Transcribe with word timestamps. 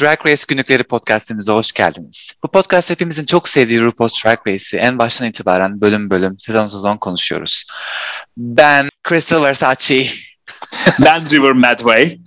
Drag 0.00 0.26
Race 0.26 0.42
Günlükleri 0.48 0.82
podcastimize 0.82 1.52
hoş 1.52 1.72
geldiniz. 1.72 2.32
Bu 2.44 2.48
podcast 2.48 2.90
hepimizin 2.90 3.26
çok 3.26 3.48
sevdiği 3.48 3.80
RuPaul's 3.80 4.24
Drag 4.24 4.38
Race'i 4.46 4.80
en 4.80 4.98
baştan 4.98 5.28
itibaren 5.28 5.80
bölüm 5.80 6.10
bölüm, 6.10 6.38
sezon 6.38 6.66
sezon 6.66 6.96
konuşuyoruz. 6.96 7.64
Ben 8.36 8.88
Crystal 9.08 9.42
Versace. 9.42 10.06
ben 11.04 11.30
River 11.30 11.52
Medway. 11.52 12.18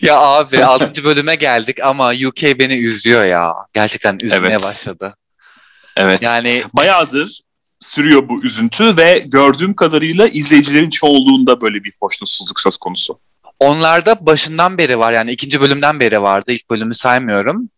ya 0.02 0.18
abi 0.18 0.64
6. 0.64 1.04
bölüme 1.04 1.34
geldik 1.34 1.78
ama 1.82 2.12
UK 2.26 2.42
beni 2.42 2.74
üzüyor 2.74 3.24
ya. 3.24 3.52
Gerçekten 3.74 4.18
üzmeye 4.22 4.52
evet. 4.52 4.62
başladı. 4.62 5.16
Evet. 5.96 6.22
Yani 6.22 6.64
bayağıdır 6.72 7.40
sürüyor 7.80 8.28
bu 8.28 8.44
üzüntü 8.44 8.96
ve 8.96 9.18
gördüğüm 9.26 9.74
kadarıyla 9.74 10.28
izleyicilerin 10.28 10.90
çoğunluğunda 10.90 11.60
böyle 11.60 11.84
bir 11.84 11.92
hoşnutsuzluk 12.00 12.60
söz 12.60 12.76
konusu. 12.76 13.20
Onlarda 13.60 14.26
başından 14.26 14.78
beri 14.78 14.98
var 14.98 15.12
yani 15.12 15.32
ikinci 15.32 15.60
bölümden 15.60 16.00
beri 16.00 16.22
vardı. 16.22 16.52
İlk 16.52 16.70
bölümü 16.70 16.94
saymıyorum. 16.94 17.68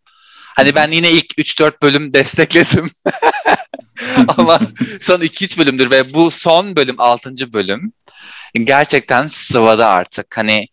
Hani 0.57 0.75
ben 0.75 0.91
yine 0.91 1.11
ilk 1.11 1.39
3-4 1.39 1.83
bölüm 1.83 2.13
destekledim. 2.15 2.91
Ama 4.37 4.61
son 5.01 5.21
2-3 5.21 5.59
bölümdür 5.59 5.91
ve 5.91 6.15
bu 6.15 6.31
son 6.31 6.77
bölüm 6.77 6.95
6. 6.99 7.53
bölüm 7.53 7.93
gerçekten 8.55 9.27
sıvada 9.27 9.89
artık. 9.89 10.37
Hani 10.37 10.67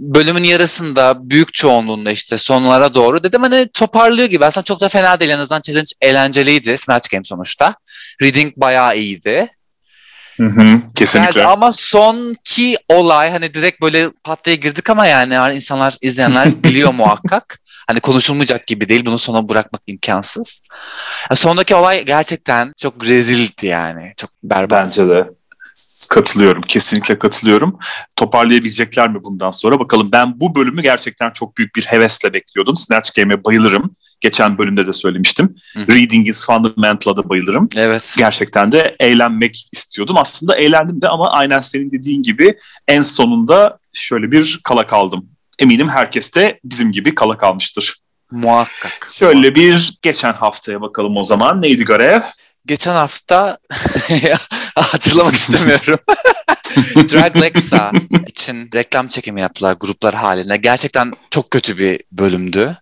bölümün 0.00 0.44
yarısında 0.44 1.30
büyük 1.30 1.54
çoğunluğunda 1.54 2.10
işte 2.10 2.38
sonlara 2.38 2.94
doğru 2.94 3.24
dedim 3.24 3.42
hani 3.42 3.68
toparlıyor 3.74 4.28
gibi. 4.28 4.44
Aslında 4.44 4.64
çok 4.64 4.80
da 4.80 4.88
fena 4.88 5.20
değil. 5.20 5.30
En 5.30 5.38
azından 5.38 5.60
challenge 5.60 5.90
eğlenceliydi. 6.00 6.78
Snatch 6.78 7.10
Game 7.10 7.24
sonuçta. 7.24 7.74
Reading 8.22 8.56
bayağı 8.56 8.98
iyiydi. 8.98 9.48
Hı 10.36 10.46
hı, 10.46 10.82
kesinlikle. 10.94 11.40
Yani 11.40 11.50
ama 11.50 11.72
sonki 11.72 12.76
olay 12.88 13.30
hani 13.30 13.54
direkt 13.54 13.82
böyle 13.82 14.10
patlaya 14.24 14.56
girdik 14.56 14.90
ama 14.90 15.06
yani, 15.06 15.34
yani 15.34 15.54
insanlar 15.54 15.96
izleyenler 16.02 16.48
biliyor 16.64 16.94
muhakkak. 16.94 17.58
Hani 17.86 18.00
konuşulmayacak 18.00 18.66
gibi 18.66 18.88
değil. 18.88 19.06
Bunu 19.06 19.18
sona 19.18 19.48
bırakmak 19.48 19.82
imkansız. 19.86 20.62
Yani 21.30 21.36
sondaki 21.36 21.74
olay 21.74 22.04
gerçekten 22.04 22.72
çok 22.78 23.06
rezildi 23.06 23.66
yani. 23.66 24.12
Çok 24.16 24.30
berbat. 24.42 24.86
Bence 24.86 25.08
de. 25.08 25.39
Katılıyorum. 26.10 26.62
Kesinlikle 26.62 27.18
katılıyorum. 27.18 27.78
Toparlayabilecekler 28.16 29.08
mi 29.08 29.24
bundan 29.24 29.50
sonra? 29.50 29.78
Bakalım 29.78 30.08
ben 30.12 30.40
bu 30.40 30.54
bölümü 30.54 30.82
gerçekten 30.82 31.30
çok 31.30 31.56
büyük 31.56 31.76
bir 31.76 31.82
hevesle 31.82 32.34
bekliyordum. 32.34 32.76
Snatch 32.76 33.10
Game'e 33.16 33.44
bayılırım. 33.44 33.92
Geçen 34.20 34.58
bölümde 34.58 34.86
de 34.86 34.92
söylemiştim. 34.92 35.56
Hı. 35.74 35.80
Reading 35.80 36.28
is 36.28 36.46
Fundamental'a 36.46 37.16
da 37.16 37.28
bayılırım. 37.28 37.68
Evet. 37.76 38.14
Gerçekten 38.18 38.72
de 38.72 38.96
eğlenmek 39.00 39.68
istiyordum. 39.72 40.16
Aslında 40.18 40.56
eğlendim 40.56 41.02
de 41.02 41.08
ama 41.08 41.30
aynen 41.32 41.60
senin 41.60 41.90
dediğin 41.90 42.22
gibi 42.22 42.58
en 42.88 43.02
sonunda 43.02 43.78
şöyle 43.92 44.32
bir 44.32 44.60
kala 44.64 44.86
kaldım. 44.86 45.28
Eminim 45.58 45.88
herkes 45.88 46.34
de 46.34 46.60
bizim 46.64 46.92
gibi 46.92 47.14
kala 47.14 47.38
kalmıştır. 47.38 47.96
Muhakkak. 48.30 49.10
Şöyle 49.12 49.54
bir 49.54 49.98
geçen 50.02 50.32
haftaya 50.32 50.80
bakalım 50.80 51.16
o 51.16 51.24
zaman. 51.24 51.62
Neydi 51.62 51.84
görev? 51.84 52.20
geçen 52.66 52.94
hafta 52.94 53.58
hatırlamak 54.82 55.34
istemiyorum. 55.40 55.98
Drag 56.96 57.36
Lexa 57.36 57.92
için 58.26 58.70
reklam 58.74 59.08
çekimi 59.08 59.40
yaptılar 59.40 59.76
gruplar 59.80 60.14
halinde. 60.14 60.56
Gerçekten 60.56 61.12
çok 61.30 61.50
kötü 61.50 61.78
bir 61.78 62.00
bölümdü. 62.12 62.76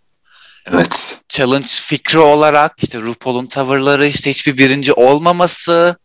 Evet. 0.66 1.20
Challenge 1.28 1.68
fikri 1.68 2.18
olarak 2.18 2.72
işte 2.82 3.00
RuPaul'un 3.00 3.46
tavırları 3.46 4.06
işte 4.06 4.30
hiçbir 4.30 4.58
birinci 4.58 4.92
olmaması. 4.92 5.96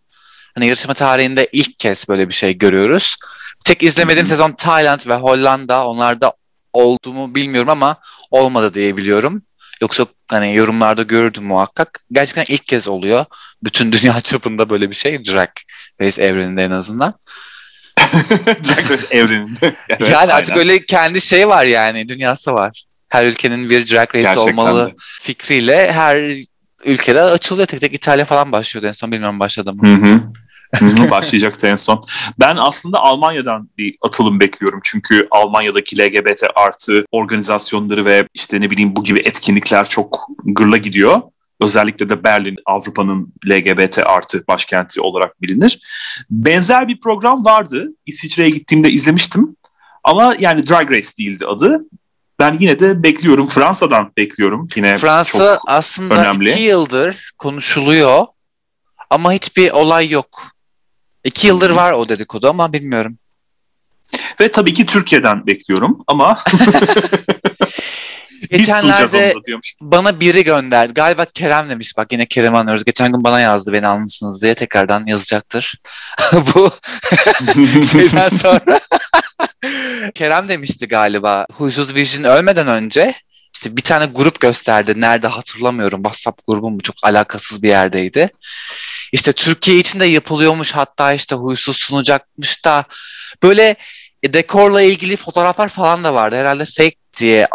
Hani 0.56 0.68
yarışma 0.68 0.94
tarihinde 0.94 1.50
ilk 1.52 1.80
kez 1.80 2.10
böyle 2.10 2.30
bir 2.30 2.34
şey 2.34 2.58
görüyoruz. 2.58 3.16
Tek 3.66 3.84
izlemediğim 3.84 4.28
sezon 4.28 4.52
Tayland 4.52 5.02
ve 5.08 5.16
Hollanda. 5.16 5.88
Onlarda 5.88 6.34
oldu 6.74 7.14
mu 7.14 7.36
bilmiyorum 7.36 7.70
ama 7.70 7.98
olmadı 8.32 8.74
diye 8.74 8.98
biliyorum. 8.98 9.42
Yoksa 9.84 10.06
hani 10.28 10.56
yorumlarda 10.56 11.04
gördüm 11.04 11.44
muhakkak. 11.44 12.00
Gerçekten 12.12 12.54
ilk 12.54 12.66
kez 12.66 12.88
oluyor. 12.88 13.26
Bütün 13.64 13.92
dünya 13.92 14.22
çapında 14.22 14.70
böyle 14.70 14.90
bir 14.90 14.96
şey. 14.96 15.26
Drag 15.26 15.50
Race 16.02 16.24
evreninde 16.24 16.64
en 16.64 16.72
azından. 16.72 17.14
Drag 18.48 18.92
Race 18.92 19.18
evreninde. 19.18 19.76
Evet, 19.90 20.12
yani 20.12 20.34
artık 20.34 20.58
aynen. 20.58 20.70
öyle 20.70 20.86
kendi 20.86 21.22
şey 21.22 21.48
var 21.48 21.64
yani. 21.64 22.10
Dünyası 22.10 22.54
var. 22.54 22.84
Her 23.10 23.26
ülkenin 23.26 23.70
bir 23.70 23.88
Drag 23.88 24.16
Race 24.16 24.24
Gerçekten 24.24 24.52
olmalı 24.52 24.88
de. 24.88 24.94
fikriyle 25.22 25.92
her 25.92 26.36
ülkede 26.86 27.22
açılıyor. 27.22 27.68
Tek 27.68 27.82
tek 27.82 27.94
İtalya 27.94 28.26
falan 28.26 28.52
başlıyordu 28.52 28.88
en 28.88 28.92
son. 28.92 29.12
Bilmiyorum 29.12 29.40
başladı 29.40 29.74
mı? 29.74 29.88
Hı 29.88 30.06
hı. 30.06 30.22
Başlayacaktı 31.12 31.68
en 31.68 31.76
son. 31.76 32.06
Ben 32.40 32.56
aslında 32.60 32.98
Almanya'dan 33.00 33.70
bir 33.78 33.96
atılım 34.02 34.40
bekliyorum. 34.40 34.80
Çünkü 34.84 35.28
Almanya'daki 35.32 35.98
LGBT 35.98 36.44
artı 36.56 37.06
organizasyonları 37.12 38.06
ve 38.06 38.28
işte 38.34 38.62
ne 38.62 38.70
bileyim 38.72 38.96
bu 38.96 39.04
gibi 39.04 39.20
etkinlikler 39.20 39.90
çok 39.90 40.28
gırla 40.46 40.78
gidiyor. 40.78 41.22
Özellikle 41.62 42.10
de 42.10 42.24
Berlin 42.24 42.56
Avrupa'nın 42.66 43.34
LGBT 43.46 43.98
artı 44.06 44.44
başkenti 44.48 45.02
olarak 45.02 45.42
bilinir. 45.42 45.80
Benzer 46.30 46.88
bir 46.88 47.00
program 47.00 47.46
vardı. 47.46 47.88
İsviçre'ye 48.06 48.50
gittiğimde 48.50 48.90
izlemiştim. 48.90 49.56
Ama 50.04 50.36
yani 50.40 50.68
Drag 50.68 50.92
Race 50.92 51.10
değildi 51.20 51.46
adı. 51.46 51.82
Ben 52.40 52.58
yine 52.60 52.80
de 52.80 53.04
bekliyorum. 53.04 53.48
Fransa'dan 53.48 54.12
bekliyorum. 54.18 54.68
Yine 54.76 54.98
Fransa 54.98 55.60
aslında 55.68 56.16
önemli. 56.22 56.52
iki 56.52 56.62
yıldır 56.62 57.32
konuşuluyor 57.38 58.26
ama 59.10 59.34
hiçbir 59.34 59.72
olay 59.72 60.10
yok. 60.10 60.53
İki 61.24 61.48
yıldır 61.48 61.70
var 61.70 61.92
o 61.92 62.10
dedikodu 62.10 62.50
ama 62.50 62.74
bilmiyorum. 62.74 63.18
Ve 64.40 64.52
tabii 64.52 64.74
ki 64.74 64.86
Türkiye'den 64.86 65.48
bekliyorum 65.48 66.04
ama 66.08 66.38
Geçenlerde 68.50 69.34
bana 69.82 70.20
biri 70.20 70.44
gönderdi. 70.44 70.94
Galiba 70.94 71.26
Kerem 71.26 71.70
demiş. 71.70 71.98
Bak 71.98 72.12
yine 72.12 72.26
Kerem 72.26 72.56
anlıyoruz. 72.56 72.84
Geçen 72.84 73.12
gün 73.12 73.24
bana 73.24 73.40
yazdı 73.40 73.74
beni 73.74 73.88
almışsınız 73.88 74.42
diye. 74.42 74.56
Tekrardan 74.56 75.06
yazacaktır. 75.06 75.76
Bu 76.56 76.72
şeyden 77.92 78.30
sonra. 78.30 78.80
Kerem 80.14 80.50
demişti 80.50 80.88
galiba. 80.88 81.46
Huysuz 81.54 81.96
Virgin 81.96 82.24
ölmeden 82.24 82.68
önce 82.68 83.14
işte 83.54 83.78
bir 83.78 83.82
tane 83.82 84.06
grup 84.06 84.40
gösterdi. 84.40 84.94
Nerede 85.02 85.28
hatırlamıyorum. 85.28 86.04
WhatsApp 86.04 86.48
grubum 86.48 86.80
çok 86.80 86.96
alakasız 87.04 87.64
bir 87.64 87.70
yerdeydi. 87.70 88.30
İşte 89.12 89.34
Türkiye 89.34 89.78
için 89.78 90.00
de 90.00 90.06
yapılıyormuş 90.06 90.72
hatta 90.72 91.14
işte 91.14 91.36
huysuz 91.36 91.78
sunacakmış 91.78 92.66
da 92.66 92.86
böyle 93.44 93.76
e, 94.24 94.34
dekorla 94.34 94.82
ilgili 94.82 95.16
fotoğraflar 95.16 95.70
falan 95.70 96.04
da 96.04 96.14
vardı. 96.14 96.36
Herhalde 96.36 96.66
fake 96.66 96.96
diye 97.20 97.48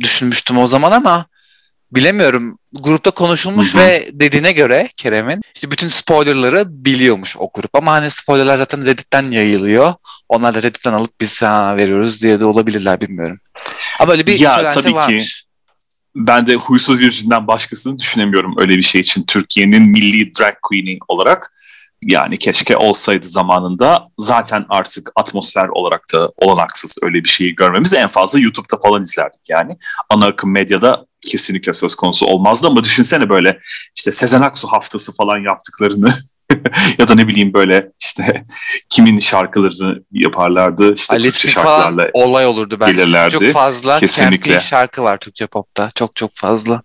düşünmüştüm 0.00 0.58
o 0.58 0.66
zaman 0.66 0.92
ama 0.92 1.26
bilemiyorum. 1.92 2.58
Grupta 2.72 3.10
konuşulmuş 3.10 3.76
ve 3.76 4.08
dediğine 4.12 4.52
göre 4.52 4.88
Kerem'in 4.96 5.40
işte 5.54 5.70
bütün 5.70 5.88
spoilerları 5.88 6.64
biliyormuş 6.84 7.36
o 7.38 7.50
grup. 7.54 7.70
Ama 7.74 7.92
hani 7.92 8.10
spoilerlar 8.10 8.58
zaten 8.58 8.86
Reddit'ten 8.86 9.28
yayılıyor. 9.28 9.94
Onlar 10.28 10.54
da 10.54 10.58
Reddit'ten 10.58 10.92
alıp 10.92 11.20
biz 11.20 11.30
sana 11.32 11.76
veriyoruz 11.76 12.22
diye 12.22 12.40
de 12.40 12.44
olabilirler 12.44 13.00
bilmiyorum. 13.00 13.38
Ama 14.00 14.12
öyle 14.12 14.26
bir 14.26 14.38
ya, 14.38 14.54
söylenti 14.54 14.80
tabii 14.80 14.94
varmış. 14.94 15.42
Ki 15.42 15.50
ben 16.16 16.46
de 16.46 16.54
huysuz 16.54 17.00
birinden 17.00 17.46
başkasını 17.46 17.98
düşünemiyorum 17.98 18.54
öyle 18.58 18.76
bir 18.76 18.82
şey 18.82 19.00
için. 19.00 19.24
Türkiye'nin 19.26 19.82
milli 19.82 20.34
drag 20.34 20.54
queen'i 20.62 20.98
olarak. 21.08 21.52
Yani 22.02 22.38
keşke 22.38 22.76
olsaydı 22.76 23.26
zamanında 23.26 24.08
zaten 24.18 24.66
artık 24.68 25.10
atmosfer 25.16 25.68
olarak 25.68 26.04
da 26.14 26.32
olanaksız 26.36 26.98
öyle 27.02 27.24
bir 27.24 27.28
şeyi 27.28 27.54
görmemiz 27.54 27.94
en 27.94 28.08
fazla 28.08 28.38
YouTube'da 28.38 28.78
falan 28.82 29.02
izlerdik 29.02 29.40
yani. 29.48 29.76
Ana 30.10 30.26
akım 30.26 30.52
medyada 30.52 31.06
kesinlikle 31.20 31.74
söz 31.74 31.94
konusu 31.94 32.26
olmazdı 32.26 32.66
ama 32.66 32.84
düşünsene 32.84 33.28
böyle 33.28 33.58
işte 33.96 34.12
Sezen 34.12 34.40
Aksu 34.40 34.68
haftası 34.68 35.12
falan 35.12 35.38
yaptıklarını 35.38 36.12
ya 36.98 37.08
da 37.08 37.14
ne 37.14 37.28
bileyim 37.28 37.52
böyle 37.52 37.92
işte 38.00 38.44
kimin 38.88 39.18
şarkılarını 39.18 40.02
yaparlardı 40.12 40.94
işte 40.94 41.14
Ali 41.14 41.22
Türkçe 41.22 41.48
şarkılarla 41.48 42.10
olay 42.12 42.46
olurdu 42.46 42.76
bence. 42.80 42.92
Gelirlerdi. 42.92 43.38
Çok 43.38 43.52
fazla 43.52 43.98
Kesinlikle. 43.98 44.60
şarkı 44.60 45.02
var 45.02 45.18
Türkçe 45.18 45.46
popta. 45.46 45.90
Çok 45.94 46.16
çok 46.16 46.30
fazla. 46.34 46.82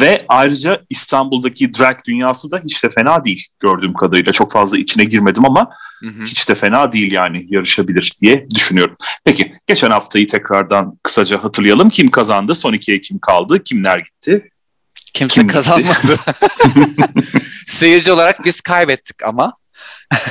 Ve 0.00 0.18
ayrıca 0.28 0.80
İstanbul'daki 0.90 1.74
drag 1.74 2.04
dünyası 2.04 2.50
da 2.50 2.60
hiç 2.64 2.84
de 2.84 2.90
fena 2.90 3.24
değil 3.24 3.46
gördüğüm 3.60 3.94
kadarıyla. 3.94 4.32
Çok 4.32 4.52
fazla 4.52 4.78
içine 4.78 5.04
girmedim 5.04 5.44
ama 5.44 5.70
hı 6.00 6.06
hı. 6.06 6.24
hiç 6.24 6.48
de 6.48 6.54
fena 6.54 6.92
değil 6.92 7.12
yani 7.12 7.46
yarışabilir 7.48 8.12
diye 8.20 8.46
düşünüyorum. 8.54 8.96
Peki 9.24 9.52
geçen 9.66 9.90
haftayı 9.90 10.28
tekrardan 10.28 10.98
kısaca 11.02 11.44
hatırlayalım. 11.44 11.90
Kim 11.90 12.10
kazandı? 12.10 12.54
Son 12.54 12.72
ikiye 12.72 13.00
kim 13.00 13.18
kaldı? 13.18 13.64
Kimler 13.64 13.98
gitti? 13.98 14.50
Kimse 15.14 15.40
Kim 15.40 15.48
kazanmadı. 15.48 16.18
Seyirci 17.66 18.12
olarak 18.12 18.44
biz 18.44 18.60
kaybettik 18.60 19.24
ama. 19.24 19.52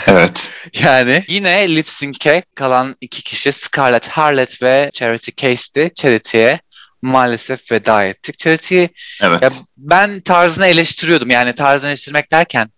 evet. 0.08 0.52
yani 0.84 1.24
yine 1.28 1.76
lip 1.76 1.90
sync'e 1.90 2.44
kalan 2.56 2.96
iki 3.02 3.24
kişi 3.24 3.52
Scarlett 3.52 4.08
Harlett 4.08 4.64
ve 4.64 4.90
Charity 4.94 5.32
Case'ti. 5.38 5.94
Charity'ye 5.96 6.60
maalesef 7.04 7.72
veda 7.72 8.04
ettik. 8.04 8.38
Charity'yi 8.38 8.90
evet. 9.22 9.42
ya 9.42 9.50
ben 9.78 10.22
tarzını 10.22 10.66
eleştiriyordum. 10.66 11.30
Yani 11.30 11.56
tarzını 11.56 11.90
eleştirmek 11.90 12.32
derken 12.32 12.72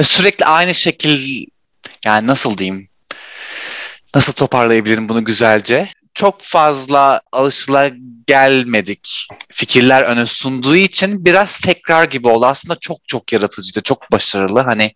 sürekli 0.00 0.44
aynı 0.44 0.74
şekil 0.74 1.46
yani 2.04 2.26
nasıl 2.26 2.58
diyeyim 2.58 2.88
nasıl 4.14 4.32
toparlayabilirim 4.32 5.08
bunu 5.08 5.24
güzelce? 5.24 5.88
Çok 6.14 6.42
fazla 6.42 7.20
alışıla 7.32 7.90
gelmedik 8.26 9.28
fikirler 9.50 10.02
öne 10.02 10.26
sunduğu 10.26 10.76
için 10.76 11.24
biraz 11.24 11.58
tekrar 11.58 12.04
gibi 12.04 12.28
oldu. 12.28 12.46
Aslında 12.46 12.76
çok 12.80 13.08
çok 13.08 13.32
yaratıcıydı, 13.32 13.80
çok 13.80 14.12
başarılı. 14.12 14.60
Hani 14.60 14.94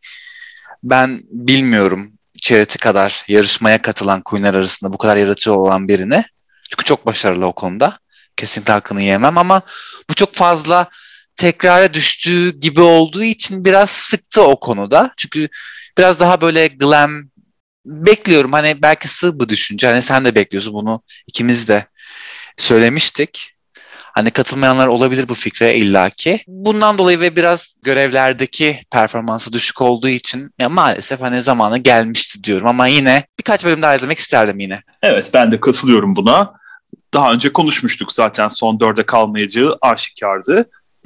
ben 0.83 1.23
bilmiyorum 1.31 2.12
Charity 2.41 2.79
kadar 2.79 3.25
yarışmaya 3.29 3.83
katılan 3.83 4.23
Queen'ler 4.23 4.55
arasında 4.55 4.93
bu 4.93 4.99
kadar 4.99 5.17
yaratıcı 5.17 5.53
olan 5.53 5.89
birini. 5.89 6.25
Çünkü 6.71 6.85
çok 6.85 7.06
başarılı 7.06 7.47
o 7.47 7.53
konuda. 7.53 7.99
Kesinlikle 8.37 8.73
hakkını 8.73 9.03
yemem 9.03 9.39
ama 9.39 9.63
bu 10.11 10.15
çok 10.15 10.35
fazla 10.35 10.91
tekrara 11.37 11.95
düştüğü 11.95 12.61
gibi 12.61 12.81
olduğu 12.81 13.23
için 13.23 13.65
biraz 13.65 13.91
sıktı 13.91 14.43
o 14.43 14.61
konuda. 14.61 15.13
Çünkü 15.17 15.49
biraz 15.99 16.21
daha 16.21 16.41
böyle 16.41 16.67
glam 16.67 17.11
bekliyorum. 17.87 18.53
Hani 18.53 18.83
belki 18.83 19.09
sığ 19.09 19.41
bu 19.41 19.49
düşünce. 19.49 19.87
Hani 19.87 20.03
sen 20.03 20.25
de 20.25 20.35
bekliyorsun 20.35 20.75
bunu. 20.75 21.03
ikimiz 21.27 21.69
de 21.69 21.87
söylemiştik. 22.57 23.51
Hani 24.15 24.31
katılmayanlar 24.31 24.87
olabilir 24.87 25.29
bu 25.29 25.35
fikre 25.35 25.75
illaki. 25.77 26.41
Bundan 26.47 26.99
dolayı 26.99 27.21
ve 27.21 27.37
biraz 27.37 27.77
görevlerdeki 27.83 28.81
performansı 28.93 29.53
düşük 29.53 29.83
olduğu 29.83 30.09
için 30.09 30.51
ya 30.61 30.69
maalesef 30.69 31.21
hani 31.21 31.43
zamanı 31.43 31.79
gelmişti 31.79 32.45
diyorum 32.45 32.67
ama 32.67 32.87
yine 32.87 33.25
birkaç 33.39 33.65
bölüm 33.65 33.83
daha 33.83 33.95
izlemek 33.95 34.19
isterdim 34.19 34.59
yine. 34.59 34.83
Evet 35.03 35.31
ben 35.35 35.53
de 35.53 35.61
katılıyorum 35.61 36.17
buna. 36.17 36.53
Daha 37.15 37.33
önce 37.33 37.53
konuşmuştuk 37.53 38.13
zaten 38.13 38.49
son 38.49 38.81
dörde 38.81 39.07
kalmayacağı 39.07 39.79
aşikardı. 39.81 40.57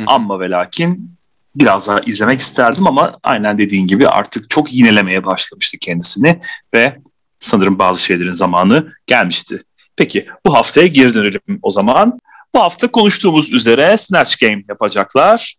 Hı. 0.01 0.05
Ama 0.07 0.41
ve 0.41 0.51
lakin 0.51 1.19
biraz 1.55 1.89
daha 1.89 2.01
izlemek 2.01 2.41
isterdim 2.41 2.87
ama 2.87 3.19
aynen 3.23 3.59
dediğin 3.59 3.87
gibi 3.87 4.09
artık 4.09 4.51
çok 4.51 4.73
yinelemeye 4.73 5.25
başlamıştı 5.25 5.79
kendisini 5.79 6.41
ve 6.75 6.97
sanırım 7.39 7.79
bazı 7.79 8.03
şeylerin 8.03 8.33
zamanı 8.33 8.93
gelmişti. 9.07 9.63
Peki 9.97 10.25
bu 10.47 10.55
haftaya 10.55 10.87
geri 10.87 11.15
dönelim 11.15 11.59
o 11.63 11.71
zaman. 11.71 12.19
Bu 12.55 12.61
hafta 12.61 12.89
konuştuğumuz 12.89 13.53
üzere 13.53 13.97
Snatch 13.97 14.41
Game 14.41 14.65
yapacaklar. 14.69 15.57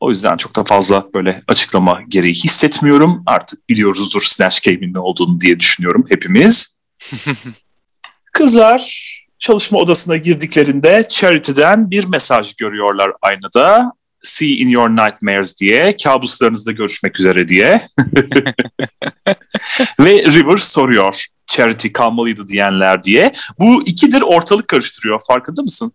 O 0.00 0.10
yüzden 0.10 0.36
çok 0.36 0.56
da 0.56 0.64
fazla 0.64 1.08
böyle 1.14 1.42
açıklama 1.48 2.00
gereği 2.08 2.34
hissetmiyorum. 2.34 3.22
Artık 3.26 3.68
biliyoruzdur 3.68 4.22
Snatch 4.22 4.64
Game'in 4.64 4.94
ne 4.94 4.98
olduğunu 4.98 5.40
diye 5.40 5.60
düşünüyorum 5.60 6.04
hepimiz. 6.08 6.78
Kızlar 8.32 9.15
çalışma 9.38 9.78
odasına 9.78 10.16
girdiklerinde 10.16 11.06
Charity'den 11.10 11.90
bir 11.90 12.04
mesaj 12.04 12.54
görüyorlar 12.54 13.12
aynada. 13.22 13.92
See 14.22 14.48
in 14.48 14.68
your 14.68 14.90
nightmares 14.90 15.60
diye, 15.60 15.96
kabuslarınızda 15.96 16.72
görüşmek 16.72 17.20
üzere 17.20 17.48
diye. 17.48 17.88
Ve 20.00 20.24
River 20.24 20.56
soruyor, 20.56 21.24
Charity 21.46 21.88
kalmalıydı 21.88 22.48
diyenler 22.48 23.02
diye. 23.02 23.32
Bu 23.58 23.82
ikidir 23.86 24.22
ortalık 24.22 24.68
karıştırıyor, 24.68 25.20
farkında 25.26 25.62
mısın? 25.62 25.92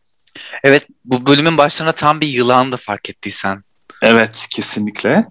Evet 0.63 0.87
bu 1.05 1.27
bölümün 1.27 1.57
başlarına 1.57 1.91
tam 1.91 2.21
bir 2.21 2.27
yılandı 2.27 2.77
fark 2.77 3.09
ettiysen. 3.09 3.63
Evet 4.01 4.47
kesinlikle. 4.51 5.25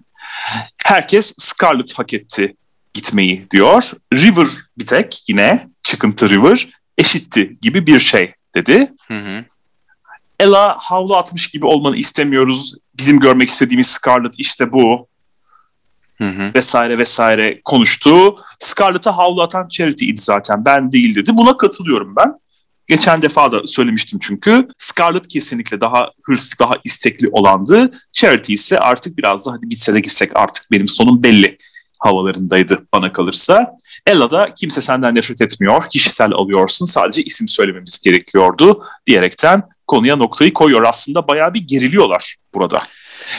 Herkes 0.85 1.33
Scarlet 1.37 1.99
hak 1.99 2.13
etti 2.13 2.55
gitmeyi 2.93 3.47
diyor. 3.51 3.91
River 4.13 4.47
bir 4.77 4.85
tek 4.85 5.23
yine 5.27 5.67
çıkıntı 5.83 6.29
River 6.29 6.80
eşitti 7.01 7.57
gibi 7.61 7.87
bir 7.87 7.99
şey 7.99 8.33
dedi. 8.55 8.93
Hı 9.07 9.17
hı. 9.17 9.45
Ella 10.39 10.77
havlu 10.79 11.15
atmış 11.15 11.47
gibi 11.47 11.65
olmanı 11.65 11.95
istemiyoruz. 11.95 12.75
Bizim 12.97 13.19
görmek 13.19 13.49
istediğimiz 13.49 13.87
Scarlet 13.87 14.33
işte 14.37 14.73
bu. 14.73 15.07
Hı 16.17 16.27
hı. 16.29 16.51
Vesaire 16.55 16.97
vesaire 16.97 17.61
konuştu. 17.65 18.35
Scarlett'a 18.59 19.17
havlu 19.17 19.41
atan 19.41 19.67
Charity'ydi 19.67 20.21
zaten 20.21 20.65
ben 20.65 20.91
değil 20.91 21.15
dedi. 21.15 21.37
Buna 21.37 21.57
katılıyorum 21.57 22.15
ben. 22.15 22.41
Geçen 22.87 23.21
defa 23.21 23.51
da 23.51 23.67
söylemiştim 23.67 24.19
çünkü. 24.21 24.67
Scarlett 24.77 25.27
kesinlikle 25.27 25.81
daha 25.81 26.09
hırslı, 26.23 26.59
daha 26.59 26.73
istekli 26.83 27.29
olandı. 27.31 27.91
Charity 28.13 28.53
ise 28.53 28.77
artık 28.77 29.17
biraz 29.17 29.45
da 29.45 29.51
hadi 29.51 29.69
bitse 29.69 29.93
de 29.93 29.99
gitsek 29.99 30.31
artık 30.35 30.71
benim 30.71 30.87
sonum 30.87 31.23
belli 31.23 31.57
havalarındaydı 31.99 32.87
bana 32.93 33.13
kalırsa. 33.13 33.71
Ella 34.07 34.31
da 34.31 34.53
kimse 34.55 34.81
senden 34.81 35.15
nefret 35.15 35.41
etmiyor, 35.41 35.89
kişisel 35.89 36.31
alıyorsun 36.31 36.85
sadece 36.85 37.23
isim 37.23 37.47
söylememiz 37.47 38.01
gerekiyordu 38.01 38.83
diyerekten 39.05 39.63
konuya 39.87 40.15
noktayı 40.15 40.53
koyuyor. 40.53 40.83
Aslında 40.83 41.27
bayağı 41.27 41.53
bir 41.53 41.67
geriliyorlar 41.67 42.35
burada. 42.53 42.77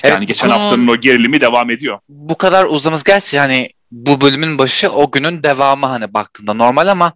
Evet, 0.02 0.14
yani 0.14 0.26
geçen 0.26 0.50
haftanın 0.50 0.86
o 0.86 0.96
gerilimi 0.96 1.40
devam 1.40 1.70
ediyor. 1.70 1.98
Bu 2.08 2.38
kadar 2.38 2.64
uzamız 2.64 3.04
gerçi 3.04 3.36
yani 3.36 3.70
bu 3.90 4.20
bölümün 4.20 4.58
başı 4.58 4.90
o 4.90 5.10
günün 5.10 5.42
devamı 5.42 5.86
hani 5.86 6.14
baktığında 6.14 6.54
normal 6.54 6.86
ama 6.86 7.12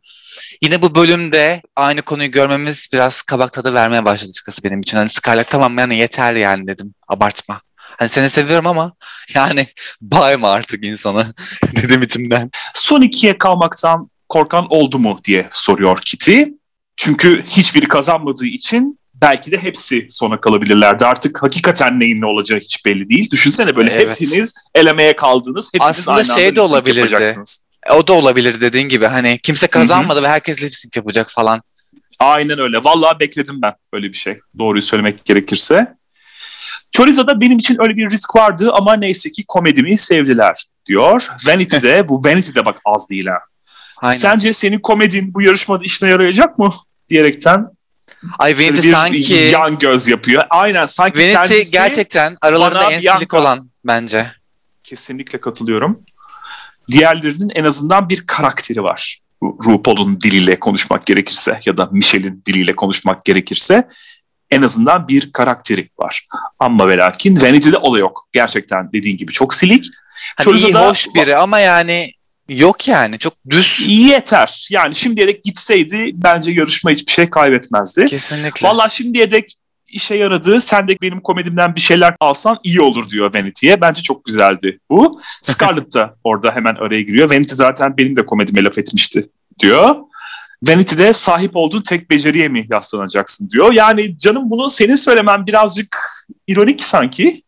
yine 0.62 0.82
bu 0.82 0.94
bölümde 0.94 1.62
aynı 1.76 2.02
konuyu 2.02 2.30
görmemiz 2.30 2.88
biraz 2.92 3.22
kabak 3.22 3.52
tadı 3.52 3.74
vermeye 3.74 4.04
başladı 4.04 4.30
açıkçası 4.30 4.64
benim 4.64 4.80
için. 4.80 4.96
Hani 4.96 5.08
Skylar 5.08 5.44
tamam 5.44 5.78
yani 5.78 5.96
yeter 5.96 6.34
yani 6.34 6.66
dedim 6.66 6.94
abartma. 7.08 7.60
Hani 7.98 8.08
seni 8.08 8.30
seviyorum 8.30 8.66
ama 8.66 8.92
yani 9.34 9.66
bayma 10.00 10.50
artık 10.50 10.84
insanı 10.84 11.34
dedim 11.82 12.02
içimden. 12.02 12.50
Son 12.74 13.00
ikiye 13.00 13.38
kalmaktan 13.38 14.10
korkan 14.28 14.66
oldu 14.70 14.98
mu 14.98 15.20
diye 15.24 15.48
soruyor 15.52 15.98
Kitty. 16.04 16.42
Çünkü 16.96 17.44
hiçbiri 17.46 17.88
kazanmadığı 17.88 18.46
için 18.46 18.98
belki 19.14 19.52
de 19.52 19.58
hepsi 19.58 20.08
sona 20.10 20.40
kalabilirlerdi. 20.40 21.06
Artık 21.06 21.42
hakikaten 21.42 22.00
neyin 22.00 22.20
ne 22.20 22.26
olacağı 22.26 22.58
hiç 22.58 22.84
belli 22.84 23.08
değil. 23.08 23.30
Düşünsene 23.30 23.76
böyle 23.76 23.90
evet. 23.92 24.20
hepiniz 24.20 24.54
elemeye 24.74 25.16
kaldınız. 25.16 25.74
Hepiniz 25.74 25.90
Aslında 25.90 26.16
aynı 26.16 26.24
şey 26.24 26.56
de 26.56 26.60
olabilirdi. 26.60 27.34
O 27.94 28.06
da 28.06 28.12
olabilir 28.12 28.60
dediğin 28.60 28.88
gibi. 28.88 29.06
Hani 29.06 29.38
kimse 29.42 29.66
kazanmadı 29.66 30.18
Hı-hı. 30.18 30.24
ve 30.24 30.28
herkes 30.28 30.62
lip 30.62 30.74
sync 30.74 30.96
yapacak 30.96 31.30
falan. 31.30 31.62
Aynen 32.18 32.58
öyle. 32.58 32.84
Vallahi 32.84 33.20
bekledim 33.20 33.62
ben 33.62 33.74
böyle 33.92 34.08
bir 34.08 34.16
şey. 34.16 34.38
Doğruyu 34.58 34.82
söylemek 34.82 35.24
gerekirse. 35.24 35.96
Choriza'da 36.92 37.40
benim 37.40 37.58
için 37.58 37.76
öyle 37.80 37.96
bir 37.96 38.10
risk 38.10 38.36
vardı 38.36 38.72
ama 38.72 38.96
neyse 38.96 39.32
ki 39.32 39.44
komedimi 39.48 39.96
sevdiler 39.96 40.66
diyor. 40.86 41.28
Vanity'de 41.46 42.08
bu 42.08 42.24
Vanity'de 42.24 42.64
bak 42.64 42.80
az 42.84 43.10
değil 43.10 43.26
ha. 43.26 43.38
Aynen. 43.96 44.18
Sence 44.18 44.52
senin 44.52 44.78
komedin 44.78 45.34
bu 45.34 45.42
yarışmada 45.42 45.84
işine 45.84 46.10
yarayacak 46.10 46.58
mı? 46.58 46.72
Diyerekten 47.08 47.66
Ay 48.38 48.54
Vanity 48.54 48.90
sanki 48.90 49.34
yan 49.34 49.78
göz 49.78 50.08
yapıyor. 50.08 50.42
Aynen 50.50 50.86
sanki 50.86 51.20
Vanity 51.20 51.34
kendisi 51.34 51.70
gerçekten 51.70 52.36
aralarında 52.40 52.92
en 52.92 53.00
silik 53.00 53.34
olan 53.34 53.70
bence. 53.84 54.26
Kesinlikle 54.84 55.40
katılıyorum. 55.40 56.02
Diğerlerinin 56.90 57.48
en 57.54 57.64
azından 57.64 58.08
bir 58.08 58.26
karakteri 58.26 58.82
var. 58.82 59.20
RuPaul'un 59.42 60.20
diliyle 60.20 60.60
konuşmak 60.60 61.06
gerekirse 61.06 61.60
ya 61.66 61.76
da 61.76 61.88
Michelle'in 61.92 62.42
diliyle 62.46 62.76
konuşmak 62.76 63.24
gerekirse 63.24 63.88
en 64.50 64.62
azından 64.62 65.08
bir 65.08 65.32
karakteri 65.32 65.90
var. 65.98 66.26
Ama 66.58 66.88
ve 66.88 66.96
lakin 66.96 67.40
Vanity'de 67.40 67.76
o 67.78 67.94
da 67.94 67.98
yok. 67.98 68.28
Gerçekten 68.32 68.92
dediğin 68.92 69.16
gibi 69.16 69.32
çok 69.32 69.54
silik. 69.54 69.86
Hani 70.36 70.56
iyi, 70.56 70.74
hoş 70.74 71.14
biri 71.14 71.36
ama 71.36 71.58
yani 71.58 72.10
Yok 72.48 72.88
yani 72.88 73.18
çok 73.18 73.32
düz. 73.50 73.82
Yeter. 73.86 74.68
Yani 74.70 74.94
şimdiye 74.94 75.26
dek 75.26 75.44
gitseydi 75.44 76.10
bence 76.14 76.52
yarışma 76.52 76.90
hiçbir 76.90 77.12
şey 77.12 77.30
kaybetmezdi. 77.30 78.04
Kesinlikle. 78.04 78.68
Valla 78.68 78.88
şimdiye 78.88 79.32
dek 79.32 79.54
işe 79.88 80.14
yaradı. 80.14 80.60
Sen 80.60 80.88
de 80.88 80.96
benim 81.02 81.20
komedimden 81.20 81.74
bir 81.74 81.80
şeyler 81.80 82.14
alsan 82.20 82.58
iyi 82.64 82.80
olur 82.80 83.10
diyor 83.10 83.34
Vanity'ye. 83.34 83.80
Bence 83.80 84.02
çok 84.02 84.24
güzeldi 84.24 84.78
bu. 84.90 85.20
Scarlett 85.42 85.94
da 85.94 86.14
orada 86.24 86.54
hemen 86.54 86.74
araya 86.74 87.02
giriyor. 87.02 87.30
Vanity 87.30 87.54
zaten 87.54 87.96
benim 87.96 88.16
de 88.16 88.26
komedime 88.26 88.64
laf 88.64 88.78
etmişti 88.78 89.28
diyor. 89.58 89.96
Vanity'de 90.62 91.12
sahip 91.12 91.50
olduğun 91.56 91.82
tek 91.82 92.10
beceriye 92.10 92.48
mi 92.48 92.66
yaslanacaksın 92.70 93.50
diyor. 93.50 93.72
Yani 93.72 94.18
canım 94.18 94.50
bunu 94.50 94.68
senin 94.68 94.94
söylemen 94.96 95.46
birazcık 95.46 95.98
ironik 96.46 96.84
sanki. 96.84 97.42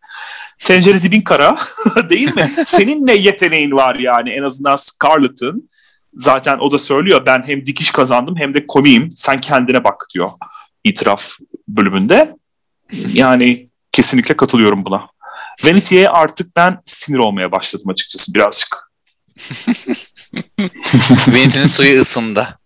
Tencere 0.58 1.02
dibin 1.02 1.20
kara 1.20 1.56
değil 2.10 2.36
mi? 2.36 2.48
Senin 2.66 3.06
ne 3.06 3.14
yeteneğin 3.14 3.72
var 3.72 3.94
yani 3.94 4.30
en 4.30 4.42
azından 4.42 4.76
Scarlett'ın. 4.76 5.70
Zaten 6.14 6.58
o 6.58 6.70
da 6.70 6.78
söylüyor 6.78 7.26
ben 7.26 7.42
hem 7.46 7.66
dikiş 7.66 7.90
kazandım 7.90 8.36
hem 8.36 8.54
de 8.54 8.66
komiyim. 8.66 9.12
Sen 9.16 9.40
kendine 9.40 9.84
bak 9.84 10.06
diyor 10.14 10.30
itiraf 10.84 11.30
bölümünde. 11.68 12.36
Yani 13.12 13.68
kesinlikle 13.92 14.36
katılıyorum 14.36 14.84
buna. 14.84 15.08
Vanity'ye 15.64 16.08
artık 16.08 16.56
ben 16.56 16.80
sinir 16.84 17.18
olmaya 17.18 17.52
başladım 17.52 17.88
açıkçası 17.88 18.34
birazcık. 18.34 18.90
Vanity'nin 21.28 21.66
suyu 21.66 22.00
ısındı. 22.00 22.57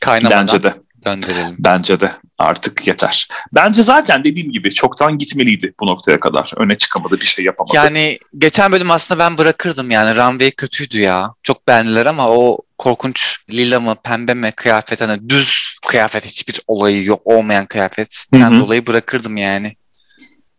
Kaynamadan. 0.00 0.40
Bence 0.40 0.62
de. 0.62 0.74
Döndürelim. 1.04 1.56
Bence 1.58 2.00
de 2.00 2.12
artık 2.38 2.86
yeter. 2.86 3.28
Bence 3.52 3.82
zaten 3.82 4.24
dediğim 4.24 4.52
gibi 4.52 4.74
çoktan 4.74 5.18
gitmeliydi 5.18 5.74
bu 5.80 5.86
noktaya 5.86 6.20
kadar. 6.20 6.52
Öne 6.56 6.76
çıkamadı 6.76 7.20
bir 7.20 7.24
şey 7.24 7.44
yapamadı. 7.44 7.76
Yani 7.76 8.18
geçen 8.38 8.72
bölüm 8.72 8.90
aslında 8.90 9.18
ben 9.18 9.38
bırakırdım 9.38 9.90
yani. 9.90 10.16
Runway 10.16 10.50
kötüydü 10.50 11.00
ya. 11.00 11.32
Çok 11.42 11.68
beğendiler 11.68 12.06
ama 12.06 12.30
o 12.30 12.58
korkunç 12.78 13.38
lila 13.50 13.80
mı 13.80 13.96
pembe 14.04 14.34
mi 14.34 14.52
kıyafet 14.56 15.00
hani 15.00 15.28
düz 15.28 15.76
kıyafet 15.86 16.26
hiçbir 16.26 16.60
olayı 16.66 17.04
yok 17.04 17.20
olmayan 17.24 17.66
kıyafet. 17.66 18.24
Ben 18.32 18.60
dolayı 18.60 18.86
bırakırdım 18.86 19.36
yani. 19.36 19.76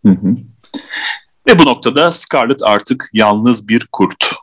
Hı 0.06 0.12
hı. 0.12 0.36
Ve 1.48 1.60
bu 1.60 1.66
noktada 1.66 2.12
Scarlett 2.12 2.64
artık 2.64 3.10
yalnız 3.14 3.68
bir 3.68 3.88
kurt 3.92 4.36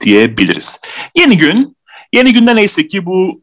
diyebiliriz. 0.00 0.80
Yeni 1.14 1.38
gün 1.38 1.76
Yeni 2.12 2.32
günde 2.32 2.56
neyse 2.56 2.88
ki 2.88 3.06
bu 3.06 3.42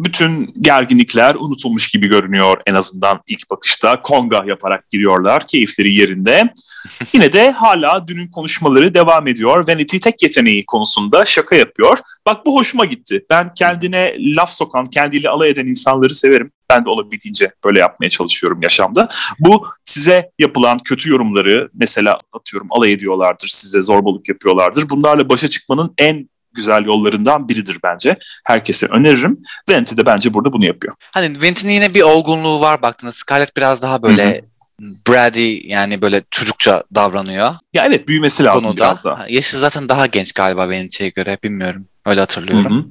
bütün 0.00 0.54
gerginlikler 0.60 1.34
unutulmuş 1.34 1.88
gibi 1.88 2.08
görünüyor 2.08 2.60
en 2.66 2.74
azından 2.74 3.20
ilk 3.26 3.50
bakışta. 3.50 4.02
Konga 4.02 4.44
yaparak 4.46 4.90
giriyorlar, 4.90 5.46
keyifleri 5.46 5.94
yerinde. 5.94 6.52
Yine 7.12 7.32
de 7.32 7.50
hala 7.50 8.08
dünün 8.08 8.28
konuşmaları 8.28 8.94
devam 8.94 9.26
ediyor. 9.26 9.68
Vanity 9.68 9.98
tek 9.98 10.22
yeteneği 10.22 10.66
konusunda 10.66 11.24
şaka 11.24 11.56
yapıyor. 11.56 11.98
Bak 12.26 12.46
bu 12.46 12.56
hoşuma 12.56 12.84
gitti. 12.84 13.24
Ben 13.30 13.54
kendine 13.54 14.14
laf 14.18 14.50
sokan, 14.50 14.84
kendiyle 14.86 15.28
alay 15.28 15.50
eden 15.50 15.66
insanları 15.66 16.14
severim. 16.14 16.52
Ben 16.70 16.84
de 16.84 16.90
olabildiğince 16.90 17.52
böyle 17.64 17.80
yapmaya 17.80 18.10
çalışıyorum 18.10 18.62
yaşamda. 18.62 19.08
Bu 19.38 19.66
size 19.84 20.30
yapılan 20.38 20.78
kötü 20.78 21.10
yorumları 21.10 21.70
mesela 21.74 22.20
atıyorum 22.32 22.68
alay 22.70 22.92
ediyorlardır, 22.92 23.48
size 23.48 23.82
zorbalık 23.82 24.28
yapıyorlardır. 24.28 24.88
Bunlarla 24.90 25.28
başa 25.28 25.50
çıkmanın 25.50 25.94
en 25.98 26.28
güzel 26.58 26.84
yollarından 26.84 27.48
biridir 27.48 27.78
bence. 27.84 28.18
Herkese 28.44 28.86
öneririm. 28.86 29.38
Venti 29.68 29.96
de 29.96 30.06
bence 30.06 30.34
burada 30.34 30.52
bunu 30.52 30.64
yapıyor. 30.64 30.94
Hani 31.10 31.42
Venti'nin 31.42 31.72
yine 31.72 31.94
bir 31.94 32.02
olgunluğu 32.02 32.60
var 32.60 32.82
baktığında. 32.82 33.12
Scarlett 33.12 33.56
biraz 33.56 33.82
daha 33.82 34.02
böyle 34.02 34.42
Hı-hı. 34.80 34.92
Brady 35.08 35.68
yani 35.68 36.02
böyle 36.02 36.22
çocukça 36.30 36.82
davranıyor. 36.94 37.54
Ya 37.74 37.86
evet 37.86 38.08
büyümesi 38.08 38.44
lazım 38.44 38.70
konuda. 38.70 38.84
biraz 38.84 39.04
daha. 39.04 39.26
Yaşı 39.28 39.58
zaten 39.58 39.88
daha 39.88 40.06
genç 40.06 40.32
galiba 40.32 40.68
Venti'ye 40.68 41.10
göre 41.10 41.38
bilmiyorum. 41.42 41.86
Öyle 42.06 42.20
hatırlıyorum. 42.20 42.72
Hı-hı. 42.72 42.84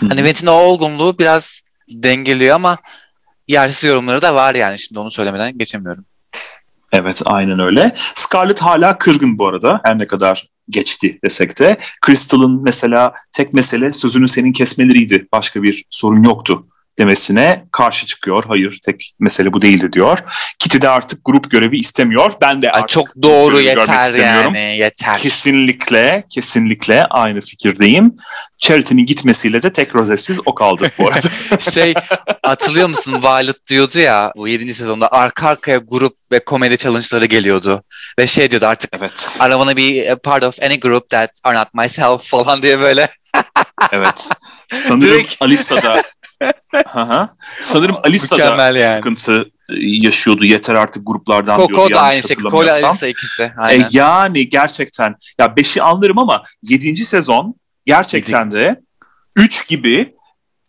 Hı-hı. 0.00 0.08
Hani 0.08 0.24
Venti'nin 0.24 0.50
o 0.50 0.54
olgunluğu 0.54 1.18
biraz 1.18 1.60
dengeliyor 1.88 2.54
ama 2.54 2.78
yersiz 3.48 3.84
yorumları 3.84 4.22
da 4.22 4.34
var 4.34 4.54
yani 4.54 4.78
şimdi 4.78 5.00
onu 5.00 5.10
söylemeden 5.10 5.58
geçemiyorum. 5.58 6.04
Evet 6.94 7.22
aynen 7.26 7.58
öyle. 7.58 7.94
Scarlett 8.14 8.60
hala 8.60 8.98
kırgın 8.98 9.38
bu 9.38 9.46
arada 9.46 9.80
her 9.84 9.98
ne 9.98 10.06
kadar 10.06 10.48
geçti 10.70 11.18
desek 11.24 11.60
de. 11.60 11.78
Crystal'ın 12.06 12.62
mesela 12.62 13.14
tek 13.32 13.52
mesele 13.52 13.92
sözünü 13.92 14.28
senin 14.28 14.52
kesmeleriydi. 14.52 15.26
Başka 15.32 15.62
bir 15.62 15.84
sorun 15.90 16.22
yoktu 16.22 16.66
demesine 16.98 17.64
karşı 17.72 18.06
çıkıyor. 18.06 18.44
Hayır 18.48 18.78
tek 18.84 19.14
mesele 19.18 19.52
bu 19.52 19.62
değildi 19.62 19.92
diyor. 19.92 20.18
Kitty 20.58 20.80
de 20.80 20.88
artık 20.88 21.20
grup 21.24 21.50
görevi 21.50 21.78
istemiyor. 21.78 22.32
Ben 22.40 22.62
de 22.62 22.70
artık 22.70 22.82
Ay 22.82 23.04
çok 23.04 23.22
doğru 23.22 23.60
yeter 23.60 24.14
yani 24.14 24.76
yeter. 24.78 25.18
Kesinlikle 25.18 26.24
kesinlikle 26.30 27.04
aynı 27.04 27.40
fikirdeyim. 27.40 28.16
Charity'nin 28.58 29.06
gitmesiyle 29.06 29.62
de 29.62 29.72
tek 29.72 29.94
rozetsiz 29.94 30.40
o 30.46 30.54
kaldı 30.54 30.88
bu 30.98 31.08
arada. 31.08 31.28
şey 31.60 31.94
hatırlıyor 32.42 32.88
musun 32.88 33.22
Violet 33.22 33.68
diyordu 33.68 33.98
ya 33.98 34.32
bu 34.36 34.48
7. 34.48 34.74
sezonda 34.74 35.12
arka 35.12 35.48
arkaya 35.48 35.78
grup 35.78 36.16
ve 36.32 36.44
komedi 36.44 36.76
challenge'ları 36.76 37.24
geliyordu. 37.26 37.82
Ve 38.18 38.26
şey 38.26 38.50
diyordu 38.50 38.66
artık 38.66 38.90
evet. 38.98 39.36
I 39.36 39.50
don't 39.50 39.66
wanna 39.66 39.76
be 39.76 40.12
a 40.12 40.16
part 40.16 40.44
of 40.44 40.62
any 40.62 40.80
group 40.80 41.08
that 41.10 41.30
are 41.44 41.58
not 41.58 41.74
myself 41.74 42.24
falan 42.24 42.62
diye 42.62 42.80
böyle. 42.80 43.08
evet. 43.92 44.28
Sanırım 44.72 45.00
Direkt... 45.00 45.42
Alisa 45.42 45.82
da 45.82 46.02
Sanırım 47.60 47.96
Alisa 48.02 48.38
da 48.38 48.78
yani. 48.78 48.96
sıkıntı 48.96 49.44
yaşıyordu. 49.80 50.44
Yeter 50.44 50.74
artık 50.74 51.06
gruplardan 51.06 51.56
Coco 51.56 51.68
diyordu. 51.68 51.82
Coco 51.88 51.94
da 51.94 52.00
aynı 52.00 52.22
şekilde. 52.22 52.48
Coco 52.48 52.60
Alisa 52.60 53.06
ikisi. 53.06 53.42
E, 53.42 53.52
Aynen. 53.56 53.84
E, 53.84 53.88
yani 53.90 54.48
gerçekten 54.48 55.14
ya 55.38 55.56
beşi 55.56 55.82
anlarım 55.82 56.18
ama 56.18 56.42
yedinci 56.62 57.04
sezon 57.04 57.54
gerçekten 57.86 58.50
de 58.50 58.80
üç 59.36 59.68
gibi 59.68 60.14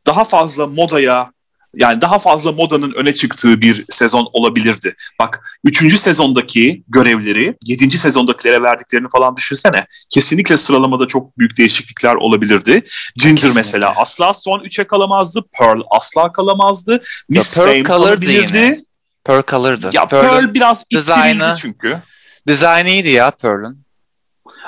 daha 0.08 0.24
fazla 0.24 0.68
modaya 0.68 1.32
yani 1.76 2.02
daha 2.02 2.20
fazla 2.20 2.52
modanın 2.52 2.92
öne 2.92 3.16
çıktığı 3.16 3.62
bir 3.62 3.86
sezon 3.90 4.30
olabilirdi. 4.34 4.96
Bak 5.20 5.58
3. 5.64 6.00
sezondaki 6.00 6.84
görevleri 6.88 7.58
7. 7.64 7.98
sezondakilere 7.98 8.64
verdiklerini 8.64 9.08
falan 9.10 9.36
düşünsene. 9.38 9.88
Kesinlikle 10.10 10.58
sıralamada 10.58 11.08
çok 11.08 11.38
büyük 11.38 11.58
değişiklikler 11.58 12.16
olabilirdi. 12.16 12.72
Ginger 13.16 13.36
Kesinlikle. 13.36 13.60
mesela 13.60 13.94
asla 13.96 14.34
son 14.34 14.60
3'e 14.60 14.88
kalamazdı. 14.88 15.44
Pearl 15.60 15.82
asla 15.90 16.32
kalamazdı. 16.32 17.02
Miss 17.30 17.56
Pearl 17.56 17.68
Fame 17.68 17.84
kalabilirdi. 17.84 18.58
Yine. 18.58 18.86
Pearl 19.24 19.42
kalırdı. 19.42 19.90
Ya 19.94 20.06
Pearl, 20.06 20.22
Pearl 20.22 20.54
biraz 20.54 20.84
ittirildi 20.90 21.56
çünkü. 21.58 22.02
Dizaynı 22.48 22.90
iyiydi 22.90 23.10
ya 23.10 23.32
Pearl'ın. 23.32 23.86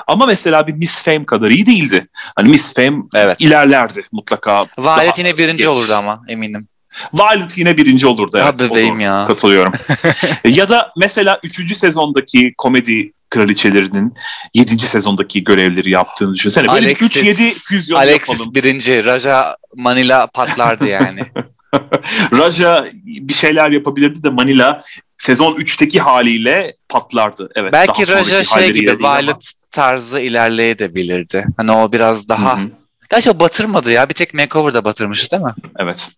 Ama 0.06 0.26
mesela 0.26 0.66
bir 0.66 0.72
Miss 0.72 1.02
Fame 1.02 1.26
kadar 1.26 1.50
iyi 1.50 1.66
değildi. 1.66 2.08
Hani 2.36 2.48
Miss 2.48 2.74
Fame 2.74 3.02
evet. 3.14 3.36
ilerlerdi 3.40 4.02
mutlaka. 4.12 4.66
Violet 4.78 5.18
yine 5.18 5.36
birinci 5.36 5.56
geç. 5.56 5.66
olurdu 5.66 5.94
ama 5.94 6.22
eminim. 6.28 6.68
Violet 7.14 7.58
yine 7.58 7.76
birinci 7.76 8.06
olurdu. 8.06 8.38
Evet, 8.42 8.60
bebeğim 8.60 9.00
ya. 9.00 9.24
Katılıyorum. 9.26 9.72
ya 10.44 10.68
da 10.68 10.92
mesela 10.96 11.40
üçüncü 11.44 11.74
sezondaki 11.74 12.54
komedi 12.58 13.12
kraliçelerinin 13.30 14.14
7. 14.54 14.78
sezondaki 14.78 15.44
görevleri 15.44 15.90
yaptığını 15.90 16.34
düşünsene. 16.34 16.68
Böyle 16.68 16.86
Alexis, 16.86 17.22
3-7 17.22 17.68
füzyon 17.68 17.98
Alexis 17.98 18.34
yapalım. 18.34 18.54
birinci, 18.54 19.04
Raja 19.04 19.56
Manila 19.76 20.26
patlardı 20.26 20.86
yani. 20.86 21.20
Raja 22.32 22.88
bir 23.04 23.34
şeyler 23.34 23.70
yapabilirdi 23.70 24.22
de 24.22 24.30
Manila 24.30 24.82
sezon 25.16 25.54
3'teki 25.54 26.00
haliyle 26.00 26.74
patlardı. 26.88 27.50
Evet. 27.54 27.72
Belki 27.72 28.08
Raja 28.08 28.44
şey 28.44 28.72
gibi 28.72 28.98
Violet 28.98 29.28
ama. 29.28 29.38
tarzı 29.70 30.20
ilerleyebilirdi. 30.20 31.46
Hani 31.56 31.72
o 31.72 31.92
biraz 31.92 32.28
daha... 32.28 32.58
Hı-hı. 32.58 32.68
Gerçi 33.10 33.30
o 33.30 33.38
batırmadı 33.38 33.90
ya. 33.90 34.08
Bir 34.08 34.14
tek 34.14 34.34
makeover'da 34.34 34.84
batırmış 34.84 35.32
değil 35.32 35.42
mi? 35.42 35.54
Evet. 35.78 36.08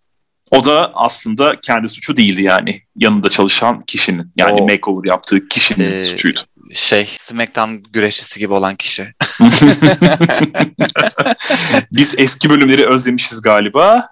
O 0.51 0.65
da 0.65 0.93
aslında 0.95 1.61
kendi 1.61 1.89
suçu 1.89 2.17
değildi 2.17 2.43
yani. 2.43 2.83
Yanında 2.97 3.29
çalışan 3.29 3.81
kişinin 3.81 4.33
yani 4.37 4.61
o, 4.61 4.67
makeover 4.67 5.11
yaptığı 5.11 5.49
kişinin 5.49 5.93
e, 5.93 6.03
suçuydu. 6.03 6.41
Şey 6.75 7.07
SmackDown 7.07 7.75
güreşçisi 7.93 8.41
gibi 8.41 8.53
olan 8.53 8.77
kişi. 8.77 9.15
Biz 11.93 12.15
eski 12.19 12.51
bölümleri 12.51 12.87
özlemişiz 12.89 13.43
galiba. 13.43 14.09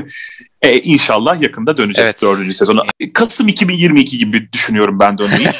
e, 0.66 0.80
inşallah 0.80 1.42
yakında 1.42 1.76
döneceğiz 1.76 2.10
evet. 2.10 2.22
dördüncü 2.22 2.54
sezona. 2.54 2.80
Kasım 3.14 3.48
2022 3.48 4.18
gibi 4.18 4.52
düşünüyorum 4.52 5.00
ben 5.00 5.18
dönmeyi. 5.18 5.46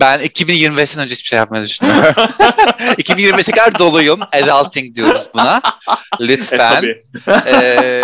ben 0.00 0.20
2025'ten 0.20 1.04
önce 1.04 1.14
hiçbir 1.14 1.28
şey 1.28 1.36
yapmayı 1.36 1.64
düşünüyorum. 1.64 2.02
2025'e 2.80 3.52
kadar 3.56 3.78
doluyum. 3.78 4.20
Adulting 4.32 4.94
diyoruz 4.94 5.28
buna. 5.34 5.60
Lütfen. 6.20 6.84
E, 7.46 7.50
e, 7.50 8.02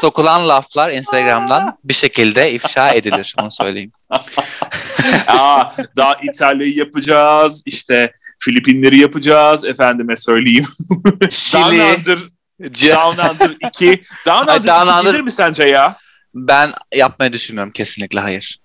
sokulan 0.00 0.48
laflar 0.48 0.90
Instagram'dan 0.90 1.78
bir 1.84 1.94
şekilde 1.94 2.52
ifşa 2.52 2.90
edilir. 2.90 3.34
Onu 3.40 3.50
söyleyeyim. 3.50 3.92
Aa, 5.28 5.64
daha 5.96 6.14
İtalya'yı 6.22 6.76
yapacağız. 6.76 7.62
İşte 7.66 8.12
Filipinleri 8.38 8.98
yapacağız. 8.98 9.64
Efendime 9.64 10.16
söyleyeyim. 10.16 10.64
Şili. 11.30 11.96
Down 12.60 13.20
Under 13.30 13.56
2. 13.68 14.02
Down 14.26 14.42
Under, 14.42 14.66
Down 14.66 14.98
Under 14.98 15.10
gelir 15.10 15.20
mi 15.20 15.32
sence 15.32 15.64
ya? 15.64 15.96
Ben 16.34 16.72
yapmayı 16.94 17.32
düşünmüyorum 17.32 17.72
kesinlikle 17.72 18.20
hayır. 18.20 18.58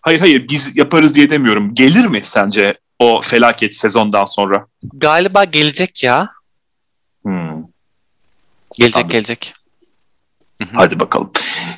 Hayır 0.00 0.20
hayır 0.20 0.48
biz 0.48 0.76
yaparız 0.76 1.14
diye 1.14 1.30
demiyorum. 1.30 1.74
Gelir 1.74 2.04
mi 2.04 2.20
sence 2.24 2.74
o 2.98 3.20
felaket 3.20 3.76
sezondan 3.76 4.24
sonra? 4.24 4.66
Galiba 4.82 5.44
gelecek 5.44 6.02
ya. 6.04 6.28
Hmm. 7.22 7.62
Gelecek 8.78 8.96
Anladım. 8.96 9.10
gelecek. 9.10 9.54
Hadi 10.74 11.00
bakalım. 11.00 11.32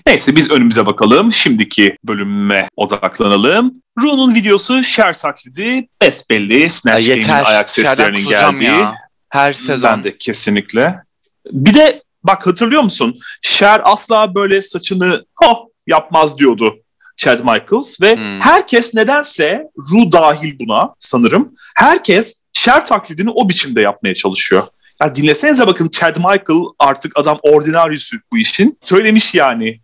Neyse 0.07 0.37
biz 0.37 0.51
önümüze 0.51 0.87
bakalım. 0.87 1.33
Şimdiki 1.33 1.97
bölüme 2.05 2.69
odaklanalım. 2.77 3.73
Rune'un 4.01 4.35
videosu 4.35 4.85
Cher 4.85 5.19
taklidi 5.19 5.89
besbelli. 6.03 6.71
Snatch 6.71 7.07
Game'in 7.07 7.45
ayak 7.45 7.71
seslerinin 7.71 8.29
geldiği. 8.29 8.65
Ya. 8.65 8.95
Her 9.29 9.53
sezon. 9.53 9.91
Ben 9.91 10.05
de 10.05 10.19
kesinlikle. 10.19 11.03
Bir 11.47 11.75
de 11.75 12.03
bak 12.23 12.47
hatırlıyor 12.47 12.83
musun? 12.83 13.19
Cher 13.43 13.81
asla 13.85 14.35
böyle 14.35 14.63
saçını 14.63 15.25
oh 15.45 15.67
yapmaz 15.87 16.39
diyordu 16.39 16.77
Chad 17.21 17.39
Michaels 17.39 18.01
ve 18.01 18.17
hmm. 18.17 18.41
herkes 18.41 18.95
nedense 18.95 19.63
Ru 19.79 20.13
dahil 20.13 20.59
buna 20.61 20.95
sanırım. 20.99 21.55
Herkes 21.75 22.43
Cher 22.53 22.87
taklidini 22.87 23.31
o 23.31 23.49
biçimde 23.49 23.81
yapmaya 23.81 24.15
çalışıyor. 24.15 24.67
Ya 25.03 25.15
dinlesenize 25.15 25.67
bakın 25.67 25.89
Chad 25.89 26.17
Michael 26.17 26.65
artık 26.79 27.13
adam 27.19 27.39
ordinaryüsü 27.43 28.21
bu 28.33 28.39
işin. 28.39 28.79
Söylemiş 28.81 29.35
yani. 29.35 29.81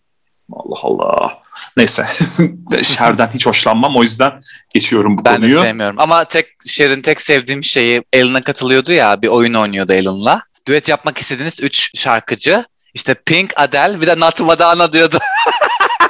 Allah 0.53 0.79
Allah. 0.83 1.41
Neyse. 1.77 2.07
Cher'den 2.83 3.31
hiç 3.35 3.47
hoşlanmam 3.47 3.97
o 3.97 4.03
yüzden 4.03 4.33
geçiyorum 4.75 5.19
bu 5.19 5.25
ben 5.25 5.37
konuyu. 5.37 5.57
Ben 5.57 5.63
de 5.63 5.69
sevmiyorum. 5.69 5.97
Ama 5.99 6.25
tek 6.25 6.47
Cher'in 6.67 7.03
tek 7.03 7.21
sevdiğim 7.21 7.65
şeyi 7.65 8.03
Alan'a 8.15 8.43
katılıyordu 8.43 8.93
ya 8.93 9.23
bir 9.23 9.29
oyun 9.29 9.55
oynuyordu 9.55 9.93
Alan'la. 9.93 10.41
Düet 10.69 10.89
yapmak 10.89 11.19
istediğiniz 11.19 11.61
3 11.63 11.99
şarkıcı. 11.99 12.65
İşte 12.95 13.15
Pink, 13.15 13.53
Adele 13.57 14.01
bir 14.01 14.07
de 14.07 14.21
Nat 14.21 14.41
Madonna 14.41 14.93
diyordu. 14.93 15.19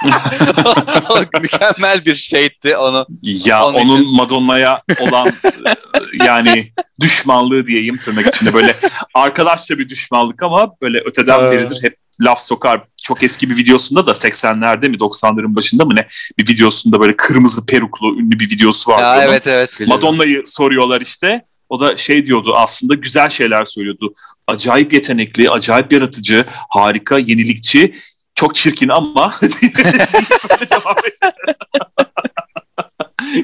mükemmel 1.43 2.05
bir 2.05 2.15
şeydi 2.15 2.77
onu. 2.77 3.07
Ya 3.23 3.65
onun, 3.65 3.79
onun 3.79 4.17
Madonna'ya 4.17 4.83
olan 5.01 5.33
yani 6.25 6.73
düşmanlığı 7.01 7.67
diyeyim 7.67 7.97
tırnak 7.97 8.37
içinde 8.37 8.55
böyle 8.55 8.77
arkadaşça 9.15 9.79
bir 9.79 9.89
düşmanlık 9.89 10.43
ama 10.43 10.75
böyle 10.83 11.01
öteden 11.01 11.51
beridir 11.51 11.83
hep 11.83 11.97
laf 12.21 12.43
sokar. 12.43 12.85
Çok 13.03 13.23
eski 13.23 13.51
bir 13.51 13.57
videosunda 13.57 14.07
da 14.07 14.11
80'lerde 14.11 14.89
mi 14.89 14.97
90'ların 14.97 15.57
başında 15.57 15.85
mı 15.85 15.97
ne 15.97 16.07
bir 16.39 16.49
videosunda 16.49 17.01
böyle 17.01 17.17
kırmızı 17.17 17.67
peruklu 17.67 18.19
ünlü 18.19 18.41
bir 18.41 18.51
videosu 18.51 18.91
var. 18.91 19.01
Ya, 19.01 19.25
evet 19.25 19.47
evet. 19.47 19.81
Madonna'yı 19.87 20.43
soruyorlar 20.47 21.01
işte. 21.01 21.45
O 21.69 21.81
da 21.81 21.97
şey 21.97 22.27
diyordu 22.27 22.53
aslında 22.57 22.95
güzel 22.95 23.29
şeyler 23.29 23.65
söylüyordu. 23.65 24.15
Acayip 24.47 24.93
yetenekli, 24.93 25.51
acayip 25.51 25.93
yaratıcı, 25.93 26.47
harika, 26.71 27.19
yenilikçi, 27.19 27.95
çok 28.35 28.55
çirkin 28.55 28.89
ama 28.89 29.35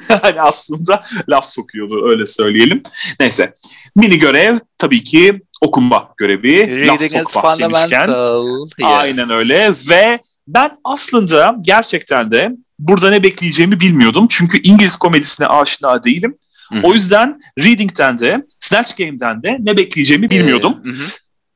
yani 0.09 0.41
aslında 0.41 1.05
laf 1.29 1.47
sokuyordu 1.47 2.11
öyle 2.11 2.27
söyleyelim. 2.27 2.83
Neyse 3.21 3.55
mini 3.97 4.19
görev 4.19 4.59
tabii 4.79 5.05
ki 5.05 5.43
okuma 5.61 6.09
görevi. 6.17 6.59
Reading 6.59 6.89
laf 6.89 7.01
sokmak 7.33 7.59
demişken. 7.59 8.09
Yes. 8.79 8.91
Aynen 8.91 9.31
öyle 9.31 9.73
ve 9.89 10.21
ben 10.49 10.77
aslında 10.85 11.57
gerçekten 11.61 12.31
de 12.33 12.51
burada 12.79 13.11
ne 13.11 13.23
bekleyeceğimi 13.23 13.81
bilmiyordum. 13.81 14.27
Çünkü 14.31 14.63
İngiliz 14.63 14.97
komedisine 14.97 15.47
aşina 15.47 16.03
değilim. 16.03 16.39
Hı. 16.73 16.81
O 16.83 16.95
yüzden 16.95 17.41
Reading'den 17.59 18.19
de 18.19 18.47
Snatch 18.61 18.97
Game'den 18.97 19.43
de 19.43 19.57
ne 19.61 19.77
bekleyeceğimi 19.77 20.31
bilmiyordum. 20.31 20.77
Ee, 20.85 20.89
hı 20.89 20.93
hı. 20.93 21.05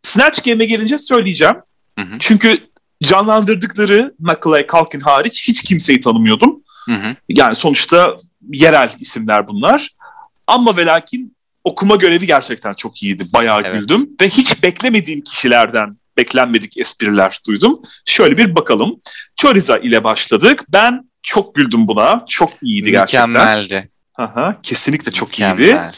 Snatch 0.03 0.45
Game'e 0.45 0.67
gelince 0.67 0.99
söyleyeceğim. 0.99 1.57
Hı 1.99 2.03
hı. 2.03 2.17
Çünkü 2.21 2.59
canlandırdıkları 3.05 4.15
Macaulay 4.19 4.67
Culkin 4.67 5.01
hariç 5.01 5.49
hiç 5.49 5.63
kimseyi 5.63 6.01
tanımıyordum. 6.01 6.63
Hı 6.87 6.95
hı. 6.95 7.17
Yani 7.29 7.55
sonuçta 7.55 8.17
yerel 8.53 8.91
isimler 9.01 9.49
bunlar. 9.49 9.91
Ama 10.47 10.77
ve 10.77 10.87
lakin 10.87 11.37
okuma 11.65 11.97
görevi 11.97 12.27
gerçekten 12.27 12.73
çok 12.73 13.03
iyiydi. 13.03 13.25
Bayağı 13.35 13.63
Evet. 13.65 13.81
güldüm 13.81 14.09
ve 14.21 14.29
hiç 14.29 14.63
beklemediğim 14.63 15.21
kişilerden 15.21 15.97
beklenmedik 16.17 16.77
espriler 16.77 17.39
duydum. 17.47 17.79
Şöyle 18.07 18.37
bir 18.37 18.57
bakalım. 18.57 19.01
Choriza 19.37 19.79
ile 19.79 20.05
başladık. 20.05 20.65
Ben 20.69 21.11
çok 21.23 21.55
güldüm 21.55 21.89
buna. 21.89 22.25
Çok 22.29 22.51
iyiydi 22.63 22.91
gerçekten. 22.91 23.29
Mükemmeldi. 23.29 23.89
Aha, 24.19 24.57
kesinlikle 24.63 25.13
çok 25.13 25.39
iyiydi. 25.41 25.63
Mükemmel. 25.63 25.95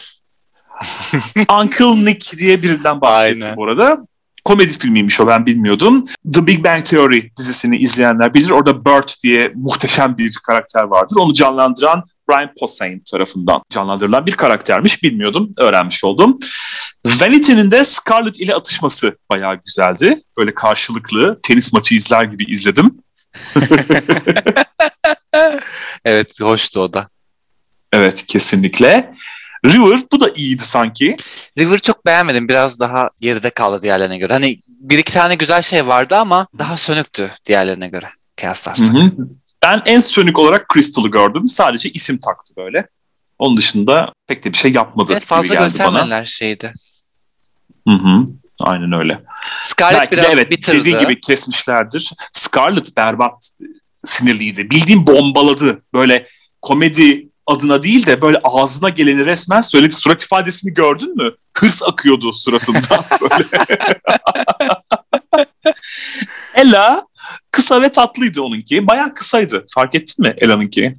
Uncle 1.63 2.05
Nick 2.05 2.39
diye 2.39 2.63
birinden 2.63 3.01
bahsettim 3.01 3.43
Aynen. 3.43 3.57
bu 3.57 3.65
arada. 3.65 3.99
Komedi 4.45 4.79
filmiymiş 4.79 5.21
o 5.21 5.27
ben 5.27 5.47
bilmiyordum. 5.47 6.05
The 6.33 6.47
Big 6.47 6.65
Bang 6.65 6.85
Theory 6.85 7.31
dizisini 7.39 7.79
izleyenler 7.79 8.35
bilir. 8.35 8.51
Orada 8.51 8.85
Bert 8.85 9.17
diye 9.23 9.53
muhteşem 9.55 10.19
bir 10.19 10.35
karakter 10.47 10.83
vardır. 10.83 11.17
Onu 11.17 11.35
canlandıran 11.35 12.05
Brian 12.29 12.51
Posehn 12.61 13.03
tarafından 13.11 13.63
canlandırılan 13.71 14.27
bir 14.27 14.33
karaktermiş. 14.33 15.03
Bilmiyordum, 15.03 15.53
öğrenmiş 15.59 16.05
oldum. 16.05 16.39
Vanity'nin 17.07 17.71
de 17.71 17.85
Scarlett 17.85 18.41
ile 18.41 18.55
atışması 18.55 19.17
bayağı 19.31 19.61
güzeldi. 19.67 20.23
Böyle 20.39 20.55
karşılıklı 20.55 21.41
tenis 21.43 21.73
maçı 21.73 21.95
izler 21.95 22.25
gibi 22.25 22.45
izledim. 22.45 22.91
Evet 26.05 26.41
hoştu 26.41 26.81
o 26.81 26.93
da. 26.93 27.09
Evet 27.93 28.27
kesinlikle. 28.27 29.15
River 29.65 30.01
bu 30.13 30.21
da 30.21 30.29
iyiydi 30.31 30.63
sanki. 30.63 31.17
River 31.59 31.79
çok 31.79 32.07
beğenmedim. 32.07 32.49
Biraz 32.49 32.81
daha 32.81 33.11
geride 33.21 33.51
kaldı 33.51 33.83
diğerlerine 33.83 34.19
göre. 34.19 34.33
Hani 34.33 34.59
bir 34.69 34.99
iki 34.99 35.13
tane 35.13 35.35
güzel 35.35 35.63
şey 35.63 35.87
vardı 35.87 36.17
ama 36.17 36.47
daha 36.59 36.77
sönüktü 36.77 37.31
diğerlerine 37.47 37.89
göre 37.89 38.07
kıyaslarsak. 38.37 38.95
Hı 38.95 38.99
hı. 38.99 39.11
Ben 39.63 39.83
en 39.87 40.01
sönük 40.01 40.39
olarak 40.39 40.67
Crystal'ı 40.75 41.09
gördüm. 41.09 41.45
Sadece 41.45 41.91
isim 41.91 42.19
taktı 42.19 42.55
böyle. 42.57 42.87
Onun 43.39 43.57
dışında 43.57 44.13
pek 44.27 44.45
de 44.45 44.53
bir 44.53 44.59
şey 44.59 44.73
yapmadı 44.73 45.13
Evet 45.13 45.23
gibi 45.23 45.29
fazla 45.29 45.55
geldi 45.55 45.59
bana. 45.59 45.67
göstermediler 45.69 46.25
şeydi. 46.25 46.75
Hı 47.89 47.95
hı. 47.95 48.27
Aynen 48.61 48.93
öyle. 48.93 49.21
Scarlett 49.63 50.01
Belki 50.01 50.17
de 50.17 50.21
biraz 50.21 50.33
evet 50.33 50.51
bitirdi. 50.51 50.79
dediğin 50.81 50.99
gibi 50.99 51.21
kesmişlerdir. 51.21 52.13
Scarlett 52.33 52.97
berbat 52.97 53.51
sinirliydi. 54.05 54.71
Bildiğin 54.71 55.07
bombaladı. 55.07 55.83
Böyle 55.95 56.29
komedi 56.63 57.28
adına 57.49 57.83
değil 57.83 58.07
de 58.07 58.23
böyle 58.23 58.41
ağzına 58.45 58.89
geleni 58.89 59.27
resmen 59.27 59.61
söyledi. 59.61 59.95
Surat 59.95 60.23
ifadesini 60.23 60.75
gördün 60.75 61.17
mü? 61.17 61.33
Hırs 61.55 61.83
akıyordu 61.83 62.33
suratından 62.33 63.05
böyle. 63.21 63.45
Ella 66.55 67.07
kısa 67.51 67.83
ve 67.83 67.93
tatlıydı 67.93 68.43
onunki. 68.43 68.87
Bayağı 68.87 69.15
kısaydı. 69.15 69.67
Fark 69.75 69.95
ettin 69.95 70.27
mi 70.27 70.35
Ella'nınki? 70.39 70.99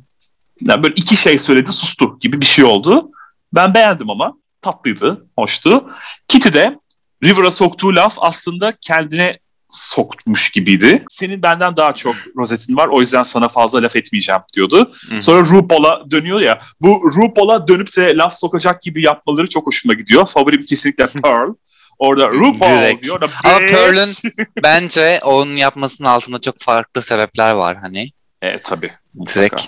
Yani 0.62 0.84
böyle 0.84 0.94
iki 0.96 1.16
şey 1.16 1.40
söyledi 1.40 1.74
sustu 1.74 2.20
gibi 2.20 2.42
bir 2.42 2.46
şey 2.46 2.66
oldu. 2.66 3.12
Ben 3.54 3.74
beğendim 3.74 4.10
ama 4.10 4.34
tatlıydı, 4.62 5.26
hoştu. 5.38 5.90
Kitty 6.28 6.50
de 6.50 6.80
River'a 7.24 7.52
soktuğu 7.52 7.96
laf 7.96 8.16
aslında 8.18 8.74
kendine 8.82 9.40
sokmuş 9.70 10.50
gibiydi. 10.50 11.06
Senin 11.10 11.42
benden 11.42 11.78
daha 11.78 11.96
çok 11.96 12.16
rozetin 12.38 12.76
var 12.78 12.88
o 12.88 13.00
yüzden 13.00 13.24
sana 13.24 13.50
fazla 13.50 13.82
laf 13.82 13.96
etmeyeceğim 13.96 14.42
diyordu. 14.56 14.92
Sonra 15.20 15.42
RuPaul'a 15.42 16.12
dönüyor 16.12 16.40
ya. 16.42 16.60
Bu 16.82 17.12
RuPaul'a 17.16 17.68
dönüp 17.68 17.98
de 17.98 18.18
laf 18.18 18.34
sokacak 18.34 18.82
gibi 18.84 19.06
yapmaları 19.06 19.50
çok 19.50 19.68
hoşuma 19.68 19.94
gidiyor. 19.94 20.26
Favorim 20.26 20.66
kesinlikle 20.66 21.08
Pearl. 21.08 21.54
Orada 22.00 22.30
RuPaul 22.30 22.78
Direkt. 22.80 23.04
diyor. 23.04 23.22
Ama 23.44 23.60
bitch. 23.62 23.74
Pearl'ün 23.74 24.10
bence 24.64 25.20
onun 25.24 25.56
yapmasının 25.56 26.08
altında 26.08 26.42
çok 26.42 26.56
farklı 26.60 27.02
sebepler 27.02 27.54
var 27.54 27.78
hani. 27.82 28.08
E 28.42 28.58
tabii. 28.58 28.92
Direkt. 29.36 29.62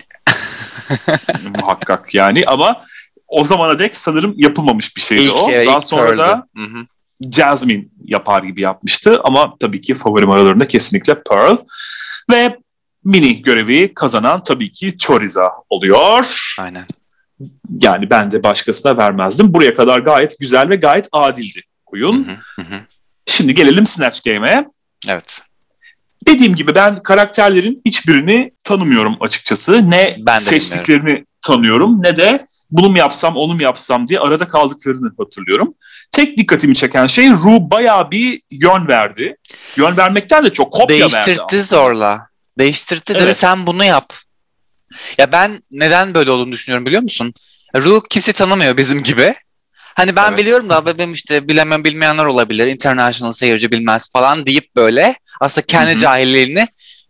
Muhakkak 1.60 2.14
yani 2.16 2.44
ama 2.48 2.84
o 3.28 3.44
zamana 3.44 3.80
dek 3.80 3.98
sanırım 3.98 4.34
yapılmamış 4.38 4.96
bir 4.98 5.02
şeydi 5.02 5.22
İlk, 5.22 5.34
o. 5.44 5.52
e, 5.52 5.66
Daha 5.66 5.82
sonra 5.82 6.18
da 6.18 6.48
Pearl'dü. 6.56 6.88
Jasmine 7.32 7.86
yapar 8.06 8.44
gibi 8.44 8.62
yapmıştı 8.62 9.22
ama 9.24 9.56
tabii 9.60 9.82
ki 9.82 9.94
favorim 9.94 10.32
aralarında 10.32 10.68
kesinlikle 10.68 11.24
Pearl. 11.24 11.58
Ve 12.32 12.58
mini 13.04 13.42
görevi 13.42 13.94
kazanan 13.94 14.44
tabii 14.44 14.72
ki 14.72 14.98
Choriza 14.98 15.52
oluyor. 15.70 16.56
Aynen. 16.60 16.86
Yani 17.80 18.10
ben 18.10 18.32
de 18.32 18.44
başkasına 18.44 18.98
vermezdim. 18.98 19.54
Buraya 19.54 19.76
kadar 19.76 20.00
gayet 20.00 20.40
güzel 20.40 20.70
ve 20.70 20.76
gayet 20.76 21.08
adildi 21.12 21.62
oyun. 21.86 22.24
Hı 22.24 22.38
hı, 22.56 22.62
hı. 22.62 22.82
Şimdi 23.26 23.56
gelelim 23.56 23.86
Snatch 23.86 24.24
Game'e. 24.24 24.66
Evet. 25.10 25.42
Dediğim 26.28 26.56
gibi 26.56 26.76
ben 26.76 27.04
karakterlerin 27.04 27.82
hiçbirini 27.86 28.52
tanımıyorum 28.64 29.18
açıkçası. 29.20 29.92
Ne 29.92 30.18
Ben 30.20 30.40
seçtiklerini 30.40 31.26
tanıyorum 31.42 32.04
ne 32.04 32.16
de 32.16 32.46
bunu 32.72 32.90
mu 32.90 32.98
yapsam 32.98 33.36
onu 33.36 33.54
mu 33.54 33.62
yapsam 33.62 34.08
diye 34.08 34.20
arada 34.20 34.48
kaldıklarını 34.50 35.12
hatırlıyorum. 35.18 35.74
Tek 36.12 36.38
dikkatimi 36.38 36.76
çeken 36.76 37.08
şey 37.08 37.30
Ru 37.30 37.72
bayağı 37.72 38.12
bir 38.12 38.42
yön 38.52 38.88
verdi. 38.88 39.36
Yön 39.76 39.98
vermekten 39.98 40.46
de 40.46 40.50
çok 40.54 40.74
kopya 40.74 40.98
verdi 41.00 41.14
Değiştirtti 41.14 41.64
zorla. 41.64 42.28
Değiştirtti 42.60 43.14
dedi 43.14 43.24
Evet. 43.24 43.38
sen 43.38 43.68
bunu 43.68 43.84
yap. 43.84 44.14
Ya 45.18 45.32
ben 45.32 45.64
neden 45.72 46.14
böyle 46.14 46.32
olduğunu 46.32 46.52
düşünüyorum 46.52 46.86
biliyor 46.86 47.02
musun? 47.02 47.34
Ru 47.76 48.04
kimse 48.10 48.34
tanımıyor 48.34 48.78
bizim 48.78 49.04
gibi. 49.04 49.34
Hani 49.96 50.16
ben 50.16 50.30
Evet. 50.30 50.40
biliyorum 50.40 50.70
da 50.70 50.98
benim 50.98 51.14
işte 51.14 51.48
bilemem 51.48 51.84
bilmeyenler 51.84 52.26
olabilir. 52.26 52.68
International 52.68 53.32
seyirci 53.32 53.72
bilmez 53.72 54.12
falan 54.14 54.46
deyip 54.46 54.76
böyle 54.76 55.16
aslında 55.42 55.66
kendi 55.68 55.92
Hı 55.92 55.96
hı. 55.96 56.00
cahilliğini 56.00 56.68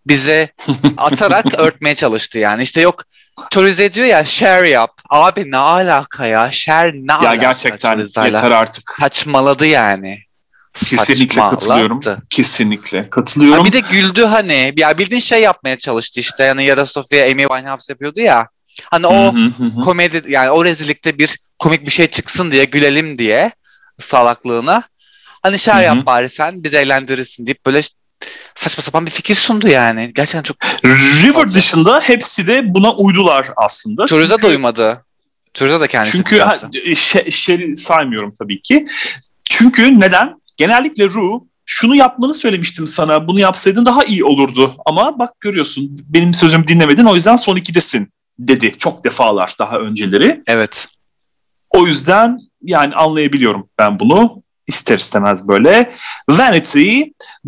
bize 0.08 0.50
atarak 0.98 1.60
örtmeye 1.60 1.96
çalıştı 1.96 2.40
yani. 2.40 2.64
İşte 2.64 2.82
yok 2.82 3.04
Chorizo 3.52 3.94
diyor 3.94 4.08
ya 4.08 4.24
share 4.24 4.70
yap. 4.70 4.92
Abi 5.10 5.52
ne 5.52 5.58
alaka 5.58 6.26
ya? 6.26 6.52
Share 6.52 6.92
ne 6.94 7.14
alaka? 7.14 7.30
Ya 7.30 7.36
gerçekten 7.36 7.98
yeter 8.00 8.52
artık. 8.52 8.96
Saçmaladı 9.00 9.66
yani. 9.66 10.20
Kesinlikle 10.74 11.42
katılıyorum. 11.42 12.00
Kesinlikle 12.30 13.10
katılıyorum. 13.10 13.60
Ha 13.60 13.66
bir 13.66 13.74
de 13.74 13.80
güldü 13.80 14.24
hani. 14.24 14.74
Ya 14.78 14.98
bildiğin 14.98 15.22
şey 15.22 15.42
yapmaya 15.42 15.76
çalıştı 15.76 16.20
işte. 16.20 16.44
Yani 16.44 16.64
Yara 16.64 16.86
Sofia 16.86 17.24
Amy 17.24 17.48
Winehouse 17.48 17.94
yapıyordu 17.94 18.20
ya. 18.20 18.48
Hani 18.92 19.08
o 19.08 19.34
Hı 19.34 19.38
hı 19.38 19.52
hı 19.58 19.64
hı. 19.64 19.80
komedi 19.80 20.22
yani 20.28 20.50
o 20.50 20.66
rezillikte 20.66 21.18
bir 21.18 21.38
komik 21.60 21.86
bir 21.86 21.92
şey 21.92 22.08
çıksın 22.08 22.52
diye 22.52 22.66
gülelim 22.66 23.18
diye 23.18 23.52
salaklığına. 24.00 24.84
Hani 25.44 25.58
hı. 25.58 25.82
yap 25.82 26.06
bari 26.06 26.30
sen 26.30 26.64
bizi 26.64 26.78
eğlendirirsin 26.78 27.46
deyip 27.46 27.66
böyle 27.66 27.82
saçma 28.56 28.82
sapan 28.82 29.06
bir 29.06 29.12
fikir 29.12 29.36
sundu 29.36 29.68
yani. 29.68 30.12
Gerçekten 30.16 30.44
çok 30.44 30.58
River 30.86 31.34
Fazla. 31.34 31.56
dışında 31.56 32.00
hepsi 32.04 32.48
de 32.48 32.74
buna 32.74 32.94
uydular 32.94 33.50
aslında. 33.58 34.06
Chorizo 34.06 34.36
Çünkü- 34.36 34.48
da 34.48 34.52
uymadı. 34.52 35.06
Da 35.60 35.88
kendisi 35.88 36.18
Çünkü 36.18 36.40
ha, 36.40 36.58
şey, 36.96 37.32
şey 37.32 37.76
saymıyorum 37.76 38.34
tabii 38.40 38.62
ki. 38.62 38.88
Çünkü 39.50 40.00
neden? 40.00 40.42
Genellikle 40.58 41.06
Ru 41.06 41.48
şunu 41.66 41.96
yapmanı 41.96 42.34
söylemiştim 42.34 42.88
sana 42.88 43.28
bunu 43.28 43.40
yapsaydın 43.40 43.86
daha 43.86 44.04
iyi 44.04 44.24
olurdu. 44.24 44.76
Ama 44.86 45.20
bak 45.20 45.42
görüyorsun 45.42 45.98
benim 46.10 46.34
sözümü 46.34 46.68
dinlemedin 46.68 47.06
o 47.06 47.16
yüzden 47.16 47.36
son 47.36 47.56
ikidesin 47.56 48.14
dedi 48.40 48.78
çok 48.78 49.04
defalar 49.06 49.56
daha 49.60 49.78
önceleri. 49.78 50.42
Evet. 50.48 50.88
O 51.70 51.88
yüzden 51.88 52.38
yani 52.64 52.96
anlayabiliyorum 52.96 53.70
ben 53.80 54.00
bunu 54.00 54.41
ister 54.68 54.98
istemez 54.98 55.48
böyle. 55.48 55.96
Vanity, 56.30 57.02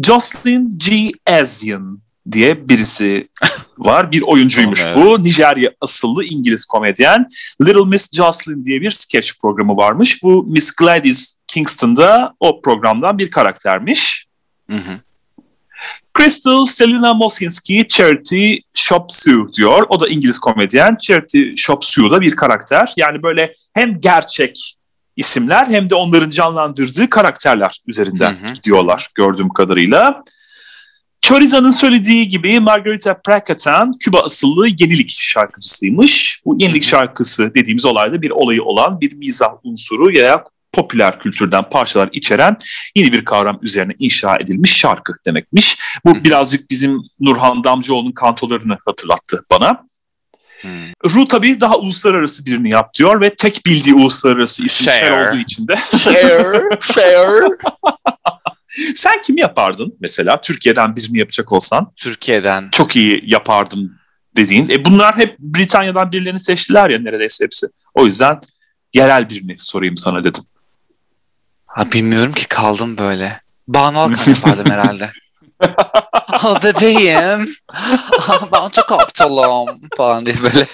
Jocelyn 0.03 0.69
G. 0.77 1.11
Asian 1.27 1.99
diye 2.31 2.69
birisi 2.69 3.27
var. 3.77 4.11
Bir 4.11 4.21
oyuncuymuş 4.21 4.85
bu. 4.95 5.23
Nijerya 5.23 5.71
asıllı 5.81 6.23
İngiliz 6.23 6.65
komedyen. 6.65 7.27
Little 7.61 7.85
Miss 7.85 8.09
Jocelyn 8.13 8.63
diye 8.65 8.81
bir 8.81 8.91
sketch 8.91 9.29
programı 9.41 9.77
varmış. 9.77 10.23
Bu 10.23 10.43
Miss 10.43 10.75
Gladys 10.75 11.37
Kingston'da 11.47 12.33
o 12.39 12.61
programdan 12.61 13.17
bir 13.17 13.31
karaktermiş. 13.31 14.25
Hı 14.69 14.77
hı. 14.77 14.99
Crystal 16.17 16.65
Selina 16.65 17.13
Mosinski 17.13 17.85
Charity 17.89 18.55
Shop 18.73 19.05
Sue 19.09 19.53
diyor. 19.53 19.85
O 19.89 19.99
da 19.99 20.07
İngiliz 20.07 20.39
komedyen. 20.39 20.97
Charity 21.01 21.43
Shop 21.55 21.85
Sue 21.85 22.11
da 22.11 22.21
bir 22.21 22.35
karakter. 22.35 22.93
Yani 22.97 23.23
böyle 23.23 23.53
hem 23.73 24.01
gerçek 24.01 24.75
isimler 25.15 25.65
hem 25.65 25.89
de 25.89 25.95
onların 25.95 26.29
canlandırdığı 26.29 27.09
karakterler 27.09 27.79
üzerinden 27.87 28.31
hı 28.31 28.47
hı. 28.47 28.53
gidiyorlar 28.53 29.09
gördüğüm 29.15 29.49
kadarıyla. 29.49 30.23
Choriza'nın 31.21 31.71
söylediği 31.71 32.29
gibi 32.29 32.59
Margarita 32.59 33.21
Prakatan 33.21 33.91
Küba 33.99 34.19
asıllı 34.19 34.67
yenilik 34.67 35.09
şarkıcısıymış. 35.09 36.41
Bu 36.45 36.55
yenilik 36.59 36.83
şarkısı 36.83 37.51
dediğimiz 37.55 37.85
olayda 37.85 38.21
bir 38.21 38.29
olayı 38.29 38.63
olan 38.63 39.01
bir 39.01 39.13
mizah 39.13 39.53
unsuru 39.63 40.17
ya 40.17 40.43
popüler 40.73 41.19
kültürden 41.19 41.69
parçalar 41.69 42.09
içeren 42.11 42.57
yeni 42.95 43.11
bir 43.11 43.25
kavram 43.25 43.59
üzerine 43.61 43.93
inşa 43.99 44.37
edilmiş 44.37 44.77
şarkı 44.77 45.13
demekmiş. 45.25 45.77
Bu 46.05 46.23
birazcık 46.23 46.69
bizim 46.69 47.01
Nurhan 47.19 47.63
Damcıoğlu'nun 47.63 48.11
kantolarını 48.11 48.77
hatırlattı 48.85 49.43
bana. 49.51 49.83
Hmm. 50.63 50.91
Ru 51.05 51.27
tabii 51.27 51.61
daha 51.61 51.77
uluslararası 51.77 52.45
birini 52.45 52.69
yap 52.69 52.93
diyor 52.93 53.21
ve 53.21 53.35
tek 53.35 53.65
bildiği 53.65 53.95
uluslararası 53.95 54.65
isim 54.65 54.85
Cher, 54.85 54.99
Cher 54.99 55.27
olduğu 55.29 55.37
için 55.37 55.67
de. 55.67 55.75
Cher, 55.97 56.45
Cher. 56.93 57.43
Sen 58.95 59.21
kimi 59.21 59.41
yapardın 59.41 59.95
mesela 59.99 60.41
Türkiye'den 60.41 60.95
birini 60.95 61.17
yapacak 61.17 61.51
olsan? 61.51 61.91
Türkiye'den. 61.95 62.69
Çok 62.71 62.95
iyi 62.95 63.21
yapardım 63.25 63.91
dediğin. 64.35 64.69
E 64.69 64.85
bunlar 64.85 65.17
hep 65.17 65.39
Britanya'dan 65.39 66.11
birilerini 66.11 66.39
seçtiler 66.39 66.89
ya 66.89 66.99
neredeyse 66.99 67.45
hepsi. 67.45 67.67
O 67.93 68.05
yüzden 68.05 68.41
yerel 68.93 69.29
birini 69.29 69.55
sorayım 69.57 69.97
sana 69.97 70.23
dedim. 70.23 70.43
Ha, 71.65 71.91
bilmiyorum 71.91 72.33
ki 72.33 72.47
kaldım 72.47 72.97
böyle. 72.97 73.41
Banu 73.67 73.99
Alkan 73.99 74.31
yapardım 74.31 74.65
herhalde. 74.71 75.11
Ah 76.31 76.63
bebeğim. 76.63 77.55
Ah, 78.27 78.41
ben 78.53 78.69
çok 78.69 78.91
aptalım 78.91 79.79
falan 79.97 80.25
diye 80.25 80.35
böyle. 80.43 80.65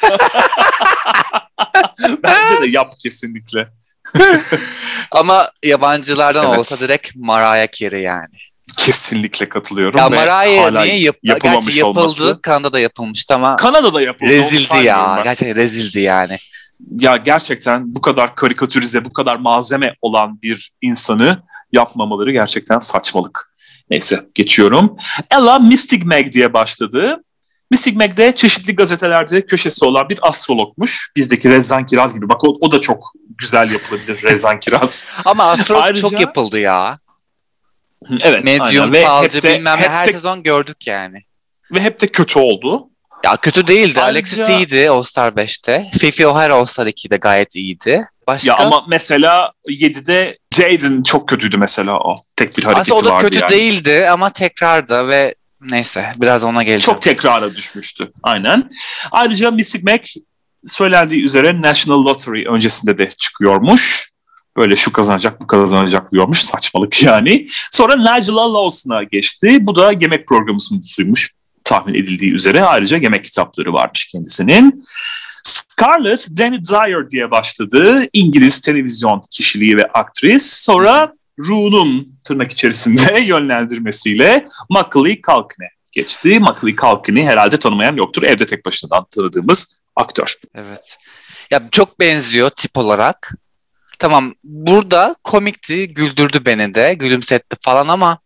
Bence 2.23 2.61
de 2.61 2.67
yap 2.67 2.93
kesinlikle. 3.03 3.67
Ama 5.11 5.51
yabancılardan 5.63 6.47
evet. 6.47 6.59
olsa 6.59 6.79
direkt 6.79 7.15
Mariah 7.15 7.71
Carey 7.71 8.01
yani. 8.01 8.27
Kesinlikle 8.77 9.49
katılıyorum. 9.49 9.99
Ya 9.99 10.09
Mariah 10.09 10.71
niye 10.71 10.99
yap 10.99 11.15
Gerçi 11.23 11.77
yapıldı. 11.77 11.99
Olması. 11.99 12.39
Kanada'da 12.41 12.79
yapılmıştı 12.79 13.35
ama 13.35 13.55
Kanada'da 13.55 14.01
yapıldı. 14.01 14.29
Rezildi 14.29 14.85
ya. 14.85 15.21
Gerçekten 15.23 15.55
rezildi 15.55 15.99
yani. 15.99 16.37
Ya 16.91 17.17
gerçekten 17.17 17.95
bu 17.95 18.01
kadar 18.01 18.35
karikatürize, 18.35 19.05
bu 19.05 19.13
kadar 19.13 19.35
malzeme 19.35 19.95
olan 20.01 20.41
bir 20.41 20.71
insanı 20.81 21.43
yapmamaları 21.73 22.31
gerçekten 22.31 22.79
saçmalık. 22.79 23.48
Neyse 23.89 24.19
geçiyorum. 24.35 24.97
Ella 25.31 25.59
Mystic 25.59 26.05
Meg 26.05 26.31
diye 26.31 26.53
başladı. 26.53 27.23
Mystic 27.71 27.97
Meg 27.97 28.17
de 28.17 28.35
çeşitli 28.35 28.75
gazetelerde 28.75 29.45
köşesi 29.45 29.85
olan 29.85 30.09
bir 30.09 30.19
astrologmuş. 30.21 31.11
Bizdeki 31.15 31.49
Rezan 31.49 31.85
Kiraz 31.85 32.13
gibi. 32.13 32.29
Bak 32.29 32.43
o, 32.43 32.57
o 32.61 32.71
da 32.71 32.81
çok 32.81 33.13
güzel 33.37 33.71
yapılabilir 33.71 34.23
Rezan 34.31 34.59
Kiraz. 34.59 35.07
Ama 35.25 35.43
astrolog 35.43 35.83
Ayrıca, 35.83 36.01
çok 36.01 36.19
yapıldı 36.19 36.59
ya. 36.59 36.99
Evet. 38.21 38.47
Aynen. 38.61 38.93
falcı 39.03 39.43
bilmem 39.43 39.77
her 39.77 40.07
de, 40.07 40.11
sezon 40.11 40.43
gördük 40.43 40.87
yani. 40.87 41.17
Ve 41.71 41.81
hep 41.81 42.01
de 42.01 42.07
kötü 42.07 42.39
oldu. 42.39 42.88
Ya 43.23 43.37
kötü 43.37 43.67
değildi. 43.67 44.01
Ayrıca... 44.01 44.03
Alexis 44.03 44.49
iyiydi 44.49 44.89
All-Star 44.89 45.31
5'te. 45.31 45.85
Fifi 45.99 46.27
O'Hara 46.27 46.53
All-Star 46.53 46.87
2'de 46.87 47.17
gayet 47.17 47.55
iyiydi. 47.55 48.05
Başka? 48.27 48.51
Ya 48.51 48.57
ama 48.57 48.85
mesela 48.87 49.51
7'de 49.69 50.37
Jaden 50.55 51.03
çok 51.03 51.29
kötüydü 51.29 51.57
mesela 51.57 51.99
o. 51.99 52.15
Tek 52.35 52.57
bir 52.57 52.63
hareketi 52.63 52.91
vardı 52.91 53.01
Aslında 53.01 53.13
o 53.13 53.17
da 53.17 53.21
kötü 53.21 53.39
yani. 53.39 53.49
değildi 53.49 54.07
ama 54.11 54.29
tekrarda 54.29 55.07
ve 55.07 55.35
neyse 55.61 56.11
biraz 56.15 56.43
ona 56.43 56.63
geleceğim. 56.63 56.95
Çok 56.95 57.01
tekrara 57.01 57.55
düşmüştü. 57.55 58.11
Aynen. 58.23 58.69
Ayrıca 59.11 59.51
Mystic 59.51 59.83
Mac 59.83 60.11
söylendiği 60.67 61.23
üzere 61.23 61.61
National 61.61 62.05
Lottery 62.05 62.47
öncesinde 62.47 62.97
de 62.97 63.11
çıkıyormuş. 63.17 64.09
Böyle 64.57 64.75
şu 64.75 64.91
kazanacak 64.91 65.41
bu 65.41 65.47
kazanacak 65.47 66.11
diyormuş. 66.11 66.41
Saçmalık 66.41 67.03
yani. 67.03 67.47
Sonra 67.71 67.95
Nigella 67.95 68.53
Lawson'a 68.53 69.03
geçti. 69.03 69.57
Bu 69.61 69.75
da 69.75 69.91
yemek 69.99 70.27
programı 70.27 70.61
sunucusuymuş 70.61 71.31
tahmin 71.69 71.93
edildiği 71.93 72.33
üzere. 72.33 72.63
Ayrıca 72.63 72.97
yemek 72.97 73.25
kitapları 73.25 73.73
varmış 73.73 74.05
kendisinin. 74.05 74.85
Scarlett 75.43 76.27
Danny 76.37 76.65
Dyer 76.65 77.09
diye 77.09 77.31
başladı. 77.31 78.07
İngiliz 78.13 78.61
televizyon 78.61 79.25
kişiliği 79.31 79.77
ve 79.77 79.83
aktris. 79.93 80.45
Sonra 80.45 81.13
Ru'nun 81.39 82.19
tırnak 82.23 82.51
içerisinde 82.51 83.21
yönlendirmesiyle 83.25 84.45
Macaulay 84.69 85.21
Culkin'e 85.21 85.67
geçti. 85.91 86.39
Macaulay 86.39 86.75
Culkin'i 86.75 87.25
herhalde 87.25 87.57
tanımayan 87.57 87.95
yoktur. 87.95 88.23
Evde 88.23 88.45
tek 88.45 88.65
başına 88.65 89.05
tanıdığımız 89.15 89.79
aktör. 89.95 90.35
Evet. 90.55 90.97
Ya 91.51 91.69
çok 91.71 91.99
benziyor 91.99 92.49
tip 92.49 92.77
olarak. 92.77 93.31
Tamam 93.99 94.33
burada 94.43 95.15
komikti, 95.23 95.93
güldürdü 95.93 96.45
beni 96.45 96.73
de, 96.73 96.93
gülümsetti 96.93 97.57
falan 97.61 97.87
ama 97.87 98.19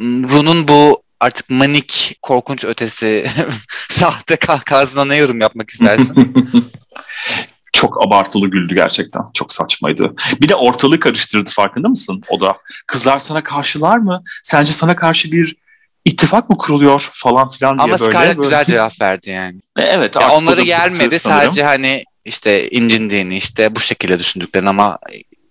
Ru'nun 0.00 0.68
bu 0.68 1.01
artık 1.22 1.50
manik, 1.50 2.18
korkunç 2.22 2.64
ötesi 2.64 3.26
sahte 3.88 4.36
kahkahasına 4.36 5.04
ne 5.04 5.16
yorum 5.16 5.40
yapmak 5.40 5.70
istersin? 5.70 6.34
çok 7.72 8.06
abartılı 8.06 8.50
güldü 8.50 8.74
gerçekten. 8.74 9.22
Çok 9.34 9.52
saçmaydı. 9.52 10.14
Bir 10.40 10.48
de 10.48 10.54
ortalığı 10.54 11.00
karıştırdı 11.00 11.50
farkında 11.50 11.88
mısın 11.88 12.22
o 12.28 12.40
da? 12.40 12.56
Kızlar 12.86 13.18
sana 13.18 13.44
karşılar 13.44 13.96
mı? 13.96 14.22
Sence 14.42 14.72
sana 14.72 14.96
karşı 14.96 15.32
bir 15.32 15.56
ittifak 16.04 16.50
mı 16.50 16.58
kuruluyor 16.58 17.10
falan 17.12 17.50
filan 17.50 17.78
diye 17.78 17.84
Ama 17.84 17.92
böyle. 17.92 18.02
Ama 18.02 18.10
Scarlett 18.12 18.36
böyle. 18.36 18.46
güzel 18.46 18.64
cevap 18.74 19.00
verdi 19.00 19.30
yani. 19.30 19.58
E, 19.78 19.82
evet. 19.82 20.16
Ya 20.16 20.30
onları 20.30 20.62
yermedi 20.62 21.18
sadece 21.18 21.64
hani 21.64 22.04
işte 22.24 22.70
incindiğini 22.70 23.36
işte 23.36 23.76
bu 23.76 23.80
şekilde 23.80 24.18
düşündüklerini 24.18 24.68
ama 24.68 24.98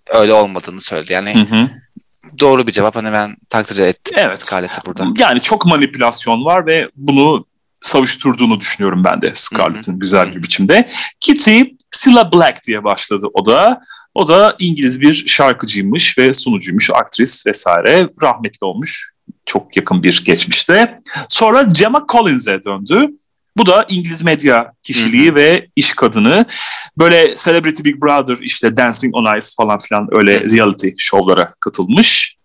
öyle 0.06 0.32
olmadığını 0.32 0.80
söyledi. 0.80 1.12
Yani 1.12 1.34
hı 1.34 1.56
hı. 1.56 1.70
Doğru 2.40 2.66
bir 2.66 2.72
cevap 2.72 2.96
hani 2.96 3.12
ben 3.12 3.36
takdir 3.48 3.78
ettim 3.78 4.16
evet. 4.18 4.46
Scarlett'i 4.46 4.80
burada. 4.86 5.06
Yani 5.18 5.40
çok 5.40 5.66
manipülasyon 5.66 6.44
var 6.44 6.66
ve 6.66 6.88
bunu 6.96 7.46
savuşturduğunu 7.82 8.60
düşünüyorum 8.60 9.04
ben 9.04 9.22
de 9.22 9.32
Scarlett'in 9.34 9.98
güzel 9.98 10.34
bir 10.34 10.42
biçimde. 10.42 10.88
Kitty 11.20 11.60
Cilla 11.92 12.32
Black 12.32 12.64
diye 12.66 12.84
başladı 12.84 13.26
o 13.34 13.46
da. 13.46 13.80
O 14.14 14.28
da 14.28 14.56
İngiliz 14.58 15.00
bir 15.00 15.26
şarkıcıymış 15.26 16.18
ve 16.18 16.32
sunucuymuş, 16.32 16.90
aktris 16.90 17.46
vesaire. 17.46 18.08
Rahmetli 18.22 18.64
olmuş 18.64 19.12
çok 19.46 19.76
yakın 19.76 20.02
bir 20.02 20.24
geçmişte. 20.26 21.00
Sonra 21.28 21.62
Gemma 21.62 22.06
Collins'e 22.12 22.64
döndü. 22.64 23.08
Bu 23.56 23.66
da 23.66 23.86
İngiliz 23.88 24.22
medya 24.22 24.72
kişiliği 24.82 25.26
Hı-hı. 25.26 25.34
ve 25.34 25.66
iş 25.76 25.92
kadını. 25.92 26.46
Böyle 26.98 27.34
Celebrity 27.36 27.82
Big 27.84 28.02
Brother, 28.02 28.36
işte 28.40 28.76
Dancing 28.76 29.14
on 29.16 29.38
Ice 29.38 29.46
falan 29.56 29.78
filan 29.78 30.08
öyle 30.12 30.40
reality 30.40 30.88
şovlara 30.98 31.54
katılmış. 31.60 32.36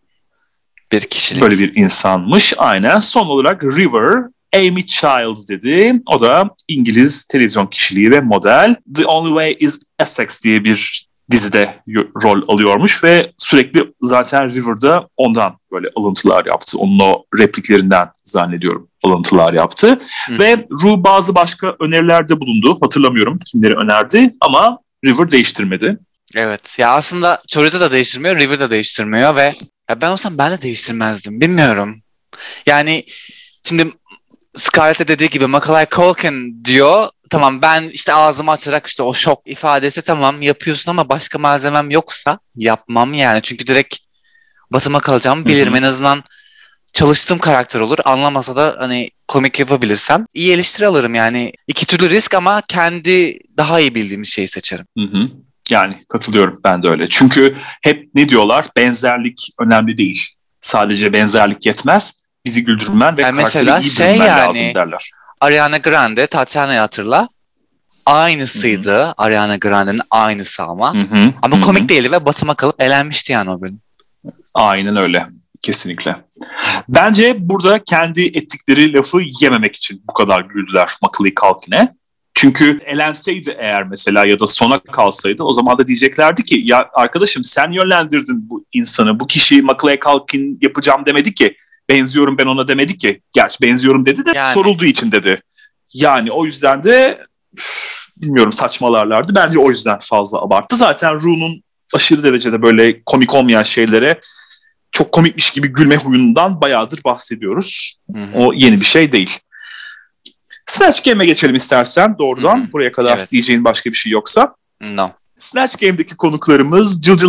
Bir 0.92 1.02
kişilik. 1.02 1.42
Böyle 1.42 1.60
bir 1.60 1.76
insanmış 1.76 2.54
aynen. 2.58 3.00
Son 3.00 3.26
olarak 3.26 3.64
River, 3.64 4.24
Amy 4.56 4.86
Childs 4.86 5.50
dedi. 5.50 6.02
O 6.06 6.20
da 6.20 6.50
İngiliz 6.68 7.26
televizyon 7.26 7.68
kişiliği 7.68 8.12
ve 8.12 8.22
model. 8.22 8.76
The 8.96 9.06
Only 9.06 9.30
Way 9.30 9.56
is 9.60 9.80
Essex 10.00 10.44
diye 10.44 10.64
bir 10.64 11.07
dizide 11.32 11.84
rol 12.24 12.42
alıyormuş 12.48 13.04
ve 13.04 13.34
sürekli 13.38 13.94
zaten 14.02 14.54
River'da 14.54 15.08
ondan 15.18 15.58
böyle 15.72 15.88
alıntılar 15.96 16.46
yaptı. 16.46 16.78
Onun 16.78 17.00
o 17.00 17.24
repliklerinden 17.38 18.10
zannediyorum 18.24 18.88
alıntılar 19.04 19.54
yaptı. 19.54 20.00
Hı. 20.28 20.40
Ve 20.40 20.68
Ru 20.84 21.04
bazı 21.04 21.36
başka 21.36 21.76
önerilerde 21.80 22.40
bulundu. 22.40 22.78
Hatırlamıyorum 22.82 23.40
kimleri 23.46 23.74
önerdi 23.74 24.32
ama 24.42 24.80
River 25.06 25.32
değiştirmedi. 25.32 25.98
Evet 26.36 26.80
ya 26.80 26.90
aslında 26.92 27.42
Chorizo 27.48 27.80
da 27.80 27.92
değiştirmiyor, 27.92 28.38
River 28.38 28.60
da 28.60 28.70
değiştirmiyor 28.70 29.36
ve 29.36 29.54
ya 29.90 30.02
ben 30.02 30.10
olsam 30.10 30.38
ben 30.38 30.52
de 30.52 30.62
değiştirmezdim. 30.62 31.42
Bilmiyorum. 31.42 32.02
Yani 32.66 33.06
şimdi 33.68 33.88
Scarlett'e 34.56 35.08
dediği 35.08 35.30
gibi 35.30 35.48
Macaulay 35.48 35.86
Culkin 35.92 36.66
diyor. 36.66 37.06
Tamam 37.30 37.62
ben 37.62 37.90
işte 37.90 38.14
ağzımı 38.14 38.52
açarak 38.52 38.88
işte 38.88 39.04
o 39.04 39.14
şok 39.14 39.42
ifadesi 39.46 40.02
tamam 40.02 40.42
yapıyorsun 40.42 40.92
ama 40.92 41.10
başka 41.10 41.40
malzemem 41.40 41.90
yoksa 41.90 42.40
yapmam 42.56 43.14
yani. 43.14 43.42
Çünkü 43.42 43.68
direkt 43.68 43.96
batıma 44.72 45.00
kalacağımı 45.00 45.46
bilirim. 45.46 45.76
En 45.76 45.84
azından 45.84 46.24
çalıştığım 46.94 47.40
karakter 47.40 47.80
olur. 47.80 47.98
Anlamasa 48.06 48.56
da 48.56 48.76
hani 48.80 49.10
komik 49.28 49.60
yapabilirsem 49.60 50.26
iyi 50.34 50.52
eleştiri 50.54 50.88
alırım 50.88 51.16
yani. 51.16 51.52
iki 51.68 51.86
türlü 51.86 52.10
risk 52.10 52.34
ama 52.34 52.62
kendi 52.68 53.40
daha 53.58 53.80
iyi 53.80 53.96
bildiğim 53.96 54.26
şeyi 54.26 54.48
seçerim. 54.48 54.86
Hı 54.98 55.04
hı. 55.04 55.30
Yani 55.70 56.06
katılıyorum 56.10 56.60
ben 56.64 56.84
de 56.84 56.90
öyle. 56.90 57.10
Çünkü 57.10 57.58
hep 57.82 58.10
ne 58.16 58.30
diyorlar? 58.30 58.66
Benzerlik 58.76 59.50
önemli 59.60 59.98
değil. 59.98 60.22
Sadece 60.62 61.14
benzerlik 61.14 61.66
yetmez 61.66 62.22
bizi 62.46 62.64
güldürmen 62.64 63.18
ve 63.18 63.22
yani 63.22 63.36
mesela 63.36 63.80
iyi 63.80 63.84
şey 63.84 64.18
yani, 64.18 64.28
lazım 64.28 64.66
derler. 64.76 65.12
Ariana 65.42 65.78
Grande, 65.78 66.28
Tatiana'yı 66.28 66.80
hatırla. 66.80 67.28
Aynısıydı. 68.06 68.98
Hı-hı. 68.98 69.14
Ariana 69.18 69.58
Grande'nin 69.58 70.02
aynısı 70.12 70.64
ama. 70.64 70.94
Hı-hı. 70.94 71.34
Ama 71.42 71.56
Hı-hı. 71.56 71.66
komik 71.66 71.90
değildi 71.90 72.12
ve 72.12 72.26
batıma 72.26 72.56
kalıp 72.56 72.82
elenmişti 72.82 73.34
yani 73.34 73.50
o 73.50 73.62
bölüm. 73.62 73.82
Aynen 74.54 74.96
öyle. 74.96 75.28
Kesinlikle. 75.62 76.14
Bence 76.90 77.36
burada 77.40 77.84
kendi 77.84 78.26
ettikleri 78.26 78.94
lafı 78.94 79.22
yememek 79.42 79.76
için 79.76 80.04
bu 80.10 80.14
kadar 80.14 80.42
güldüler 80.42 80.90
Macaulay 81.02 81.34
Culkin'e. 81.42 81.94
Çünkü 82.34 82.80
elenseydi 82.86 83.56
eğer 83.60 83.84
mesela 83.84 84.28
ya 84.28 84.40
da 84.40 84.48
sona 84.48 84.80
kalsaydı 84.80 85.44
o 85.44 85.54
zaman 85.54 85.78
da 85.78 85.88
diyeceklerdi 85.88 86.44
ki 86.44 86.62
ya 86.64 86.90
arkadaşım 86.94 87.44
sen 87.44 87.72
yönlendirdin 87.72 88.50
bu 88.50 88.66
insanı. 88.74 89.20
Bu 89.20 89.28
kişiyi 89.28 89.62
Macaulay 89.62 90.00
Culkin 90.00 90.60
yapacağım 90.62 91.06
demedi 91.06 91.34
ki. 91.34 91.58
Benziyorum 91.90 92.38
ben 92.38 92.46
ona 92.46 92.68
demedi 92.68 92.98
ki. 92.98 93.22
Gerçi 93.34 93.62
benziyorum 93.62 94.06
dedi 94.06 94.26
de 94.26 94.32
yani. 94.36 94.54
sorulduğu 94.54 94.86
için 94.86 95.12
dedi. 95.12 95.42
Yani 95.94 96.32
o 96.32 96.46
yüzden 96.46 96.84
de 96.84 97.26
bilmiyorum 98.18 98.52
saçmalarlardı. 98.52 99.36
Bence 99.36 99.60
o 99.60 99.70
yüzden 99.70 100.00
fazla 100.02 100.42
abarttı. 100.42 100.76
Zaten 100.76 101.20
Ru'nun 101.20 101.64
aşırı 101.94 102.24
derecede 102.24 102.62
böyle 102.62 103.04
komik 103.04 103.34
olmayan 103.34 103.64
şeylere 103.64 104.20
çok 104.92 105.12
komikmiş 105.12 105.52
gibi 105.52 105.68
gülme 105.68 105.96
huyundan 105.98 106.62
bayağıdır 106.62 107.04
bahsediyoruz. 107.04 107.98
Hı-hı. 108.14 108.32
O 108.36 108.54
yeni 108.54 108.80
bir 108.80 108.86
şey 108.86 109.12
değil. 109.12 109.40
Snatch 110.66 111.04
Game'e 111.04 111.26
geçelim 111.26 111.56
istersen 111.56 112.18
doğrudan. 112.20 112.58
Hı-hı. 112.58 112.74
Buraya 112.74 112.92
kadar 112.92 113.18
evet. 113.18 113.32
diyeceğin 113.32 113.64
başka 113.64 113.90
bir 113.90 113.96
şey 113.96 114.12
yoksa. 114.12 114.56
No. 114.82 115.10
Snatch 115.40 115.80
Game'deki 115.82 116.16
konuklarımız 116.16 117.04
Judy 117.04 117.26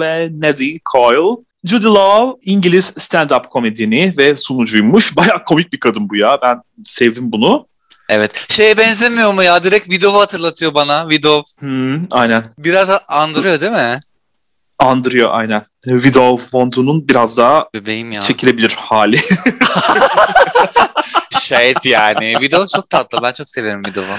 ve 0.00 0.28
Neddy 0.32 0.76
Coyle. 0.92 1.42
Judy 1.64 1.86
Law 1.86 2.40
İngiliz 2.52 2.84
stand-up 2.98 3.48
komedini 3.48 4.14
ve 4.18 4.36
sunucuymuş. 4.36 5.16
Baya 5.16 5.44
komik 5.44 5.72
bir 5.72 5.80
kadın 5.80 6.08
bu 6.08 6.16
ya. 6.16 6.38
Ben 6.42 6.62
sevdim 6.84 7.32
bunu. 7.32 7.66
Evet. 8.08 8.46
Şeye 8.48 8.76
benzemiyor 8.78 9.32
mu 9.32 9.42
ya? 9.42 9.62
Direkt 9.62 9.90
Vidov'u 9.90 10.20
hatırlatıyor 10.20 10.74
bana. 10.74 11.08
Vidov. 11.08 11.42
Hmm, 11.58 12.06
aynen. 12.10 12.42
Biraz 12.58 12.90
andırıyor 13.08 13.60
değil 13.60 13.72
mi? 13.72 14.00
Andırıyor 14.78 15.28
aynen. 15.32 15.66
Vidov 15.86 16.38
Vontu'nun 16.52 17.08
biraz 17.08 17.38
daha 17.38 17.68
Bebeğim 17.74 18.12
ya. 18.12 18.20
çekilebilir 18.20 18.70
hali. 18.78 19.20
Şayet 21.40 21.86
yani. 21.86 22.34
Vidov 22.40 22.66
çok 22.66 22.90
tatlı. 22.90 23.18
Ben 23.22 23.32
çok 23.32 23.48
severim 23.48 23.82
Vidov'u. 23.86 24.14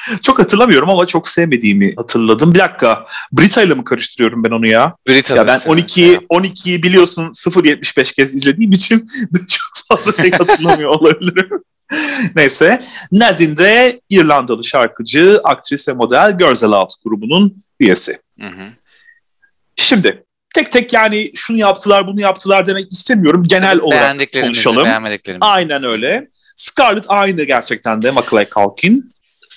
çok 0.22 0.38
hatırlamıyorum 0.38 0.90
ama 0.90 1.06
çok 1.06 1.28
sevmediğimi 1.28 1.94
hatırladım. 1.96 2.54
Bir 2.54 2.58
dakika. 2.58 3.06
Brita 3.32 3.62
ile 3.62 3.74
mi 3.74 3.84
karıştırıyorum 3.84 4.44
ben 4.44 4.50
onu 4.50 4.68
ya? 4.68 4.94
Brita. 5.08 5.36
Ya 5.36 5.46
ben 5.46 5.58
12'yi 5.58 6.16
12'yi 6.16 6.82
biliyorsun 6.82 7.24
0.75 7.24 8.14
kez 8.14 8.34
izlediğim 8.34 8.72
için 8.72 8.98
çok 9.48 9.98
fazla 9.98 10.22
şey 10.22 10.30
hatırlamıyor 10.30 10.90
olabilirim. 10.90 11.62
Neyse. 12.36 12.80
Nadine 13.12 13.56
de 13.56 14.00
İrlandalı 14.10 14.64
şarkıcı, 14.64 15.40
aktris 15.44 15.88
ve 15.88 15.92
model 15.92 16.38
Girls 16.38 16.64
Aloud 16.64 16.90
grubunun 17.04 17.64
üyesi. 17.80 18.18
Hı 18.40 18.46
hı. 18.46 18.68
Şimdi 19.76 20.24
tek 20.54 20.72
tek 20.72 20.92
yani 20.92 21.30
şunu 21.34 21.56
yaptılar 21.56 22.06
bunu 22.06 22.20
yaptılar 22.20 22.66
demek 22.66 22.92
istemiyorum. 22.92 23.42
Genel 23.46 23.78
Tabii 23.78 23.82
olarak 23.82 24.32
konuşalım. 24.42 24.84
Aynen 25.40 25.84
öyle. 25.84 26.28
Scarlett 26.56 27.04
aynı 27.08 27.44
gerçekten 27.44 28.02
de 28.02 28.10
Macaulay 28.10 28.46
Culkin. 28.48 29.04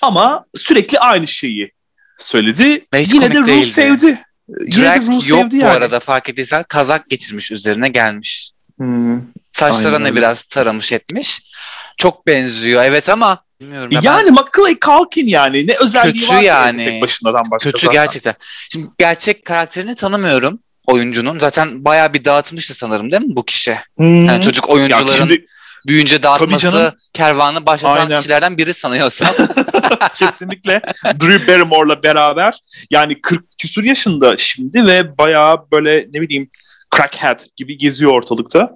Ama 0.02 0.44
sürekli 0.54 0.98
aynı 0.98 1.26
şeyi 1.26 1.72
söyledi. 2.18 2.86
Ve 2.94 3.04
Yine 3.06 3.34
de 3.34 3.40
Rue 3.40 3.64
sevdi. 3.64 4.22
Drag 4.48 4.76
Yine 4.76 5.02
de 5.02 5.06
Rue 5.06 5.14
yok 5.14 5.22
sevdi 5.22 5.56
bu 5.56 5.56
yani. 5.56 5.70
arada 5.70 6.00
fark 6.00 6.28
ettiysen 6.28 6.64
kazak 6.68 7.10
geçirmiş 7.10 7.52
üzerine 7.52 7.88
gelmiş. 7.88 8.50
Hmm. 8.76 9.22
Saçlarını 9.52 10.16
biraz 10.16 10.44
taramış 10.44 10.92
etmiş. 10.92 11.52
Çok 11.98 12.26
benziyor 12.26 12.84
evet 12.84 13.08
ama 13.08 13.44
bilmiyorum. 13.60 13.92
Ya 13.92 14.00
yani 14.04 14.26
ben... 14.26 14.34
Macaulay 14.34 14.76
Culkin 14.80 15.26
yani 15.26 15.66
ne 15.66 15.74
özelliği 15.76 16.14
kötü 16.14 16.34
var 16.34 16.42
yani. 16.42 16.84
tek 16.84 17.02
başınadan 17.02 17.50
başka 17.50 17.70
Kötü 17.70 17.86
zaten. 17.86 18.00
gerçekten. 18.00 18.34
Şimdi 18.72 18.86
gerçek 18.98 19.44
karakterini 19.44 19.94
tanımıyorum 19.94 20.58
oyuncunun. 20.86 21.38
Zaten 21.38 21.84
bayağı 21.84 22.14
bir 22.14 22.24
dağıtmıştı 22.24 22.74
sanırım 22.74 23.10
değil 23.10 23.22
mi 23.22 23.36
bu 23.36 23.44
kişi? 23.44 23.78
Hmm. 23.96 24.24
Yani 24.24 24.42
çocuk 24.42 24.68
oyuncuların 24.70 25.16
şimdi, 25.16 25.46
büyüyünce 25.88 26.22
dağıtması 26.22 26.92
kervanı 27.12 27.66
başlatan 27.66 28.00
Aynen. 28.00 28.16
kişilerden 28.16 28.58
biri 28.58 28.74
sanıyorsam. 28.74 29.28
Kesinlikle. 30.14 30.82
Drew 31.04 31.52
Barrymore'la 31.52 32.02
beraber 32.02 32.58
yani 32.90 33.20
40 33.20 33.58
küsur 33.58 33.84
yaşında 33.84 34.36
şimdi 34.36 34.86
ve 34.86 35.18
bayağı 35.18 35.70
böyle 35.72 36.06
ne 36.12 36.20
bileyim 36.20 36.50
crackhead 36.96 37.40
gibi 37.56 37.78
geziyor 37.78 38.12
ortalıkta. 38.12 38.68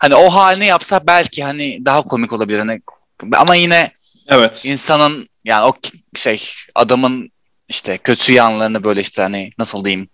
Hani 0.00 0.14
o 0.14 0.30
halini 0.30 0.66
yapsa 0.66 1.06
belki 1.06 1.44
hani 1.44 1.84
daha 1.84 2.02
komik 2.02 2.32
olabilir. 2.32 2.58
Hani, 2.58 2.82
ama 3.36 3.54
yine 3.54 3.90
evet. 4.28 4.64
insanın 4.66 5.28
yani 5.44 5.64
o 5.66 5.72
şey 6.16 6.42
adamın 6.74 7.32
işte 7.68 7.98
kötü 7.98 8.32
yanlarını 8.32 8.84
böyle 8.84 9.00
işte 9.00 9.22
hani 9.22 9.50
nasıl 9.58 9.84
diyeyim 9.84 10.08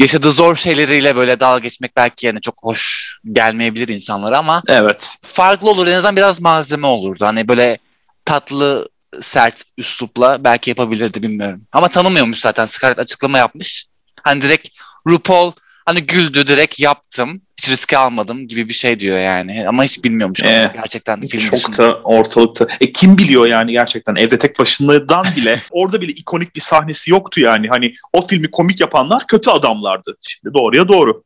yaşadığı 0.00 0.30
zor 0.30 0.56
şeyleriyle 0.56 1.16
böyle 1.16 1.40
dalga 1.40 1.58
geçmek 1.58 1.96
belki 1.96 2.26
yani 2.26 2.40
çok 2.40 2.54
hoş 2.62 3.10
gelmeyebilir 3.32 3.88
insanlara 3.88 4.38
ama 4.38 4.62
evet. 4.68 5.16
farklı 5.22 5.70
olur 5.70 5.86
en 5.86 5.94
azından 5.94 6.16
biraz 6.16 6.40
malzeme 6.40 6.86
olurdu. 6.86 7.24
Hani 7.24 7.48
böyle 7.48 7.78
tatlı 8.24 8.88
sert 9.20 9.62
üslupla 9.78 10.44
belki 10.44 10.70
yapabilirdi 10.70 11.22
bilmiyorum. 11.22 11.62
Ama 11.72 11.88
tanımıyormuş 11.88 12.38
zaten 12.38 12.66
Scarlett 12.66 12.98
açıklama 12.98 13.38
yapmış. 13.38 13.86
Hani 14.22 14.42
direkt 14.42 14.68
RuPaul 15.08 15.52
hani 15.86 16.06
güldü 16.06 16.46
direkt 16.46 16.80
yaptım. 16.80 17.42
Hiç 17.58 17.70
riske 17.70 17.98
almadım 17.98 18.48
gibi 18.48 18.68
bir 18.68 18.74
şey 18.74 19.00
diyor 19.00 19.18
yani. 19.18 19.68
Ama 19.68 19.84
hiç 19.84 20.04
bilmiyormuş 20.04 20.42
ee, 20.42 20.70
gerçekten 20.74 21.20
film 21.20 21.40
Çok 21.40 21.52
dışında. 21.52 21.78
da 21.78 22.00
ortalıkta. 22.04 22.66
E 22.80 22.92
kim 22.92 23.18
biliyor 23.18 23.46
yani 23.46 23.72
gerçekten 23.72 24.16
evde 24.16 24.38
tek 24.38 24.58
başınaydan 24.58 25.24
bile 25.36 25.56
orada 25.70 26.00
bile 26.00 26.12
ikonik 26.12 26.56
bir 26.56 26.60
sahnesi 26.60 27.10
yoktu 27.10 27.40
yani. 27.40 27.68
Hani 27.68 27.94
o 28.12 28.26
filmi 28.26 28.50
komik 28.50 28.80
yapanlar 28.80 29.26
kötü 29.26 29.50
adamlardı. 29.50 30.16
Şimdi 30.28 30.54
doğruya 30.54 30.88
doğru. 30.88 31.22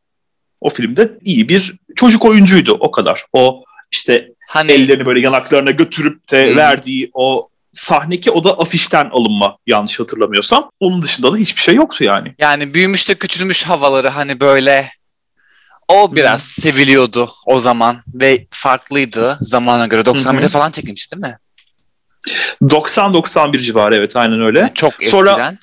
O 0.60 0.70
filmde 0.70 1.18
iyi 1.24 1.48
bir 1.48 1.74
çocuk 1.96 2.24
oyuncuydu 2.24 2.76
o 2.80 2.90
kadar. 2.90 3.24
O 3.32 3.64
işte 3.90 4.28
hani... 4.48 4.72
ellerini 4.72 5.06
böyle 5.06 5.20
yanaklarına 5.20 5.70
götürüp 5.70 6.32
de 6.32 6.48
hmm. 6.48 6.56
verdiği 6.56 7.10
o 7.14 7.48
sahne 7.74 8.20
ki 8.20 8.30
o 8.30 8.44
da 8.44 8.58
afişten 8.58 9.10
alınma 9.12 9.58
yanlış 9.66 10.00
hatırlamıyorsam. 10.00 10.70
Onun 10.80 11.02
dışında 11.02 11.32
da 11.32 11.36
hiçbir 11.36 11.62
şey 11.62 11.74
yoktu 11.74 12.04
yani. 12.04 12.34
Yani 12.38 12.74
büyümüş 12.74 13.08
de 13.08 13.14
küçülmüş 13.14 13.64
havaları 13.64 14.08
hani 14.08 14.40
böyle 14.40 14.88
o 15.88 16.16
biraz 16.16 16.56
hmm. 16.56 16.62
seviliyordu 16.62 17.30
o 17.46 17.60
zaman 17.60 18.02
ve 18.14 18.46
farklıydı 18.50 19.38
zamana 19.40 19.86
göre. 19.86 20.00
91'de 20.00 20.48
falan 20.48 20.70
çekilmiş 20.70 21.12
değil 21.12 21.20
mi? 21.20 21.38
90-91 22.62 23.58
civarı 23.58 23.96
evet 23.96 24.16
aynen 24.16 24.40
öyle. 24.40 24.70
Çok 24.74 24.92
eskiden. 24.92 25.10
Sonra 25.10 25.54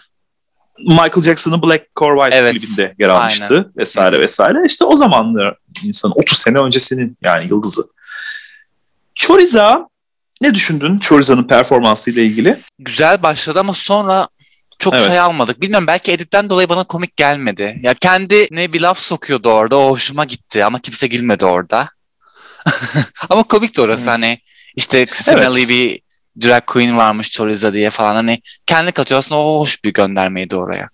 Michael 0.79 1.21
Jackson'ın 1.23 1.63
Black 1.63 2.01
or 2.01 2.17
White 2.17 2.37
evet. 2.37 2.53
klibinde 2.53 2.95
yer 2.99 3.09
almıştı 3.09 3.53
aynen. 3.53 3.71
vesaire 3.77 4.19
vesaire. 4.19 4.65
İşte 4.65 4.85
o 4.85 4.95
zamanlar 4.95 5.57
insan 5.83 6.11
30 6.15 6.37
sene 6.37 6.57
öncesinin 6.57 7.17
yani 7.21 7.47
yıldızı. 7.49 7.83
Choriza 9.15 9.90
ne 10.41 10.55
düşündün 10.55 10.99
Choriza'nın 10.99 11.43
performansı 11.43 12.11
ile 12.11 12.25
ilgili? 12.25 12.57
Güzel 12.79 13.23
başladı 13.23 13.59
ama 13.59 13.73
sonra 13.73 14.27
çok 14.79 14.93
evet. 14.93 15.05
şey 15.05 15.19
almadık. 15.19 15.61
Bilmiyorum 15.61 15.87
belki 15.87 16.11
editten 16.11 16.49
dolayı 16.49 16.69
bana 16.69 16.83
komik 16.83 17.17
gelmedi. 17.17 17.79
Ya 17.81 17.93
kendi 17.93 18.47
ne 18.51 18.73
bir 18.73 18.81
laf 18.81 18.99
sokuyordu 18.99 19.49
orada 19.49 19.77
o 19.77 19.89
hoşuma 19.89 20.25
gitti 20.25 20.65
ama 20.65 20.79
kimse 20.79 21.07
gülmedi 21.07 21.45
orada. 21.45 21.89
ama 23.29 23.43
komik 23.43 23.77
de 23.77 23.81
orası 23.81 24.03
hmm. 24.03 24.09
hani 24.09 24.39
işte 24.75 25.07
smelly 25.11 25.59
evet. 25.59 25.69
bir 25.69 26.01
drag 26.47 26.65
queen 26.65 26.97
varmış 26.97 27.31
Choriza 27.31 27.73
diye 27.73 27.89
falan 27.89 28.15
hani 28.15 28.41
kendi 28.65 28.91
katıyor 28.91 29.19
aslında 29.19 29.41
o 29.41 29.59
hoş 29.59 29.83
bir 29.83 29.93
göndermeydi 29.93 30.55
oraya. 30.55 30.89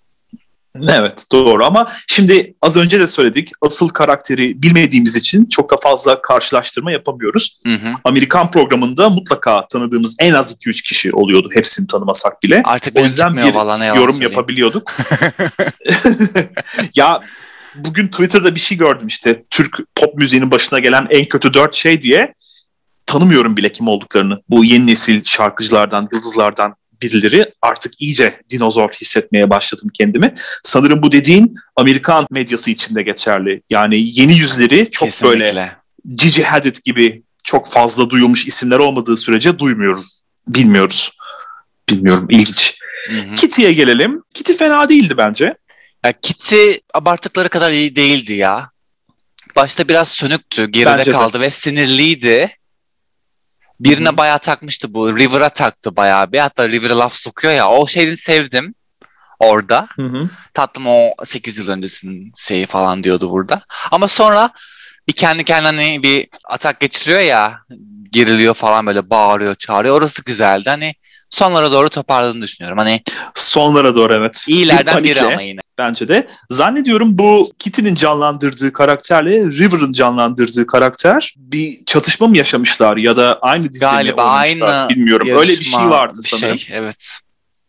Evet 0.88 1.26
doğru 1.32 1.64
ama 1.64 1.92
şimdi 2.06 2.54
az 2.62 2.76
önce 2.76 3.00
de 3.00 3.06
söyledik 3.06 3.50
asıl 3.60 3.88
karakteri 3.88 4.62
bilmediğimiz 4.62 5.16
için 5.16 5.46
çok 5.46 5.70
da 5.70 5.76
fazla 5.76 6.22
karşılaştırma 6.22 6.92
yapamıyoruz. 6.92 7.58
Hı 7.66 7.72
hı. 7.72 7.92
Amerikan 8.04 8.50
programında 8.50 9.10
mutlaka 9.10 9.66
tanıdığımız 9.66 10.16
en 10.18 10.32
az 10.32 10.52
2-3 10.52 10.82
kişi 10.82 11.12
oluyordu 11.12 11.50
hepsini 11.52 11.86
tanımasak 11.86 12.42
bile. 12.42 12.62
Artık 12.64 12.98
o 12.98 13.00
yüzden 13.00 13.36
bir 13.36 13.42
yorum 13.42 14.12
söyleyeyim. 14.12 14.22
yapabiliyorduk. 14.22 14.92
ya 16.94 17.20
bugün 17.74 18.06
Twitter'da 18.06 18.54
bir 18.54 18.60
şey 18.60 18.78
gördüm 18.78 19.06
işte 19.06 19.44
Türk 19.50 19.78
pop 19.94 20.14
müziğinin 20.14 20.50
başına 20.50 20.78
gelen 20.78 21.06
en 21.10 21.24
kötü 21.24 21.54
4 21.54 21.74
şey 21.74 22.02
diye 22.02 22.34
tanımıyorum 23.06 23.56
bile 23.56 23.72
kim 23.72 23.88
olduklarını. 23.88 24.42
Bu 24.48 24.64
yeni 24.64 24.86
nesil 24.86 25.24
şarkıcılardan, 25.24 26.08
yıldızlardan 26.12 26.74
birileri 27.02 27.52
artık 27.62 28.00
iyice 28.00 28.40
dinozor 28.50 28.90
hissetmeye 28.90 29.50
başladım 29.50 29.90
kendimi. 29.94 30.34
Sanırım 30.64 31.02
bu 31.02 31.12
dediğin 31.12 31.54
Amerikan 31.76 32.26
medyası 32.30 32.70
içinde 32.70 33.02
geçerli. 33.02 33.62
Yani 33.70 34.20
yeni 34.20 34.38
yüzleri 34.38 34.90
çok 34.90 35.08
Kesinlikle. 35.08 35.40
böyle 35.40 35.72
Gigi 36.16 36.42
Hadid 36.42 36.76
gibi 36.84 37.22
çok 37.44 37.72
fazla 37.72 38.10
duyulmuş 38.10 38.46
isimler 38.46 38.78
olmadığı 38.78 39.16
sürece 39.16 39.58
duymuyoruz. 39.58 40.22
Bilmiyoruz. 40.48 41.12
Bilmiyorum 41.88 42.26
ilginç. 42.30 42.78
Kitty'ye 43.36 43.72
gelelim. 43.72 44.22
Kitty 44.34 44.52
fena 44.52 44.88
değildi 44.88 45.14
bence. 45.16 45.54
Ya 46.06 46.12
Kitty 46.22 46.70
abarttıkları 46.94 47.48
kadar 47.48 47.70
iyi 47.70 47.96
değildi 47.96 48.32
ya. 48.32 48.70
Başta 49.56 49.88
biraz 49.88 50.08
sönüktü, 50.08 50.70
geride 50.70 50.98
bence 50.98 51.10
kaldı 51.10 51.38
de. 51.38 51.40
ve 51.40 51.50
sinirliydi. 51.50 52.50
Birine 53.80 54.16
bayağı 54.16 54.38
takmıştı 54.38 54.94
bu. 54.94 55.18
River'a 55.18 55.48
taktı 55.48 55.96
bayağı 55.96 56.32
bir. 56.32 56.38
Hatta 56.38 56.68
River'a 56.68 56.98
laf 56.98 57.12
sokuyor 57.12 57.54
ya. 57.54 57.70
O 57.70 57.86
şeyini 57.86 58.16
sevdim 58.16 58.74
orada. 59.38 59.86
Hı-hı. 59.96 60.28
Tatlım 60.54 60.86
o 60.86 61.14
8 61.24 61.58
yıl 61.58 61.68
öncesinin 61.68 62.32
şeyi 62.36 62.66
falan 62.66 63.04
diyordu 63.04 63.30
burada. 63.30 63.62
Ama 63.90 64.08
sonra 64.08 64.50
bir 65.08 65.12
kendi 65.12 65.44
kendine 65.44 66.02
bir 66.02 66.28
atak 66.48 66.80
geçiriyor 66.80 67.20
ya 67.20 67.60
geriliyor 68.12 68.54
falan 68.54 68.86
böyle 68.86 69.10
bağırıyor 69.10 69.54
çağırıyor. 69.54 69.96
Orası 69.96 70.24
güzeldi. 70.24 70.70
Hani 70.70 70.94
sonlara 71.30 71.72
doğru 71.72 71.88
toparladığını 71.88 72.42
düşünüyorum. 72.42 72.78
Hani 72.78 73.02
sonlara 73.34 73.96
doğru 73.96 74.14
evet. 74.14 74.44
İyilerden 74.48 75.04
biri 75.04 75.22
ama 75.22 75.42
yine. 75.42 75.60
Bence 75.78 76.08
de. 76.08 76.28
Zannediyorum 76.50 77.18
bu 77.18 77.52
Kitty'nin 77.58 77.94
canlandırdığı 77.94 78.72
karakterle 78.72 79.44
River'ın 79.44 79.92
canlandırdığı 79.92 80.66
karakter 80.66 81.34
bir 81.36 81.84
çatışma 81.86 82.26
mı 82.26 82.36
yaşamışlar 82.36 82.96
ya 82.96 83.16
da 83.16 83.38
aynı 83.42 83.68
dizide 83.68 83.84
Galiba 83.84 84.24
mi 84.24 84.30
aynı 84.30 84.88
bilmiyorum. 84.88 85.28
Öyle 85.28 85.52
bir 85.52 85.64
şey 85.64 85.90
vardı 85.90 86.18
bir 86.24 86.28
sanırım. 86.28 86.58
Şey, 86.58 86.76
evet. 86.76 87.18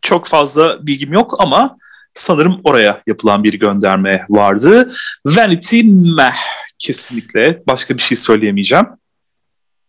Çok 0.02 0.26
fazla 0.26 0.86
bilgim 0.86 1.12
yok 1.12 1.34
ama 1.38 1.76
sanırım 2.14 2.60
oraya 2.64 3.02
yapılan 3.06 3.44
bir 3.44 3.58
gönderme 3.58 4.26
vardı. 4.28 4.92
Vanity 5.26 5.82
Meh 6.16 6.36
kesinlikle. 6.78 7.62
Başka 7.66 7.96
bir 7.96 8.02
şey 8.02 8.16
söyleyemeyeceğim. 8.16 8.86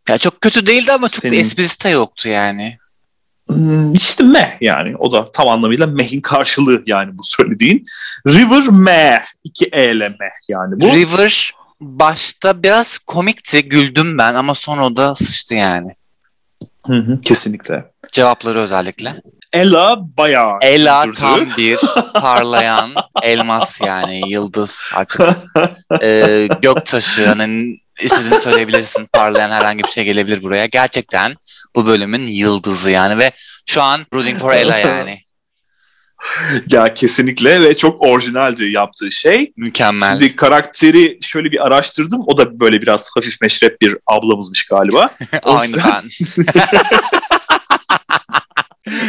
Ya 0.10 0.18
çok 0.18 0.42
kötü 0.42 0.68
değildi 0.68 0.92
ama 0.92 1.10
çok 1.10 1.22
Senin- 1.22 1.32
bir 1.32 1.40
esprisi 1.40 1.84
de 1.84 1.90
yoktu 1.90 2.30
yani. 2.30 2.78
İşte 3.94 4.24
meh 4.24 4.62
yani 4.62 4.96
o 4.98 5.12
da 5.12 5.24
tam 5.24 5.48
anlamıyla 5.48 5.88
mehin 5.88 6.22
karşılığı 6.22 6.84
yani 6.86 7.18
bu 7.18 7.24
söylediğin. 7.24 7.86
River 8.28 8.70
meh. 8.70 9.22
iki 9.44 9.66
E 9.66 9.92
ile 9.92 10.10
meh 10.10 10.50
yani 10.50 10.82
bu. 10.82 10.86
River 10.86 11.52
başta 11.82 12.64
biraz 12.64 13.00
komikti, 13.00 13.70
güldüm 13.70 14.18
ben 14.18 14.36
ama 14.36 14.56
sonra 14.56 14.86
o 14.86 14.96
da 14.96 15.16
sıçtı 15.16 15.56
yani. 15.56 15.92
Hı 16.88 16.98
hı, 16.98 17.22
kesinlikle. 17.22 17.86
Cevapları 18.12 18.60
özellikle. 18.60 19.22
Ella 19.54 19.98
bayağı 20.18 20.58
Ela 20.62 21.06
güldürdü. 21.06 21.20
tam 21.22 21.48
bir 21.58 21.78
parlayan 22.14 22.94
elmas 23.24 23.82
yani 23.82 24.32
yıldız 24.32 24.92
artık. 24.96 25.22
Ee, 26.02 26.48
göktaşı 26.62 27.28
hani 27.28 27.78
istediğini 28.02 28.40
söyleyebilirsin. 28.40 29.08
Parlayan 29.14 29.52
herhangi 29.52 29.84
bir 29.84 29.92
şey 29.92 30.04
gelebilir 30.04 30.44
buraya. 30.44 30.66
Gerçekten 30.66 31.36
bu 31.76 31.88
bölümün 31.88 32.28
yıldızı 32.28 32.92
yani 32.92 33.18
ve 33.18 33.32
şu 33.70 33.82
an 33.82 34.06
rooting 34.14 34.40
for 34.40 34.54
Ella 34.54 34.78
yani. 34.88 35.18
Ya 36.68 36.94
kesinlikle 36.94 37.62
ve 37.62 37.78
çok 37.78 38.02
orijinaldi 38.02 38.66
yaptığı 38.72 39.12
şey. 39.12 39.54
Mükemmel. 39.58 40.10
Şimdi 40.20 40.36
karakteri 40.36 41.18
şöyle 41.22 41.52
bir 41.52 41.68
araştırdım. 41.68 42.24
O 42.28 42.38
da 42.38 42.60
böyle 42.60 42.82
biraz 42.82 43.10
hafif 43.16 43.42
meşrep 43.42 43.82
bir 43.82 43.98
ablamızmış 44.08 44.66
galiba. 44.66 45.08
ben. 45.78 46.10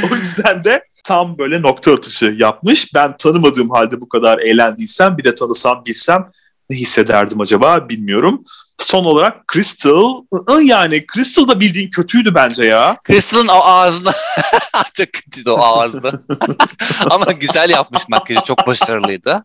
o 0.13 0.15
yüzden 0.15 0.65
de 0.65 0.85
tam 1.05 1.39
böyle 1.39 1.63
nokta 1.63 1.95
atışı 1.95 2.35
yapmış. 2.39 2.95
Ben 2.95 3.17
tanımadığım 3.17 3.71
halde 3.71 4.01
bu 4.01 4.09
kadar 4.09 4.39
eğlendiysem 4.39 5.19
bir 5.19 5.25
de 5.25 5.35
tanısam 5.35 5.83
bilsem 5.87 6.31
ne 6.71 6.77
hissederdim 6.77 7.41
acaba 7.41 7.89
bilmiyorum. 7.89 8.45
Son 8.79 9.05
olarak 9.05 9.53
Crystal. 9.53 10.23
Yani 10.63 11.05
Crystal 11.15 11.49
da 11.49 11.61
bildiğin 11.61 11.91
kötüydü 11.91 12.35
bence 12.35 12.65
ya. 12.65 12.97
Crystal'ın 13.07 13.49
o 13.49 13.65
ağzına 13.65 14.13
çok 14.95 15.13
kötüydü 15.13 15.51
o 15.51 15.63
ağzı. 15.63 16.25
Ama 17.11 17.25
güzel 17.33 17.71
yapmış 17.71 18.03
makyajı 18.09 18.45
çok 18.45 18.67
başarılıydı. 18.67 19.43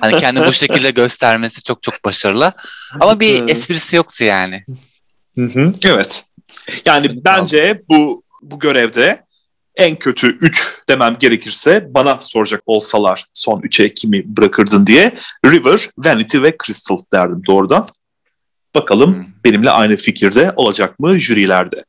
Hani 0.00 0.16
kendini 0.16 0.46
bu 0.46 0.52
şekilde 0.52 0.90
göstermesi 0.90 1.62
çok 1.62 1.82
çok 1.82 2.04
başarılı. 2.04 2.52
Ama 3.00 3.20
bir 3.20 3.48
esprisi 3.48 3.96
yoktu 3.96 4.24
yani. 4.24 4.64
Hı 5.34 5.44
hı, 5.44 5.74
Evet. 5.84 6.24
Yani 6.86 7.24
bence 7.24 7.82
bu 7.88 8.22
bu 8.42 8.58
görevde 8.58 9.24
en 9.76 9.96
kötü 9.96 10.26
3 10.26 10.78
demem 10.88 11.16
gerekirse 11.20 11.86
bana 11.94 12.18
soracak 12.20 12.62
olsalar 12.66 13.24
son 13.34 13.60
3'e 13.60 13.94
kimi 13.94 14.36
bırakırdın 14.36 14.86
diye 14.86 15.14
River, 15.46 15.88
Vanity 15.98 16.42
ve 16.42 16.56
Crystal 16.66 16.98
derdim 17.12 17.42
doğrudan. 17.46 17.84
Bakalım 18.74 19.14
Hmm. 19.14 19.24
benimle 19.44 19.70
aynı 19.70 19.96
fikirde 19.96 20.52
olacak 20.56 20.98
mı 21.00 21.18
jürilerde. 21.18 21.84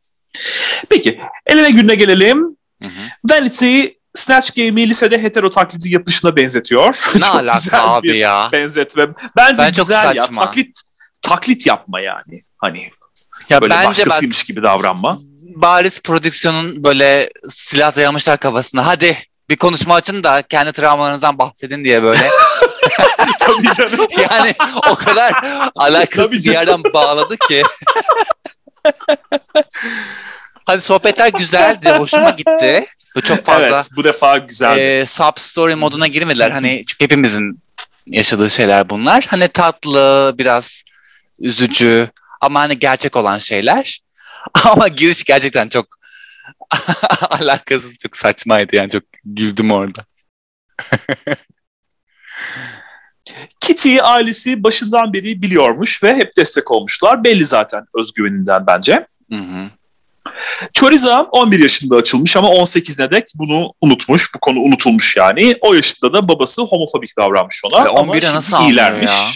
Peki 0.90 1.20
elene 1.46 1.72
gününe 1.72 1.96
gelelim. 1.96 2.58
Hı 2.82 2.88
hı. 2.88 3.32
Vanity 3.32 3.86
Snatch 4.16 4.56
Game'i 4.56 4.90
lisede 4.90 5.22
hetero 5.24 5.50
taklidi 5.50 5.94
yapışına 5.94 6.36
benzetiyor. 6.36 7.00
Ne 7.16 7.22
Çok 7.26 7.36
alaka 7.36 7.54
güzel 7.60 7.82
abi 7.84 8.08
bir 8.08 8.14
ya? 8.14 8.50
benzetme. 8.52 9.08
Bence 9.38 9.62
Ben 9.64 9.72
çok 9.72 9.86
güzel 9.86 10.16
ya. 10.16 10.26
Taklit 10.26 10.82
taklit 11.22 11.66
yapma 11.68 12.00
yani. 12.00 12.44
Hani 12.58 12.90
Ya 13.50 13.62
böyle 13.62 13.74
bence 13.74 13.88
başkasıymış 13.88 14.44
gibi 14.44 14.64
davranma. 14.64 15.20
Bariz 15.56 16.00
prodüksiyonun 16.02 16.84
böyle 16.84 17.30
silah 17.50 17.96
dayamışlar 17.96 18.38
kafasına. 18.38 18.86
Hadi 18.86 19.18
bir 19.50 19.56
konuşma 19.56 19.96
açın 19.96 20.24
da 20.24 20.42
kendi 20.42 20.72
travmalarınızdan 20.72 21.38
bahsedin 21.38 21.84
diye 21.84 22.04
böyle. 22.04 22.28
Tabii 23.40 23.74
canım. 23.78 24.08
yani 24.32 24.54
o 24.92 24.96
kadar 24.96 25.34
alakasız 25.76 26.32
bir 26.32 26.54
yerden 26.54 26.84
bağladı 26.84 27.38
ki. 27.38 27.64
Hadi 30.66 30.82
sohbetler 30.82 31.28
güzeldi, 31.28 31.92
hoşuma 31.92 32.30
gitti. 32.30 32.86
Çok 33.24 33.46
fazla 33.46 33.66
Evet 33.66 33.90
bu 33.96 34.04
defa 34.04 34.38
güzel. 34.38 34.78
e, 34.78 35.06
sub 35.06 35.34
story 35.38 35.76
moduna 35.76 36.08
girmediler. 36.08 36.52
Hani 36.52 36.84
çünkü 36.88 37.04
hepimizin 37.04 37.60
yaşadığı 38.08 38.50
şeyler 38.50 38.90
bunlar. 38.90 39.26
Hani 39.30 39.48
tatlı, 39.48 40.36
biraz 40.38 40.84
üzücü 41.40 42.10
ama 42.42 42.60
hani 42.60 42.80
gerçek 42.80 43.16
olan 43.16 43.38
şeyler. 43.38 44.00
Ama 44.64 44.88
giriş 44.88 45.24
gerçekten 45.24 45.70
çok 45.70 45.88
alakasız, 47.30 47.98
çok 47.98 48.18
saçmaydı 48.18 48.76
yani 48.76 48.90
çok 48.90 49.04
güldüm 49.26 49.72
orada. 49.72 50.06
Kitty'yi 53.60 54.02
ailesi 54.02 54.64
başından 54.64 55.14
beri 55.14 55.42
biliyormuş 55.42 56.04
ve 56.04 56.16
hep 56.16 56.38
destek 56.38 56.72
olmuşlar. 56.72 57.24
Belli 57.24 57.46
zaten 57.46 57.86
özgüveninden 58.00 58.68
bence. 58.68 59.08
Hı 59.32 59.38
hı. 59.38 59.70
Choriza 60.74 61.22
11 61.22 61.60
yaşında 61.60 61.96
açılmış 61.96 62.38
ama 62.38 62.48
18'ine 62.48 63.12
dek 63.12 63.28
bunu 63.36 63.74
unutmuş. 63.82 64.34
Bu 64.36 64.40
konu 64.40 64.60
unutulmuş 64.60 65.18
yani. 65.18 65.58
O 65.62 65.74
yaşında 65.74 66.14
da 66.14 66.28
babası 66.28 66.62
homofobik 66.62 67.18
davranmış 67.18 67.62
ona. 67.64 67.90
Ama 67.90 68.00
11'e 68.00 68.22
şimdi 68.22 68.36
nasıl 68.36 68.62
iyilermiş. 68.62 69.12
ya? 69.12 69.28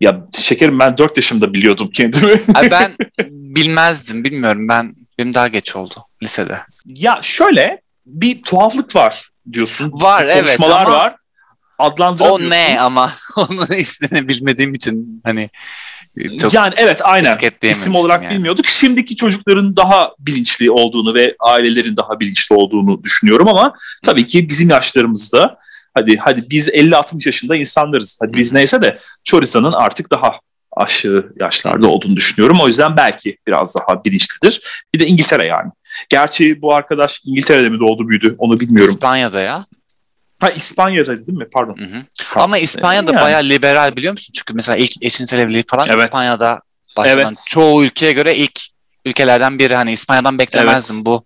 Ya 0.00 0.26
şekerim 0.32 0.78
ben 0.78 0.98
4 0.98 1.16
yaşımda 1.16 1.52
biliyordum 1.54 1.90
kendimi. 1.94 2.40
Ben 2.70 2.96
bilmezdim, 3.56 4.24
bilmiyorum. 4.24 4.68
Ben 4.68 4.94
benim 5.18 5.34
daha 5.34 5.48
geç 5.48 5.76
oldu 5.76 5.94
lisede. 6.22 6.60
ya 6.84 7.18
şöyle 7.22 7.80
bir 8.06 8.42
tuhaflık 8.42 8.96
var 8.96 9.30
diyorsun. 9.52 9.92
Var 9.92 10.24
evet 10.24 10.44
Konuşmalar 10.44 10.86
ama 10.86 10.96
var. 10.96 11.16
o 11.78 11.84
Adlandıramıyorsun. 11.84 12.50
ne 12.50 12.80
ama 12.80 13.12
onun 13.36 13.66
ismini 13.66 14.28
bilmediğim 14.28 14.74
için 14.74 15.20
hani 15.24 15.50
çok 16.40 16.54
yani 16.54 16.74
evet 16.76 17.00
aynen. 17.04 17.38
İsim 17.62 17.94
olarak 17.94 18.22
yani. 18.22 18.34
bilmiyorduk. 18.34 18.66
Şimdiki 18.66 19.16
çocukların 19.16 19.76
daha 19.76 20.10
bilinçli 20.18 20.70
olduğunu 20.70 21.14
ve 21.14 21.34
ailelerin 21.40 21.96
daha 21.96 22.20
bilinçli 22.20 22.56
olduğunu 22.56 23.04
düşünüyorum 23.04 23.48
ama 23.48 23.72
tabii 24.02 24.26
ki 24.26 24.48
bizim 24.48 24.70
yaşlarımızda 24.70 25.56
hadi 25.94 26.16
hadi 26.16 26.50
biz 26.50 26.68
50-60 26.68 27.28
yaşında 27.28 27.56
insanlarız. 27.56 28.18
Hadi 28.22 28.36
biz 28.36 28.52
neyse 28.52 28.82
de 28.82 28.98
Choriza'nın 29.24 29.72
artık 29.72 30.10
daha 30.10 30.32
aşağı 30.76 31.32
yaşlarda 31.40 31.86
olduğunu 31.88 32.16
düşünüyorum. 32.16 32.58
O 32.60 32.66
yüzden 32.68 32.96
belki 32.96 33.36
biraz 33.46 33.74
daha 33.74 34.04
bilinçlidir. 34.04 34.84
Bir 34.94 34.98
de 35.00 35.06
İngiltere 35.06 35.46
yani. 35.46 35.70
Gerçi 36.08 36.62
bu 36.62 36.74
arkadaş 36.74 37.20
İngiltere'de 37.24 37.68
mi 37.68 37.78
doğdu 37.80 38.08
büyüdü 38.08 38.34
onu 38.38 38.60
bilmiyorum. 38.60 38.92
İspanya'da 38.94 39.40
ya. 39.40 39.64
Ha 40.40 40.50
İspanya'da 40.50 41.16
değil 41.16 41.38
mi? 41.38 41.46
Pardon. 41.52 41.76
Hı 41.78 41.84
hı. 41.84 42.02
Tamam. 42.32 42.44
Ama 42.44 42.58
İspanya'da 42.58 43.12
Yani. 43.12 43.22
bayağı 43.22 43.42
liberal 43.44 43.96
biliyor 43.96 44.12
musun? 44.12 44.32
Çünkü 44.36 44.54
mesela 44.54 44.76
ilk 44.76 45.02
eşcinsel 45.02 45.38
evliliği 45.38 45.64
falan 45.68 45.86
Evet. 45.88 46.04
İspanya'da 46.04 46.60
başlanan 46.96 47.24
Evet. 47.26 47.44
çoğu 47.48 47.84
ülkeye 47.84 48.12
göre 48.12 48.36
ilk 48.36 48.60
ülkelerden 49.04 49.58
biri. 49.58 49.74
Hani 49.74 49.92
İspanya'dan 49.92 50.38
beklemezdim 50.38 51.04
bu. 51.06 51.24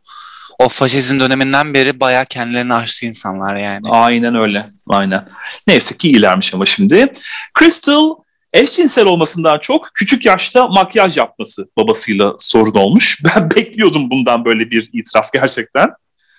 O 0.58 0.68
faşizm 0.68 1.20
döneminden 1.20 1.74
beri 1.74 2.00
bayağı 2.00 2.26
kendilerini 2.26 2.74
aştı 2.74 3.06
insanlar 3.06 3.56
yani. 3.56 3.80
Aynen 3.90 4.34
öyle. 4.34 4.70
Aynen. 4.88 5.28
Neyse 5.66 5.96
ki 5.96 6.08
iyilermiş 6.08 6.54
ama 6.54 6.66
şimdi. 6.66 7.12
Crystal 7.58 8.14
eşcinsel 8.52 9.06
olmasından 9.06 9.58
çok 9.58 9.90
küçük 9.94 10.26
yaşta 10.26 10.68
makyaj 10.68 11.16
yapması 11.16 11.66
babasıyla 11.76 12.34
sorun 12.38 12.74
olmuş. 12.74 13.22
Ben 13.24 13.50
bekliyordum 13.50 14.10
bundan 14.10 14.44
böyle 14.44 14.70
bir 14.70 14.90
itiraf 14.92 15.32
gerçekten. 15.32 15.88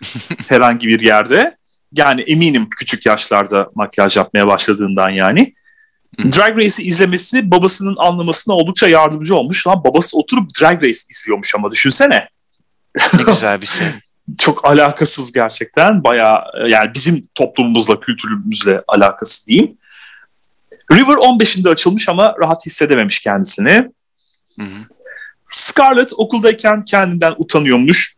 Herhangi 0.47 0.88
bir 0.88 0.99
yerde. 0.99 1.57
Yani 1.93 2.22
eminim 2.22 2.70
küçük 2.70 3.05
yaşlarda 3.05 3.70
makyaj 3.76 4.18
yapmaya 4.18 4.47
başladığından 4.47 5.10
yani. 5.10 5.53
Drag 6.18 6.57
Race'i 6.57 6.86
izlemesi 6.86 7.51
babasının 7.51 7.95
anlamasına 7.97 8.55
oldukça 8.55 8.88
yardımcı 8.88 9.36
olmuş. 9.36 9.68
Lan 9.68 9.84
babası 9.84 10.18
oturup 10.18 10.49
Drag 10.62 10.84
Race 10.84 10.99
izliyormuş 11.10 11.55
ama 11.55 11.72
düşünsene 11.72 12.28
Ne 13.14 13.24
güzel 13.26 13.62
bir 13.62 13.68
şey. 13.68 13.88
çok 14.38 14.66
alakasız 14.66 15.32
gerçekten. 15.32 16.03
Bayağı 16.03 16.43
yani 16.68 16.93
bizim 16.93 17.24
toplumumuzla, 17.36 17.99
kültürümüzle 17.99 18.82
alakası 18.88 19.47
diyeyim. 19.47 19.78
River 20.92 21.14
15'inde 21.14 21.70
açılmış 21.70 22.10
ama 22.10 22.36
rahat 22.42 22.66
hissedememiş 22.66 23.20
kendisini. 23.20 23.90
Hı 24.60 24.66
hı. 24.66 24.86
Scarlett 25.44 26.14
okuldayken 26.18 26.82
kendinden 26.82 27.36
utanıyormuş. 27.38 28.16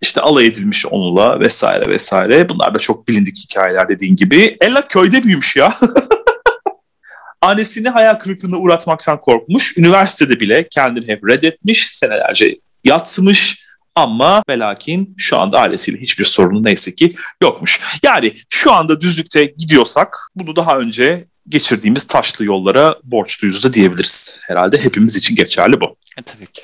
İşte 0.00 0.20
alay 0.20 0.46
edilmiş 0.46 0.86
onunla 0.86 1.40
vesaire 1.40 1.88
vesaire. 1.88 2.48
Bunlar 2.48 2.74
da 2.74 2.78
çok 2.78 3.08
bilindik 3.08 3.36
hikayeler 3.36 3.88
dediğin 3.88 4.16
gibi. 4.16 4.56
Ella 4.60 4.88
köyde 4.88 5.22
büyümüş 5.22 5.56
ya. 5.56 5.74
Annesini 7.40 7.88
hayal 7.88 8.14
kırıklığına 8.14 8.56
uğratmaktan 8.56 9.20
korkmuş. 9.20 9.78
Üniversitede 9.78 10.40
bile 10.40 10.68
kendini 10.68 11.08
hep 11.08 11.28
reddetmiş. 11.28 11.90
Senelerce 11.92 12.58
yatsımış. 12.84 13.64
Ama 13.96 14.42
ve 14.48 14.58
lakin 14.58 15.14
şu 15.18 15.38
anda 15.38 15.58
ailesiyle 15.58 16.00
hiçbir 16.00 16.24
sorunu 16.24 16.62
neyse 16.62 16.94
ki 16.94 17.16
yokmuş. 17.42 17.80
Yani 18.02 18.32
şu 18.48 18.72
anda 18.72 19.00
düzlükte 19.00 19.44
gidiyorsak 19.44 20.30
bunu 20.34 20.56
daha 20.56 20.78
önce 20.78 21.26
geçirdiğimiz 21.48 22.06
taşlı 22.06 22.44
yollara 22.44 22.96
borçluyuz 23.04 23.64
da 23.64 23.72
diyebiliriz. 23.72 24.38
Herhalde 24.42 24.84
hepimiz 24.84 25.16
için 25.16 25.36
geçerli 25.36 25.80
bu. 25.80 25.96
E, 26.18 26.22
tabii 26.22 26.46
ki. 26.46 26.62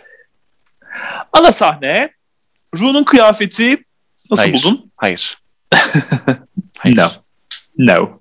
Ana 1.33 1.53
sahne 1.53 2.09
Rune'un 2.78 3.05
kıyafeti 3.05 3.85
nasıl 4.31 4.43
Hayır. 4.43 4.55
buldun? 4.55 4.91
Hayır. 4.99 5.39
Hayır. 6.78 6.97
No. 6.97 7.11
No. 7.78 8.18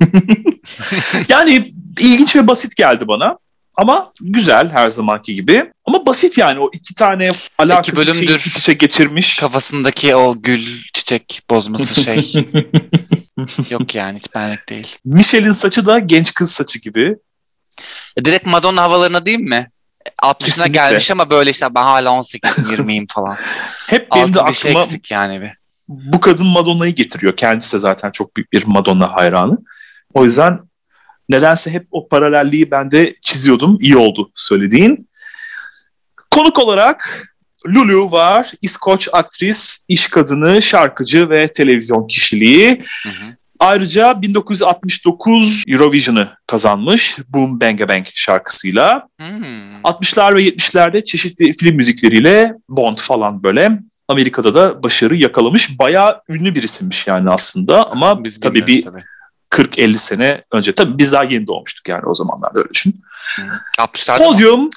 yani 1.29 1.73
ilginç 1.99 2.35
ve 2.35 2.47
basit 2.47 2.75
geldi 2.75 3.07
bana. 3.07 3.37
Ama 3.81 4.03
güzel 4.21 4.69
her 4.69 4.89
zamanki 4.89 5.35
gibi. 5.35 5.71
Ama 5.85 6.05
basit 6.05 6.37
yani 6.37 6.59
o 6.59 6.69
iki 6.73 6.95
tane 6.95 7.29
alakasız 7.57 8.05
şeyi 8.05 8.17
bölümdür. 8.17 8.39
iç 8.39 8.57
içe 8.57 8.73
geçirmiş. 8.73 9.39
Kafasındaki 9.39 10.15
o 10.15 10.41
gül, 10.41 10.61
çiçek 10.93 11.41
bozması 11.49 12.03
şey 12.03 12.33
yok 13.69 13.95
yani 13.95 14.17
hiç 14.17 14.35
benlik 14.35 14.69
değil. 14.69 14.97
Michelle'in 15.05 15.53
saçı 15.53 15.85
da 15.85 15.99
genç 15.99 16.33
kız 16.33 16.51
saçı 16.51 16.79
gibi. 16.79 17.15
E, 18.17 18.25
direkt 18.25 18.45
Madonna 18.45 18.81
havalarına 18.81 19.25
değil 19.25 19.39
mi? 19.39 19.67
60'ına 20.21 20.37
Kesinlikle. 20.45 20.71
gelmiş 20.71 21.11
ama 21.11 21.29
böyle 21.29 21.49
işte 21.49 21.75
ben 21.75 21.83
hala 21.83 22.09
18'im 22.09 22.75
20'yim 22.75 23.05
falan. 23.09 23.37
Hep 23.89 24.07
benim 24.15 24.33
de 24.33 24.41
aklıma 24.41 24.79
eksik 24.79 25.11
yani 25.11 25.41
bir. 25.41 25.51
bu 25.87 26.19
kadın 26.19 26.47
Madonna'yı 26.47 26.95
getiriyor. 26.95 27.37
Kendisi 27.37 27.73
de 27.73 27.79
zaten 27.79 28.11
çok 28.11 28.35
büyük 28.35 28.53
bir 28.53 28.63
Madonna 28.63 29.15
hayranı. 29.15 29.57
O 30.13 30.23
yüzden 30.23 30.68
nedense 31.29 31.71
hep 31.71 31.87
o 31.91 32.07
paralelliği 32.07 32.71
ben 32.71 32.91
de 32.91 33.15
çiziyordum. 33.21 33.77
İyi 33.81 33.97
oldu 33.97 34.31
söylediğin. 34.35 35.09
Konuk 36.31 36.59
olarak 36.59 37.25
Lulu 37.67 38.11
var. 38.11 38.51
İskoç 38.61 39.09
aktris, 39.13 39.85
iş 39.87 40.07
kadını, 40.07 40.61
şarkıcı 40.61 41.29
ve 41.29 41.47
televizyon 41.47 42.07
kişiliği. 42.07 42.83
Hı 43.03 43.09
hı. 43.09 43.35
Ayrıca 43.59 44.21
1969 44.21 45.63
Eurovision'ı 45.67 46.29
kazanmış 46.47 47.17
Boom 47.29 47.61
Bang 47.61 47.89
Bang 47.89 48.05
şarkısıyla. 48.15 49.07
Hmm. 49.17 49.81
60'lar 49.83 50.35
ve 50.35 50.43
70'lerde 50.43 51.03
çeşitli 51.03 51.53
film 51.53 51.75
müzikleriyle 51.75 52.53
Bond 52.69 52.97
falan 52.97 53.43
böyle 53.43 53.79
Amerika'da 54.07 54.55
da 54.55 54.83
başarı 54.83 55.15
yakalamış. 55.15 55.79
Bayağı 55.79 56.21
ünlü 56.29 56.55
bir 56.55 56.63
isimmiş 56.63 57.07
yani 57.07 57.29
aslında 57.29 57.91
ama 57.91 58.23
Biz 58.23 58.39
tabii 58.39 58.67
bir 58.67 58.83
tabii. 58.83 58.99
40-50 59.51 59.97
sene 59.97 60.43
önce. 60.51 60.71
Tabii 60.75 60.97
biz 60.97 61.11
daha 61.11 61.23
yeni 61.23 61.47
doğmuştuk 61.47 61.87
yani 61.87 62.05
o 62.05 62.15
zamanlarda 62.15 62.59
öyle 62.59 62.69
düşün. 62.69 63.01
60'larda 63.79 64.17
Podium 64.17 64.69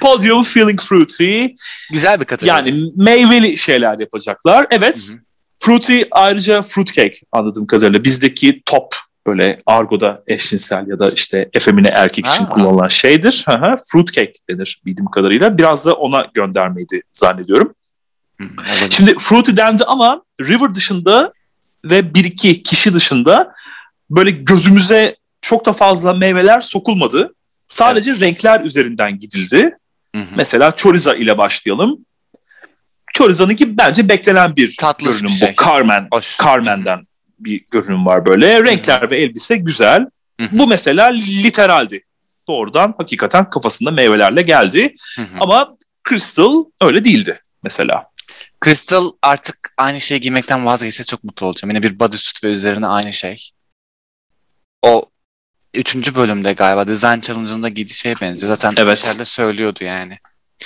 Podium 0.00 0.42
Feeling 0.42 0.80
Fruity 0.82 1.46
güzel 1.92 2.20
bir 2.20 2.24
kategori. 2.24 2.50
yani 2.56 2.74
meyveli 2.96 3.56
şeyler 3.56 3.98
yapacaklar. 3.98 4.66
Evet 4.70 5.08
Hı 5.10 5.16
hı. 5.16 5.18
Fruity 5.58 6.02
ayrıca 6.10 6.62
fruitcake 6.62 7.14
anladığım 7.32 7.66
kadarıyla 7.66 8.04
bizdeki 8.04 8.62
top 8.66 8.94
böyle 9.26 9.58
argoda 9.66 10.22
eşcinsel 10.26 10.86
ya 10.88 10.98
da 10.98 11.10
işte 11.10 11.48
efemine 11.54 11.88
erkek 11.88 12.26
için 12.26 12.44
Ha. 12.44 12.48
kullanılan 12.54 12.88
şeydir. 12.88 13.44
Fruitcake 13.92 14.32
denir 14.50 14.82
bildiğim 14.86 15.10
kadarıyla. 15.10 15.58
Biraz 15.58 15.86
da 15.86 15.92
ona 15.92 16.26
göndermeydi 16.34 17.00
zannediyorum. 17.12 17.74
Olabilir. 18.40 18.90
Şimdi 18.90 19.14
Fruity 19.18 19.56
dendi 19.56 19.84
ama 19.84 20.22
River 20.40 20.74
dışında 20.74 21.32
ve 21.84 22.14
bir 22.14 22.24
iki 22.24 22.62
kişi 22.62 22.94
dışında 22.94 23.54
böyle 24.10 24.30
gözümüze 24.30 25.16
çok 25.40 25.66
da 25.66 25.72
fazla 25.72 26.14
meyveler 26.14 26.60
sokulmadı. 26.60 27.34
Sadece 27.66 28.20
renkler 28.20 28.60
üzerinden 28.60 29.18
gidildi. 29.18 29.76
Hı 30.14 30.22
hı. 30.22 30.26
Mesela 30.36 30.76
Choriza 30.76 31.14
ile 31.14 31.38
başlayalım. 31.38 31.98
Choriza'nınki 33.14 33.78
bence 33.78 34.08
beklenen 34.08 34.56
bir 34.56 34.76
Tatlış 34.76 35.14
görünüm 35.14 35.28
bir 35.28 35.32
şey. 35.32 35.54
bu. 35.58 35.64
Carmen, 35.64 36.08
Hoş. 36.12 36.38
Carmen'den 36.44 37.06
bir 37.38 37.64
görünüm 37.70 38.06
var 38.06 38.26
böyle. 38.26 38.64
Renkler 38.64 39.10
ve 39.10 39.16
elbise 39.16 39.56
güzel. 39.56 40.06
Hı 40.40 40.46
hı. 40.46 40.58
Bu 40.58 40.66
mesela 40.66 41.06
literaldi. 41.12 42.04
Doğrudan 42.48 42.94
hakikaten 42.98 43.50
kafasında 43.50 43.90
meyvelerle 43.90 44.42
geldi. 44.42 44.94
Hı 45.16 45.22
hı. 45.22 45.36
Ama 45.40 45.76
Crystal 46.08 46.64
öyle 46.80 47.04
değildi 47.04 47.34
mesela. 47.62 48.11
Crystal 48.64 49.10
artık 49.22 49.74
aynı 49.78 50.00
şeyi 50.00 50.20
giymekten 50.20 50.66
vazgeçse 50.66 51.04
çok 51.04 51.24
mutlu 51.24 51.46
olacağım. 51.46 51.70
Yine 51.70 51.82
bir 51.82 51.98
bodysuit 51.98 52.44
ve 52.44 52.48
üzerine 52.48 52.86
aynı 52.86 53.12
şey. 53.12 53.48
O 54.82 55.04
üçüncü 55.74 56.14
bölümde 56.14 56.52
galiba 56.52 56.86
Design 56.88 57.20
Challenge'ında 57.20 57.68
giydiği 57.68 57.94
şeye 57.94 58.14
benziyor. 58.20 58.56
Zaten 58.56 58.82
Evet. 58.82 58.98
içeride 58.98 59.24
söylüyordu 59.24 59.84
yani. 59.84 60.18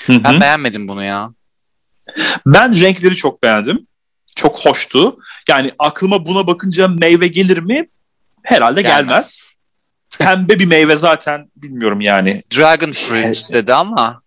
Hı 0.06 0.12
hı. 0.12 0.24
Ben 0.24 0.40
beğenmedim 0.40 0.88
bunu 0.88 1.04
ya. 1.04 1.30
Ben 2.46 2.80
renkleri 2.80 3.16
çok 3.16 3.42
beğendim. 3.42 3.86
Çok 4.36 4.66
hoştu. 4.66 5.18
Yani 5.48 5.72
aklıma 5.78 6.26
buna 6.26 6.46
bakınca 6.46 6.88
meyve 6.88 7.26
gelir 7.26 7.58
mi? 7.58 7.88
Herhalde 8.42 8.82
gelmez. 8.82 9.56
Pembe 10.18 10.58
bir 10.58 10.66
meyve 10.66 10.96
zaten 10.96 11.50
bilmiyorum 11.56 12.00
yani. 12.00 12.42
Dragon 12.56 12.92
Fruit 12.92 13.52
dedi 13.52 13.74
ama 13.74 14.22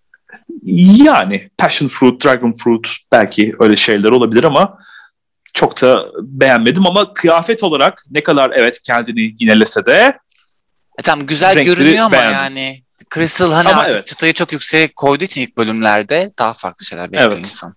Yani 1.05 1.49
passion 1.57 1.87
fruit, 1.89 2.25
dragon 2.25 2.53
fruit 2.53 2.89
belki 3.11 3.55
öyle 3.59 3.75
şeyler 3.75 4.09
olabilir 4.09 4.43
ama 4.43 4.77
çok 5.53 5.81
da 5.81 6.05
beğenmedim 6.21 6.87
ama 6.87 7.13
kıyafet 7.13 7.63
olarak 7.63 8.05
ne 8.11 8.23
kadar 8.23 8.51
evet 8.55 8.79
kendini 8.83 9.35
yinelese 9.39 9.85
de 9.85 10.17
e, 10.99 11.01
tamam 11.03 11.27
güzel 11.27 11.63
görünüyor 11.63 12.05
ama 12.05 12.11
beğendim. 12.11 12.37
yani 12.43 12.81
Crystal 13.13 13.51
hani 13.51 13.69
Ama 13.69 13.81
artık 13.81 13.93
evet. 13.93 14.07
çıtayı 14.07 14.33
çok 14.33 14.51
yükseğe 14.51 14.87
koyduğu 14.95 15.23
için 15.23 15.41
ilk 15.41 15.57
bölümlerde 15.57 16.31
daha 16.39 16.53
farklı 16.53 16.85
şeyler 16.85 17.11
bekliyor 17.11 17.31
Evet. 17.31 17.37
insan. 17.39 17.75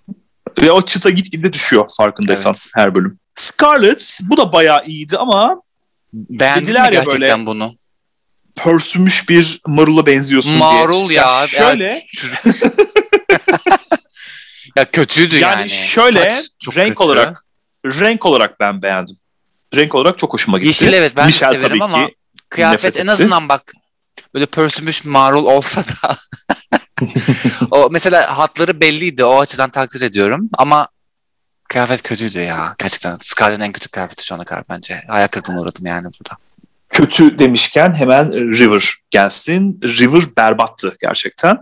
ve 0.63 0.73
o 0.73 0.83
çıta 0.83 1.11
gitgide 1.11 1.53
düşüyor 1.53 1.89
farkındaysan 1.97 2.51
Evet. 2.53 2.71
her 2.75 2.95
bölüm. 2.95 3.19
Scarlet 3.35 4.21
bu 4.23 4.37
da 4.37 4.53
bayağı 4.53 4.85
iyiydi 4.87 5.17
ama 5.19 5.63
Beğendin 6.13 6.67
Dediler 6.67 6.91
mi 6.91 6.95
ya 6.97 7.03
gerçekten 7.03 7.39
böyle, 7.39 7.47
bunu? 7.47 7.75
Pörsümüş 8.57 9.29
bir 9.29 9.61
marula 9.67 10.07
benziyorsun 10.07 10.51
diye. 10.53 10.61
Marul 10.61 11.11
ya. 11.11 11.23
Ya 11.41 11.47
şöyle- 11.47 12.01
ya, 14.77 14.85
kötüydü 14.85 15.39
yani. 15.39 15.61
Yani 15.61 15.71
şöyle, 15.71 16.31
Saç 16.31 16.77
renk 16.77 16.89
kötü. 16.89 17.03
olarak 17.03 17.45
renk 17.85 18.27
olarak 18.27 18.61
ben 18.61 18.83
beğendim. 18.83 19.17
Renk 19.75 19.95
olarak 19.95 20.19
çok 20.19 20.33
hoşuma 20.33 20.59
gitti. 20.59 20.67
Yeşil 20.67 20.93
evet 20.93 21.17
ben 21.17 21.27
Michelle 21.27 21.55
de 21.55 21.61
severim 21.61 21.79
tabii 21.79 21.85
ama 21.95 22.07
ki 22.07 22.15
kıyafet 22.49 22.97
en 23.01 23.07
azından 23.07 23.49
bak 23.49 23.73
böyle 24.35 24.47
pörsümüş 24.47 25.05
marul 25.05 25.45
olsa 25.45 25.85
da 25.85 26.17
o 27.71 27.89
mesela 27.91 28.39
hatları 28.39 28.81
belliydi 28.81 29.25
o 29.25 29.41
açıdan 29.41 29.71
takdir 29.71 30.01
ediyorum 30.01 30.49
ama 30.59 30.89
kıyafet 31.69 32.03
kötüydü 32.03 32.39
ya 32.39 32.75
gerçekten 32.79 33.19
Scarlett'in 33.23 33.63
en 33.65 33.73
kötü 33.73 33.89
kıyafeti 33.89 34.27
şu 34.27 34.35
ana 34.35 34.45
kadar 34.45 34.65
bence 34.69 35.03
hayal 35.09 35.29
kırıklığına 35.29 35.61
uğradım 35.61 35.87
yani 35.87 36.05
burada. 36.05 36.37
Kötü 36.93 37.39
demişken 37.39 37.95
hemen 37.95 38.33
River 38.33 38.95
gelsin. 39.11 39.81
River 39.83 40.23
berbattı 40.37 40.97
gerçekten. 41.01 41.59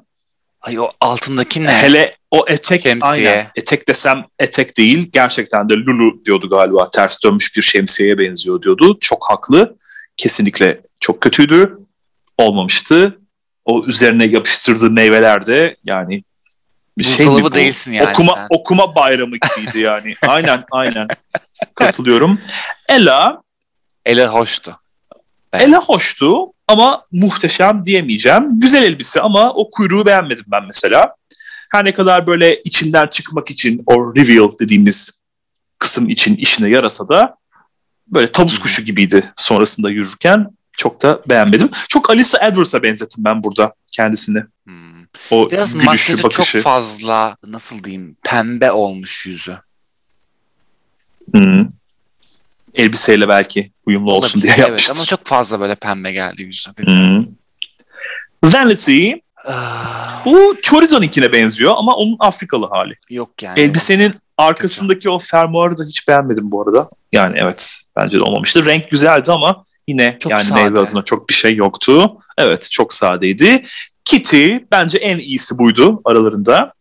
Ay 0.61 0.79
o 0.79 0.91
altındaki 1.01 1.65
ne? 1.65 1.73
Hele 1.73 2.15
o 2.31 2.45
etek 2.49 2.83
Şemsiye. 2.83 3.31
aynen. 3.31 3.47
Etek 3.57 3.89
desem 3.89 4.25
etek 4.39 4.77
değil. 4.77 5.11
Gerçekten 5.13 5.69
de 5.69 5.75
Lulu 5.75 6.25
diyordu 6.25 6.51
galiba. 6.51 6.91
Ters 6.91 7.25
dönmüş 7.25 7.57
bir 7.57 7.63
şemsiyeye 7.63 8.19
benziyor 8.19 8.63
diyordu. 8.63 8.99
Çok 9.01 9.31
haklı. 9.31 9.77
Kesinlikle 10.17 10.81
çok 11.01 11.21
kötüydü. 11.21 11.79
Olmamıştı. 12.39 13.19
O 13.65 13.85
üzerine 13.87 14.25
yapıştırdığı 14.27 14.91
meyveler 14.91 15.47
de 15.47 15.77
yani 15.85 16.25
bir 16.99 17.05
şey 17.05 17.27
mi 17.27 17.43
bu? 17.43 17.53
değilsin 17.53 17.93
yani 17.93 18.11
okuma 18.11 18.35
sen. 18.35 18.47
okuma 18.51 18.95
bayramı 18.95 19.37
gibiydi 19.37 19.79
yani. 19.79 20.15
aynen 20.29 20.65
aynen. 20.71 21.09
Katılıyorum. 21.75 22.39
Ella 22.89 23.43
Ele 24.07 24.27
hoştu. 24.27 24.80
Ela 25.53 25.81
hoştu 25.81 26.37
ama 26.69 27.05
muhteşem 27.13 27.85
diyemeyeceğim. 27.85 28.61
Güzel 28.61 28.83
elbise 28.83 29.21
ama 29.21 29.53
o 29.53 29.71
kuyruğu 29.71 30.07
beğenmedim 30.07 30.45
ben 30.47 30.65
mesela. 30.67 31.15
Her 31.73 31.85
ne 31.85 31.95
kadar 31.95 32.27
böyle 32.27 32.63
içinden 32.63 33.07
çıkmak 33.07 33.51
için 33.51 33.83
o 33.87 34.15
reveal 34.17 34.53
dediğimiz 34.61 35.21
kısım 35.79 36.09
için 36.09 36.37
işine 36.37 36.71
yarasa 36.71 37.09
da 37.09 37.37
böyle 38.07 38.27
tavus 38.27 38.59
kuşu 38.59 38.83
gibiydi 38.83 39.33
sonrasında 39.37 39.91
yürürken. 39.91 40.47
Çok 40.73 41.03
da 41.03 41.21
beğenmedim. 41.29 41.71
Çok 41.89 42.11
Alisa 42.11 42.47
Edwards'a 42.47 42.83
benzettim 42.83 43.25
ben 43.25 43.43
burada 43.45 43.75
kendisini. 43.93 44.45
Hmm. 44.65 45.05
O 45.31 45.49
Biraz 45.51 45.73
gülüşü, 45.73 45.87
makyajı 45.87 46.23
çok 46.23 46.33
bakışı. 46.33 46.61
fazla 46.61 47.37
nasıl 47.47 47.85
diyeyim 47.85 48.17
pembe 48.25 48.73
olmuş 48.73 49.27
yüzü. 49.27 49.57
Hı. 51.35 51.69
Elbiseyle 52.75 53.29
belki 53.29 53.73
uyumlu 53.87 54.13
olsun 54.13 54.43
diye 54.43 54.53
Olabilir, 54.53 54.67
yapmıştır. 54.69 54.93
Evet 54.93 54.99
ama 55.01 55.07
çok 55.07 55.27
fazla 55.27 55.61
böyle 55.61 55.75
pembe 55.75 56.13
geldi 56.13 56.43
yüzü. 56.43 56.71
Hı. 56.87 57.25
Vanity 58.45 59.11
bu 60.25 60.57
Choriza'nınkine 60.63 61.33
benziyor 61.33 61.75
ama 61.77 61.95
onun 61.95 62.17
Afrikalı 62.21 62.67
hali. 62.69 62.95
yok 63.11 63.43
yani. 63.43 63.61
Elbisenin 63.61 64.15
arkasındaki 64.39 65.11
o 65.11 65.19
fermuarı 65.19 65.79
da 65.79 65.85
hiç 65.85 66.09
beğenmedim 66.09 66.51
bu 66.51 66.63
arada. 66.63 66.91
Yani 67.13 67.37
evet 67.43 67.75
bence 67.97 68.19
de 68.19 68.23
olmamıştı. 68.23 68.65
Renk 68.65 68.91
güzeldi 68.91 69.33
ama 69.33 69.65
yine 69.89 70.17
Çok 70.21 70.33
yani 70.33 70.45
sade. 70.45 70.63
meyve 70.63 70.79
adına 70.79 71.03
çok 71.05 71.29
bir 71.29 71.35
şey 71.35 71.55
yoktu. 71.57 72.11
Evet 72.39 72.69
çok 72.73 72.95
sadeydi. 72.95 73.65
Kitty 74.05 74.57
bence 74.73 74.99
en 74.99 75.19
iyisi 75.19 75.59
buydu 75.59 76.01
aralarında. 76.05 76.73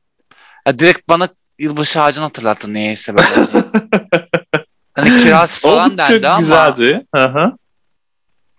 Ya 0.67 0.79
direkt 0.79 1.09
bana 1.09 1.27
yılbaşı 1.59 2.01
ağacını 2.01 2.23
hatırlattı 2.23 2.73
niyeyse 2.73 3.13
böyle. 3.15 3.27
hani 5.01 5.17
kiraz 5.23 5.59
falan 5.59 5.89
Oldukça 5.91 6.13
dendi 6.13 6.27
ama 6.27 6.39
güzeldi. 6.39 7.05
Hı 7.15 7.25
hı. 7.25 7.51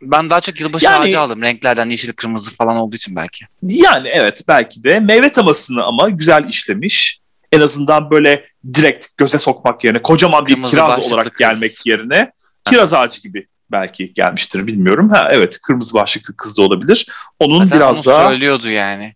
ben 0.02 0.30
daha 0.30 0.40
çok 0.40 0.60
yılbaşı 0.60 0.84
Yani- 0.84 0.96
ağacı 1.04 1.20
aldım. 1.20 1.42
Renklerden 1.42 1.90
yeşil 1.90 2.12
kırmızı 2.12 2.50
falan 2.54 2.76
olduğu 2.76 2.96
için 2.96 3.16
belki. 3.16 3.44
Yani 3.62 4.08
evet 4.08 4.42
belki 4.48 4.84
de 4.84 5.00
meyve 5.00 5.32
temasını 5.32 5.84
ama 5.84 6.08
güzel 6.08 6.44
işlemiş. 6.48 7.20
En 7.52 7.60
azından 7.60 8.10
böyle 8.10 8.44
direkt 8.74 9.06
göze 9.16 9.38
sokmak 9.38 9.84
yerine 9.84 10.02
kocaman 10.02 10.46
bir 10.46 10.54
Kırmızı 10.54 10.76
kiraz 10.76 10.88
başlıklı 10.98 11.14
olarak 11.14 11.32
kız. 11.32 11.38
gelmek 11.38 11.86
yerine 11.86 12.32
kiraz 12.64 12.92
ağacı 12.94 13.20
gibi 13.22 13.46
belki 13.72 14.14
gelmiştir 14.14 14.66
bilmiyorum. 14.66 15.08
Ha 15.10 15.28
evet 15.32 15.58
kırmızı 15.62 15.94
başlıklı 15.94 16.36
kız 16.36 16.58
da 16.58 16.62
olabilir. 16.62 17.06
Onun 17.38 17.64
Zaten 17.64 17.78
biraz 17.78 18.06
onu 18.06 18.14
daha 18.14 18.28
söylüyordu 18.28 18.70
yani. 18.70 19.14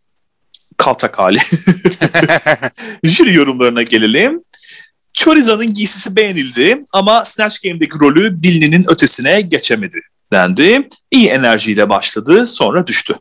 kaltak 0.76 1.18
hali. 1.18 1.38
Jüri 3.04 3.34
yorumlarına 3.34 3.82
gelelim. 3.82 4.42
Choriza'nın 5.14 5.74
giysisi 5.74 6.16
beğenildi 6.16 6.82
ama 6.92 7.24
Snatch 7.24 7.62
Game'deki 7.62 8.00
rolü 8.00 8.42
bilininin 8.42 8.90
ötesine 8.90 9.40
geçemedi 9.40 10.00
dendi. 10.32 10.88
İyi 11.10 11.28
enerjiyle 11.28 11.88
başladı 11.88 12.46
sonra 12.46 12.86
düştü 12.86 13.14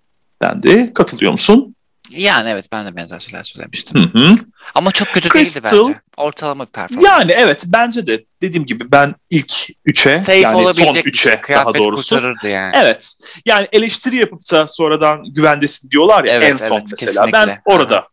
dendi. 0.43 0.93
Katılıyor 0.93 1.31
musun? 1.31 1.75
yani 2.09 2.49
evet 2.49 2.65
ben 2.71 2.85
de 2.87 2.95
benzer 2.95 3.19
şeyler 3.19 3.43
söylemiştim. 3.43 4.01
Hı 4.13 4.19
hı. 4.19 4.35
Ama 4.75 4.91
çok 4.91 5.07
kötü 5.07 5.27
Crystal- 5.29 5.63
değildi 5.63 5.87
bence. 5.87 5.99
Ortalama 6.17 6.65
bir 6.65 6.71
performans. 6.71 7.05
Yani 7.05 7.31
evet 7.31 7.63
bence 7.67 8.07
de 8.07 8.25
dediğim 8.41 8.65
gibi 8.65 8.91
ben 8.91 9.15
ilk 9.29 9.53
üçe 9.85 10.17
Safe 10.17 10.37
yani 10.37 10.55
son 10.55 10.63
olabilecek 10.63 11.05
bir 11.05 11.09
üçe 11.09 11.21
şey. 11.23 11.31
daha 11.31 11.41
Kıyafet 11.41 11.75
doğrusu. 11.75 12.33
yani. 12.43 12.71
Evet 12.75 13.13
yani 13.45 13.67
eleştiri 13.71 14.15
yapıp 14.15 14.51
da 14.51 14.67
sonradan 14.67 15.23
güvendesin 15.33 15.89
diyorlar 15.91 16.23
ya 16.23 16.33
Evet, 16.33 16.51
en 16.53 16.57
son 16.57 16.71
evet, 16.75 16.87
mesela. 16.91 17.11
kesinlikle. 17.11 17.33
Ben 17.33 17.61
orada 17.65 18.07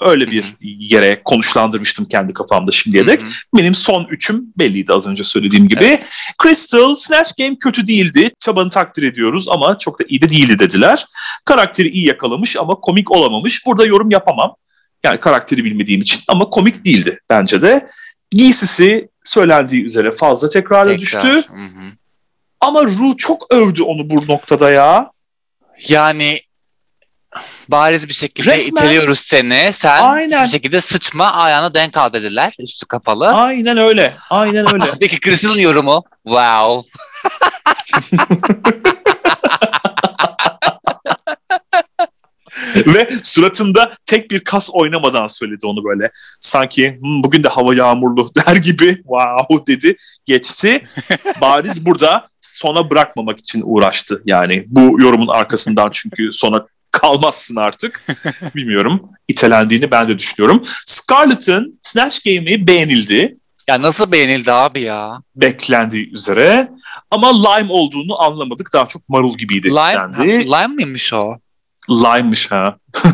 öyle 0.00 0.30
bir 0.30 0.56
yere 0.60 1.22
konuşlandırmıştım 1.24 2.04
kendi 2.04 2.32
kafamda 2.32 2.70
şimdiye 2.70 3.06
dek. 3.06 3.20
Benim 3.56 3.74
son 3.74 4.06
üçüm 4.10 4.44
belliydi 4.58 4.92
az 4.92 5.06
önce 5.06 5.24
söylediğim 5.24 5.68
gibi. 5.68 5.84
Evet. 5.84 6.08
Crystal, 6.42 6.94
Snatch 6.94 7.30
Game 7.38 7.58
kötü 7.58 7.86
değildi. 7.86 8.30
Çabanı 8.40 8.70
takdir 8.70 9.02
ediyoruz 9.02 9.48
ama 9.48 9.78
çok 9.78 10.00
da 10.00 10.04
iyi 10.08 10.20
de 10.20 10.30
değildi 10.30 10.58
dediler. 10.58 11.06
Karakteri 11.44 11.88
iyi 11.88 12.06
yakalamış 12.06 12.56
ama 12.56 12.74
komik 12.74 13.10
olamamış. 13.10 13.66
Burada 13.66 13.86
yorum 13.86 14.10
yapamam. 14.10 14.54
Yani 15.04 15.20
karakteri 15.20 15.64
bilmediğim 15.64 16.00
için 16.00 16.20
ama 16.28 16.50
komik 16.50 16.84
değildi 16.84 17.20
bence 17.30 17.62
de. 17.62 17.88
Giysisi 18.30 19.08
söylendiği 19.24 19.84
üzere 19.84 20.10
fazla 20.10 20.48
tekrara 20.48 20.84
Tekrar. 20.84 21.00
düştü. 21.00 21.28
Hı 21.28 21.64
hı. 21.64 21.92
Ama 22.60 22.84
Ru 22.84 23.16
çok 23.16 23.54
övdü 23.54 23.82
onu 23.82 24.10
bu 24.10 24.32
noktada 24.32 24.70
ya. 24.70 25.10
Yani 25.88 26.38
bariz 27.68 28.08
bir 28.08 28.14
şekilde 28.14 28.50
Resmen- 28.54 28.70
iteliyoruz 28.70 29.18
seni. 29.18 29.70
Sen 29.72 30.02
Aynen. 30.02 30.36
hiçbir 30.36 30.48
şekilde 30.48 30.80
sıçma 30.80 31.30
ayağına 31.32 31.74
denk 31.74 31.96
al 31.96 32.12
dediler. 32.12 32.52
Üstü 32.58 32.86
kapalı. 32.86 33.28
Aynen 33.28 33.76
öyle. 33.78 34.14
Aynen 34.30 34.66
öyle. 34.74 34.84
Peki 35.00 35.20
Crystal'ın 35.20 35.58
yorumu? 35.58 36.04
Wow. 36.26 36.90
Ve 42.86 43.08
suratında 43.22 43.92
tek 44.06 44.30
bir 44.30 44.40
kas 44.40 44.70
oynamadan 44.72 45.26
söyledi 45.26 45.66
onu 45.66 45.84
böyle. 45.84 46.10
Sanki 46.40 46.98
"Hmm, 47.00 47.22
bugün 47.24 47.44
de 47.44 47.48
hava 47.48 47.74
yağmurlu 47.74 48.30
der 48.46 48.56
gibi 48.56 48.94
wow 48.96 49.66
dedi 49.74 49.96
geçti. 50.26 50.82
Bariz 51.40 51.86
burada 51.86 52.28
sona 52.40 52.90
bırakmamak 52.90 53.38
için 53.38 53.62
uğraştı. 53.64 54.22
Yani 54.24 54.64
bu 54.66 55.00
yorumun 55.00 55.28
arkasından 55.28 55.90
çünkü 55.92 56.28
sona 56.32 56.66
kalmazsın 56.92 57.56
artık. 57.56 58.02
Bilmiyorum. 58.54 59.10
İtelendiğini 59.28 59.90
ben 59.90 60.08
de 60.08 60.18
düşünüyorum. 60.18 60.64
Scarlett'ın 60.86 61.80
Snatch 61.82 62.24
Game'i 62.24 62.68
beğenildi. 62.68 63.36
Ya 63.68 63.82
nasıl 63.82 64.12
beğenildi 64.12 64.52
abi 64.52 64.80
ya? 64.80 65.22
Beklendiği 65.36 66.12
üzere. 66.12 66.68
Ama 67.10 67.48
lime 67.48 67.72
olduğunu 67.72 68.22
anlamadık. 68.22 68.72
Daha 68.72 68.86
çok 68.88 69.08
marul 69.08 69.38
gibiydi 69.38 69.68
Lime, 69.68 70.14
ha, 70.14 70.22
lime 70.22 70.74
miymiş 70.74 71.12
o? 71.12 71.36
Lime'mış 71.90 72.50
ha. 72.50 72.76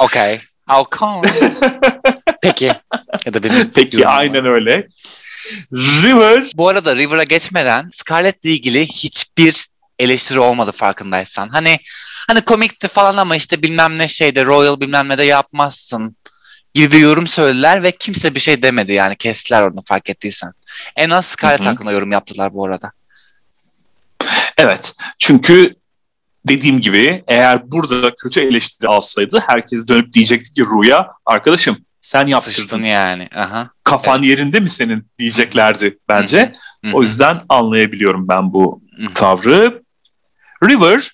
Okay. 0.00 0.40
Okay. 0.78 1.22
Peki. 2.42 2.72
Ya 3.26 3.34
da 3.34 3.40
Peki 3.74 4.06
aynen 4.06 4.46
öyle. 4.46 4.88
River 5.72 6.50
Bu 6.54 6.68
arada 6.68 6.96
River'a 6.96 7.24
geçmeden 7.24 7.88
Scarlett'le 7.92 8.44
ilgili 8.44 8.86
hiçbir 8.86 9.68
eleştiri 9.98 10.40
olmadı 10.40 10.72
farkındaysan. 10.72 11.48
Hani 11.48 11.78
hani 12.28 12.40
komikti 12.40 12.88
falan 12.88 13.16
ama 13.16 13.36
işte 13.36 13.62
bilmem 13.62 13.98
ne 13.98 14.08
şeyde 14.08 14.44
Royal 14.44 14.80
bilmem 14.80 15.08
ne 15.08 15.18
de 15.18 15.24
yapmazsın 15.24 16.16
gibi 16.74 16.92
bir 16.92 16.98
yorum 16.98 17.26
söylediler 17.26 17.82
ve 17.82 17.92
kimse 17.92 18.34
bir 18.34 18.40
şey 18.40 18.62
demedi 18.62 18.92
yani 18.92 19.16
kestiler 19.16 19.62
onu 19.62 19.80
fark 19.84 20.10
ettiysen. 20.10 20.52
En 20.96 21.10
az 21.10 21.26
Scarlett 21.26 21.66
hakkında 21.66 21.92
yorum 21.92 22.12
yaptılar 22.12 22.54
bu 22.54 22.66
arada. 22.66 22.92
evet 24.58 24.94
çünkü 25.18 25.74
dediğim 26.48 26.80
gibi 26.80 27.24
eğer 27.28 27.70
burada 27.70 28.14
kötü 28.16 28.40
eleştiri 28.40 28.88
alsaydı 28.88 29.42
herkes 29.46 29.88
dönüp 29.88 30.12
diyecekti 30.12 30.54
ki 30.54 30.64
Ruya 30.64 31.08
arkadaşım 31.26 31.76
sen 32.00 32.26
Sıçtın 32.26 32.32
yaptırdın. 32.32 32.84
yani. 32.84 33.28
Aha. 33.36 33.70
Kafan 33.84 34.22
yerinde 34.22 34.60
mi 34.60 34.68
senin 34.68 35.06
diyeceklerdi 35.18 35.98
bence. 36.08 36.54
Hı 36.84 36.90
hı. 36.90 36.96
O 36.96 37.00
yüzden 37.02 37.40
anlayabiliyorum 37.48 38.28
ben 38.28 38.52
bu 38.52 38.82
Hı 38.96 39.06
hı. 39.06 39.14
tavrı. 39.14 39.82
River 40.64 41.12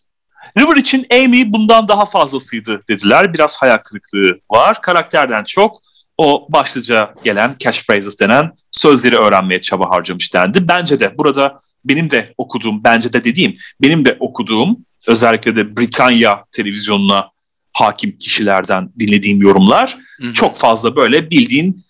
River 0.59 0.77
için 0.77 1.07
Amy 1.13 1.53
bundan 1.53 1.89
daha 1.89 2.05
fazlasıydı 2.07 2.81
dediler. 2.89 3.35
Biraz 3.35 3.57
hayal 3.57 3.79
kırıklığı 3.79 4.41
var. 4.51 4.83
Karakterden 4.83 5.45
çok 5.45 5.83
o 6.19 6.47
başlıca 6.51 7.15
gelen 7.25 7.57
catchphrases 7.59 8.21
denen 8.21 8.53
sözleri 8.71 9.17
öğrenmeye 9.17 9.61
çaba 9.61 9.91
harcamış 9.91 10.35
dendi. 10.35 10.69
Bence 10.69 11.01
de 11.01 11.19
burada 11.19 11.59
benim 11.85 12.11
de 12.11 12.35
okuduğum, 12.39 12.85
bence 12.85 13.13
de 13.13 13.25
dediğim, 13.25 13.57
benim 13.83 14.05
de 14.05 14.17
okuduğum 14.21 14.77
özellikle 15.07 15.57
de 15.57 15.77
Britanya 15.77 16.45
televizyonuna 16.53 17.31
hakim 17.73 18.19
kişilerden 18.19 18.91
dinlediğim 18.99 19.41
yorumlar 19.43 19.97
Hı 20.21 20.27
hı. 20.27 20.35
çok 20.35 20.57
fazla 20.57 20.97
böyle 20.97 21.31
bildiğin 21.31 21.86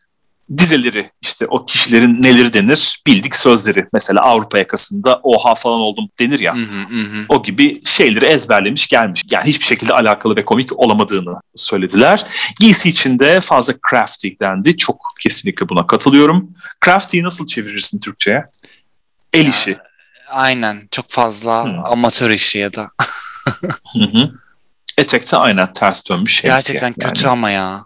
dizeleri 0.57 1.11
işte 1.23 1.47
o 1.49 1.67
kişilerin 1.67 2.23
neleri 2.23 2.53
denir 2.53 3.03
bildik 3.07 3.35
sözleri 3.37 3.87
mesela 3.93 4.21
Avrupa 4.21 4.59
yakasında 4.59 5.21
oha 5.23 5.55
falan 5.55 5.81
oldum 5.81 6.09
denir 6.19 6.41
ya 6.41 6.55
Hı 6.55 6.61
hı 6.61 7.01
hı 7.01 7.27
o 7.29 7.43
gibi 7.43 7.85
şeyleri 7.85 8.25
ezberlemiş 8.25 8.89
gelmiş. 8.89 9.25
Yani 9.31 9.45
hiçbir 9.47 9.65
şekilde 9.65 9.93
alakalı 9.93 10.37
ve 10.37 10.45
komik 10.45 10.79
olamadığını 10.79 11.41
söylediler. 11.57 12.25
Giysi 12.61 12.89
içinde 12.89 13.41
fazla 13.41 13.75
crafty 13.91 14.29
dendi. 14.41 14.77
Çok 14.77 14.97
kesinlikle 15.21 15.69
buna 15.69 15.87
katılıyorum. 15.87 16.51
Crafty'yi 16.85 17.23
nasıl 17.23 17.47
çevirirsin 17.47 18.01
Türkçe'ye? 18.01 18.45
El 19.33 19.43
Ya, 19.43 19.49
işi. 19.51 19.77
Aynen. 20.31 20.89
Çok 20.91 21.05
fazla 21.09 21.65
Hı. 21.65 21.83
amatör 21.85 22.31
işi 22.31 22.59
ya 22.59 22.73
da. 22.75 22.89
Hı 23.93 24.05
hı. 24.19 24.31
Etekte 24.99 25.37
aynen 25.37 25.73
ters 25.73 26.09
dönmüş 26.09 26.33
şemsiye. 26.41 26.79
Gerçekten 26.79 26.93
kötü 26.93 27.21
Yani. 27.25 27.33
ama 27.33 27.51
ya. 27.51 27.85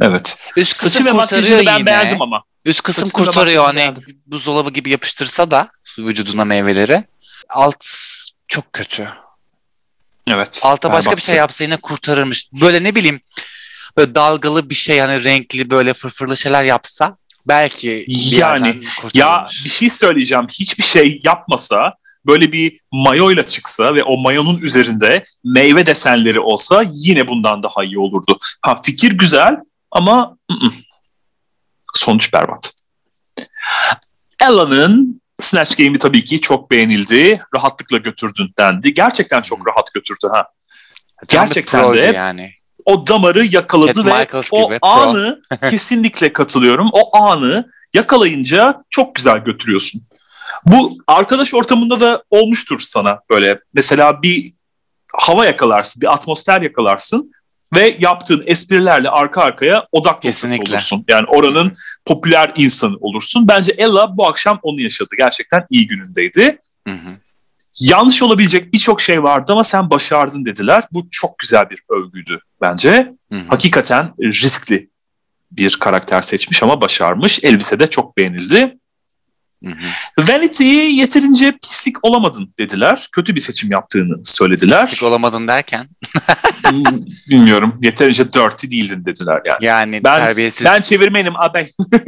Evet. 0.00 0.38
Üst 0.56 0.76
Saçı 0.76 0.92
kısım 0.92 1.06
ve 1.06 1.10
kurtarıyor 1.10 1.40
makyajını 1.40 1.66
ben 1.66 1.78
yine. 1.78 1.86
beğendim 1.86 2.22
ama. 2.22 2.42
Üst 2.64 2.82
kısım 2.82 3.08
Saçını 3.08 3.22
ve 3.22 3.26
kurtarıyor 3.26 3.64
hani 3.64 3.86
makyajını 3.86 4.14
buzdolabı 4.26 4.70
gibi 4.70 4.90
yapıştırsa 4.90 5.50
da 5.50 5.70
vücuduna 5.98 6.44
meyveleri. 6.44 7.04
Alt 7.48 7.84
çok 8.48 8.72
kötü. 8.72 9.08
Evet. 10.26 10.60
Alta 10.64 10.92
başka 10.92 11.10
bir 11.10 11.16
berbattı. 11.16 11.26
şey 11.26 11.36
yapsa 11.36 11.64
yine 11.64 11.76
kurtarırmış. 11.76 12.48
Böyle 12.52 12.84
ne 12.84 12.94
bileyim 12.94 13.20
böyle 13.96 14.14
dalgalı 14.14 14.70
bir 14.70 14.74
şey 14.74 14.98
hani 14.98 15.24
renkli 15.24 15.70
böyle 15.70 15.94
fırfırlı 15.94 16.36
şeyler 16.36 16.64
yapsa 16.64 17.16
belki 17.46 18.04
bir 18.08 18.36
Yani, 18.36 18.82
Ya 19.14 19.46
bir 19.64 19.70
şey 19.70 19.90
söyleyeceğim. 19.90 20.46
Hiçbir 20.48 20.84
şey 20.84 21.20
yapmasa 21.24 21.94
böyle 22.26 22.52
bir 22.52 22.80
mayoyla 22.92 23.48
çıksa 23.48 23.94
ve 23.94 24.02
o 24.04 24.22
mayonun 24.22 24.58
üzerinde 24.60 25.24
meyve 25.44 25.86
desenleri 25.86 26.40
olsa 26.40 26.84
yine 26.92 27.28
bundan 27.28 27.62
daha 27.62 27.84
iyi 27.84 27.98
olurdu. 27.98 28.38
Ha 28.62 28.82
fikir 28.82 29.12
güzel 29.12 29.56
ama 29.94 30.36
ı-ı. 30.50 30.70
sonuç 31.94 32.32
berbat. 32.32 32.70
Ella'nın 34.40 35.20
Snatch 35.40 35.76
Game'i 35.76 35.98
tabii 35.98 36.24
ki 36.24 36.40
çok 36.40 36.70
beğenildi. 36.70 37.42
Rahatlıkla 37.56 37.98
götürdün 37.98 38.52
dendi. 38.58 38.94
Gerçekten 38.94 39.42
çok 39.42 39.68
rahat 39.68 39.94
götürdü 39.94 40.28
ha. 40.32 40.48
Gerçekten 41.28 41.94
de 41.94 42.00
yani. 42.00 42.52
O 42.84 43.06
damarı 43.06 43.44
yakaladı 43.44 43.94
Cat 43.94 44.06
ve 44.06 44.18
Michaels 44.18 44.48
o 44.52 44.68
gibi, 44.68 44.78
anı 44.82 45.42
kesinlikle 45.70 46.32
katılıyorum. 46.32 46.90
O 46.92 47.16
anı 47.16 47.70
yakalayınca 47.94 48.84
çok 48.90 49.14
güzel 49.14 49.38
götürüyorsun. 49.38 50.02
Bu 50.66 50.98
arkadaş 51.06 51.54
ortamında 51.54 52.00
da 52.00 52.22
olmuştur 52.30 52.80
sana 52.80 53.20
böyle. 53.30 53.60
Mesela 53.74 54.22
bir 54.22 54.52
hava 55.14 55.46
yakalarsın, 55.46 56.02
bir 56.02 56.12
atmosfer 56.12 56.62
yakalarsın 56.62 57.32
ve 57.74 57.96
yaptığın 58.00 58.42
esprilerle 58.46 59.08
arka 59.08 59.42
arkaya 59.42 59.86
odak 59.92 60.14
noktası 60.14 60.46
Kesinlikle. 60.46 60.74
olursun. 60.74 61.04
Yani 61.08 61.26
oranın 61.26 61.72
popüler 62.04 62.52
insanı 62.56 62.96
olursun. 63.00 63.48
Bence 63.48 63.72
Ella 63.78 64.16
bu 64.16 64.26
akşam 64.26 64.58
onu 64.62 64.80
yaşadı. 64.80 65.10
Gerçekten 65.18 65.66
iyi 65.70 65.86
günündeydi. 65.86 66.58
Hı 66.88 66.94
hı. 66.94 67.18
Yanlış 67.80 68.22
olabilecek 68.22 68.72
birçok 68.72 69.00
şey 69.00 69.22
vardı 69.22 69.52
ama 69.52 69.64
sen 69.64 69.90
başardın 69.90 70.44
dediler. 70.44 70.84
Bu 70.92 71.08
çok 71.10 71.38
güzel 71.38 71.70
bir 71.70 71.82
övgüydü 71.90 72.40
bence. 72.60 73.12
Hı 73.32 73.38
hı. 73.38 73.44
Hakikaten 73.48 74.12
riskli 74.20 74.88
bir 75.52 75.76
karakter 75.76 76.22
seçmiş 76.22 76.62
ama 76.62 76.80
başarmış. 76.80 77.40
Elbise 77.42 77.80
de 77.80 77.90
çok 77.90 78.16
beğenildi. 78.16 78.78
Hı 79.64 79.70
yeterince 80.64 81.58
pislik 81.62 82.04
olamadın 82.04 82.54
dediler. 82.58 83.08
Kötü 83.12 83.34
bir 83.34 83.40
seçim 83.40 83.70
yaptığını 83.70 84.24
söylediler. 84.24 84.86
Pislik 84.86 85.02
olamadın 85.02 85.48
derken? 85.48 85.88
Bilmiyorum. 87.30 87.78
Yeterince 87.82 88.24
dirty 88.24 88.70
değildin 88.70 89.04
dediler 89.04 89.40
yani. 89.44 89.64
Yani 89.64 90.00
ben, 90.04 90.16
terbiyesiz. 90.16 90.64
Ben 90.66 90.80
çevirmenim 90.80 91.36
aday. 91.36 91.70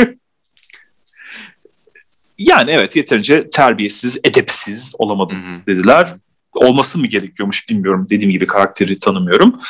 yani 2.38 2.70
evet 2.70 2.96
yeterince 2.96 3.50
terbiyesiz, 3.50 4.20
edepsiz 4.24 4.94
olamadın 4.98 5.36
hı 5.36 5.56
hı. 5.56 5.66
dediler 5.66 6.14
olması 6.56 6.98
mı 6.98 7.06
gerekiyormuş 7.06 7.68
bilmiyorum. 7.68 8.06
Dediğim 8.10 8.30
gibi 8.30 8.46
karakteri 8.46 8.98
tanımıyorum. 8.98 9.60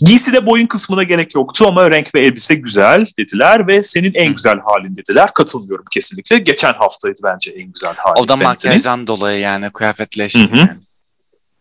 Giysi 0.00 0.32
de 0.32 0.46
boyun 0.46 0.66
kısmına 0.66 1.02
gerek 1.02 1.34
yoktu 1.34 1.64
ama 1.68 1.90
renk 1.90 2.14
ve 2.14 2.20
elbise 2.20 2.54
güzel 2.54 3.06
dediler 3.18 3.66
ve 3.66 3.82
senin 3.82 4.14
en 4.14 4.32
güzel 4.32 4.58
halin 4.64 4.96
dediler. 4.96 5.28
Katılmıyorum 5.34 5.84
kesinlikle. 5.90 6.38
Geçen 6.38 6.72
haftaydı 6.72 7.20
bence 7.24 7.50
en 7.50 7.72
güzel 7.72 7.94
hali. 7.96 8.20
O 8.20 8.28
da 8.28 8.36
makyajdan 8.36 9.06
dolayı 9.06 9.40
yani 9.40 9.70
kıyafetleşti. 9.70 10.52
Hı 10.52 10.56
hı. 10.56 10.68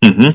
Hı 0.03 0.09
hı. 0.09 0.33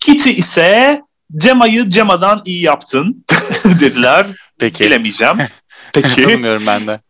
Kitty 0.00 0.30
ise 0.30 1.00
Cema'yı 1.36 1.88
Cema'dan 1.88 2.42
iyi 2.44 2.62
yaptın 2.62 3.24
dediler. 3.80 4.26
Peki. 4.58 4.84
Bilemeyeceğim. 4.84 5.36
Peki. 5.94 6.28
Bilmiyorum 6.28 6.62
ben 6.66 6.86
de. 6.86 7.00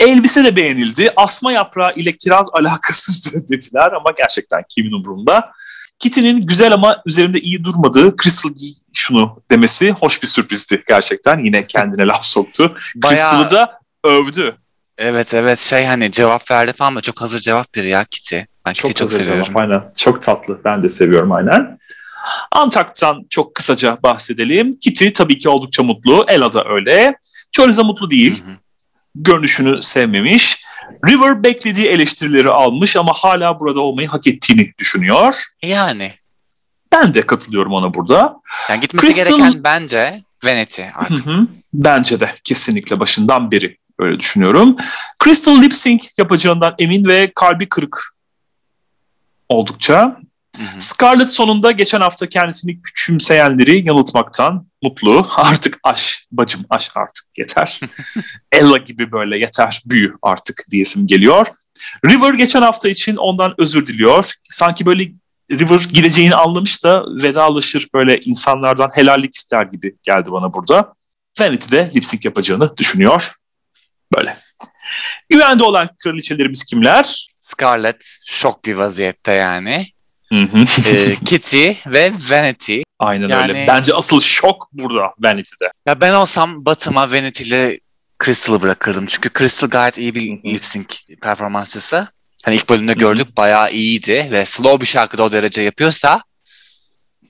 Elbise 0.00 0.44
de 0.44 0.56
beğenildi. 0.56 1.12
Asma 1.16 1.52
yaprağı 1.52 1.94
ile 1.96 2.16
kiraz 2.16 2.48
alakasızdı 2.52 3.48
dediler 3.48 3.92
ama 3.92 4.10
gerçekten 4.18 4.62
kimin 4.68 4.92
umurunda. 4.92 5.52
Kitty'nin 5.98 6.46
güzel 6.46 6.72
ama 6.72 7.02
üzerinde 7.06 7.40
iyi 7.40 7.64
durmadığı 7.64 8.14
Crystal 8.22 8.50
şunu 8.92 9.42
demesi 9.50 9.90
hoş 9.90 10.22
bir 10.22 10.28
sürprizdi 10.28 10.82
gerçekten. 10.88 11.44
Yine 11.44 11.64
kendine 11.64 12.06
laf 12.06 12.24
soktu. 12.24 12.76
Bayağı... 12.96 13.16
Crystal'ı 13.16 13.50
da 13.50 13.80
övdü. 14.04 14.54
Evet 14.98 15.34
evet 15.34 15.58
şey 15.58 15.84
hani 15.84 16.12
cevap 16.12 16.50
verdi 16.50 16.72
falan 16.72 16.96
da 16.96 17.00
çok 17.00 17.20
hazır 17.20 17.40
cevap 17.40 17.74
biri 17.74 17.88
ya 17.88 18.04
Kitty. 18.04 18.38
Ben 18.66 18.72
çok, 18.72 18.96
çok 18.96 19.12
seviyorum. 19.12 19.42
Cevap, 19.42 19.60
aynen. 19.60 19.86
Çok 19.96 20.22
tatlı. 20.22 20.60
Ben 20.64 20.82
de 20.82 20.88
seviyorum 20.88 21.32
aynen. 21.32 21.78
Antak'tan 22.52 23.26
çok 23.30 23.54
kısaca 23.54 23.98
bahsedelim. 24.02 24.78
Kitty 24.78 25.08
tabii 25.08 25.38
ki 25.38 25.48
oldukça 25.48 25.82
mutlu. 25.82 26.24
Ella 26.28 26.52
da 26.52 26.64
öyle. 26.68 27.16
Choriza 27.52 27.82
mutlu 27.82 28.10
değil. 28.10 28.44
Hı 28.44 28.50
hı 28.50 28.56
görünüşünü 29.14 29.82
sevmemiş. 29.82 30.64
River 31.08 31.42
beklediği 31.42 31.86
eleştirileri 31.86 32.50
almış 32.50 32.96
ama 32.96 33.12
hala 33.14 33.60
burada 33.60 33.80
olmayı 33.80 34.08
hak 34.08 34.26
ettiğini 34.26 34.72
düşünüyor. 34.78 35.44
Yani. 35.62 36.12
Ben 36.92 37.14
de 37.14 37.26
katılıyorum 37.26 37.72
ona 37.72 37.94
burada. 37.94 38.36
Yani 38.68 38.80
gitmesi 38.80 39.06
Crystal... 39.06 39.38
gereken 39.38 39.64
bence 39.64 40.20
Vanity 40.44 40.82
artık. 40.94 41.26
Hı 41.26 41.30
hı. 41.30 41.46
Bence 41.74 42.20
de 42.20 42.34
kesinlikle 42.44 43.00
başından 43.00 43.50
beri 43.50 43.76
öyle 43.98 44.18
düşünüyorum. 44.18 44.76
Crystal 45.24 45.62
lip 45.62 45.74
sync 45.74 46.06
yapacağından 46.18 46.74
emin 46.78 47.04
ve 47.04 47.32
kalbi 47.34 47.68
kırık 47.68 48.16
oldukça. 49.48 50.20
Hı 50.56 50.62
hı. 50.62 50.80
Scarlett 50.80 51.30
sonunda 51.30 51.70
geçen 51.70 52.00
hafta 52.00 52.28
kendisini 52.28 52.82
küçümseyenleri 52.82 53.88
yanıltmaktan 53.88 54.66
mutlu. 54.82 55.26
Artık 55.36 55.78
aş 55.84 56.26
bacım 56.32 56.64
aş 56.70 56.90
artık 56.94 57.24
yeter. 57.38 57.80
Ella 58.52 58.76
gibi 58.76 59.12
böyle 59.12 59.38
yeter 59.38 59.82
büyü 59.86 60.14
artık 60.22 60.64
diyesim 60.70 61.06
geliyor. 61.06 61.46
River 62.04 62.34
geçen 62.34 62.62
hafta 62.62 62.88
için 62.88 63.16
ondan 63.16 63.54
özür 63.58 63.86
diliyor. 63.86 64.32
Sanki 64.48 64.86
böyle 64.86 65.12
River 65.52 65.80
gideceğini 65.92 66.34
anlamış 66.34 66.84
da 66.84 67.04
vedalaşır 67.22 67.88
böyle 67.94 68.20
insanlardan 68.20 68.90
helallik 68.94 69.34
ister 69.34 69.62
gibi 69.62 69.96
geldi 70.02 70.32
bana 70.32 70.54
burada. 70.54 70.94
Vanity 71.40 71.70
de 71.70 71.90
lip 71.94 72.04
sync 72.04 72.24
yapacağını 72.24 72.76
düşünüyor. 72.76 73.32
Böyle. 74.18 74.36
Güvende 75.28 75.62
olan 75.62 75.88
kraliçelerimiz 75.98 76.64
kimler? 76.64 77.28
Scarlett 77.40 78.04
şok 78.26 78.64
bir 78.64 78.74
vaziyette 78.74 79.32
yani 79.32 79.86
e, 80.30 81.14
Kitty 81.24 81.70
ve 81.86 82.12
Vanity. 82.30 82.82
Aynen 82.98 83.28
yani, 83.28 83.42
öyle. 83.42 83.66
Bence 83.68 83.94
asıl 83.94 84.20
şok 84.20 84.68
burada 84.72 85.14
Vanity'de. 85.20 85.70
Ya 85.86 86.00
ben 86.00 86.14
olsam 86.14 86.64
Batıma 86.64 87.12
Vanity 87.12 87.44
ile 87.44 87.80
Crystal'ı 88.24 88.62
bırakırdım. 88.62 89.06
Çünkü 89.06 89.30
Crystal 89.38 89.68
gayet 89.68 89.98
iyi 89.98 90.14
bir 90.14 90.52
lip 90.54 90.64
sync 90.64 90.94
performansçısı. 91.22 92.08
Hani 92.44 92.54
ilk 92.56 92.68
bölümde 92.68 92.92
gördük 92.92 93.36
bayağı 93.36 93.70
iyiydi 93.72 94.28
ve 94.30 94.46
slow 94.46 94.80
bir 94.80 94.86
şarkıda 94.86 95.22
o 95.22 95.32
derece 95.32 95.62
yapıyorsa 95.62 96.22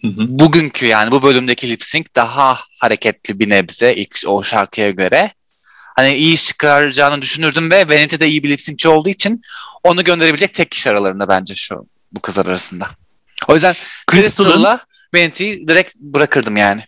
bugünkü 0.03 0.87
yani 0.87 1.11
bu 1.11 1.23
bölümdeki 1.23 1.71
lip 1.71 1.85
sync 1.85 2.07
daha 2.17 2.59
hareketli 2.81 3.39
bir 3.39 3.49
nebze 3.49 3.95
ilk 3.95 4.19
o 4.27 4.43
şarkıya 4.43 4.91
göre. 4.91 5.31
Hani 5.97 6.15
iyi 6.15 6.35
iş 6.35 6.47
çıkaracağını 6.47 7.23
düşünürdüm 7.23 7.71
ve 7.71 7.89
Vanity 7.89 8.17
de 8.17 8.29
iyi 8.29 8.43
bir 8.43 8.49
lip 8.49 8.61
syncçi 8.61 8.89
olduğu 8.89 9.09
için 9.09 9.43
onu 9.85 10.05
gönderebilecek 10.05 10.55
tek 10.55 10.71
kişi 10.71 10.91
aralarında 10.91 11.29
bence 11.29 11.55
şu 11.55 11.87
bu 12.13 12.21
kızlar 12.21 12.47
arasında. 12.47 12.87
O 13.49 13.55
yüzden 13.55 13.75
Crystal'la 14.13 14.81
Vanity'yi 15.15 15.69
direkt 15.69 15.97
bırakırdım 15.97 16.57
yani. 16.57 16.83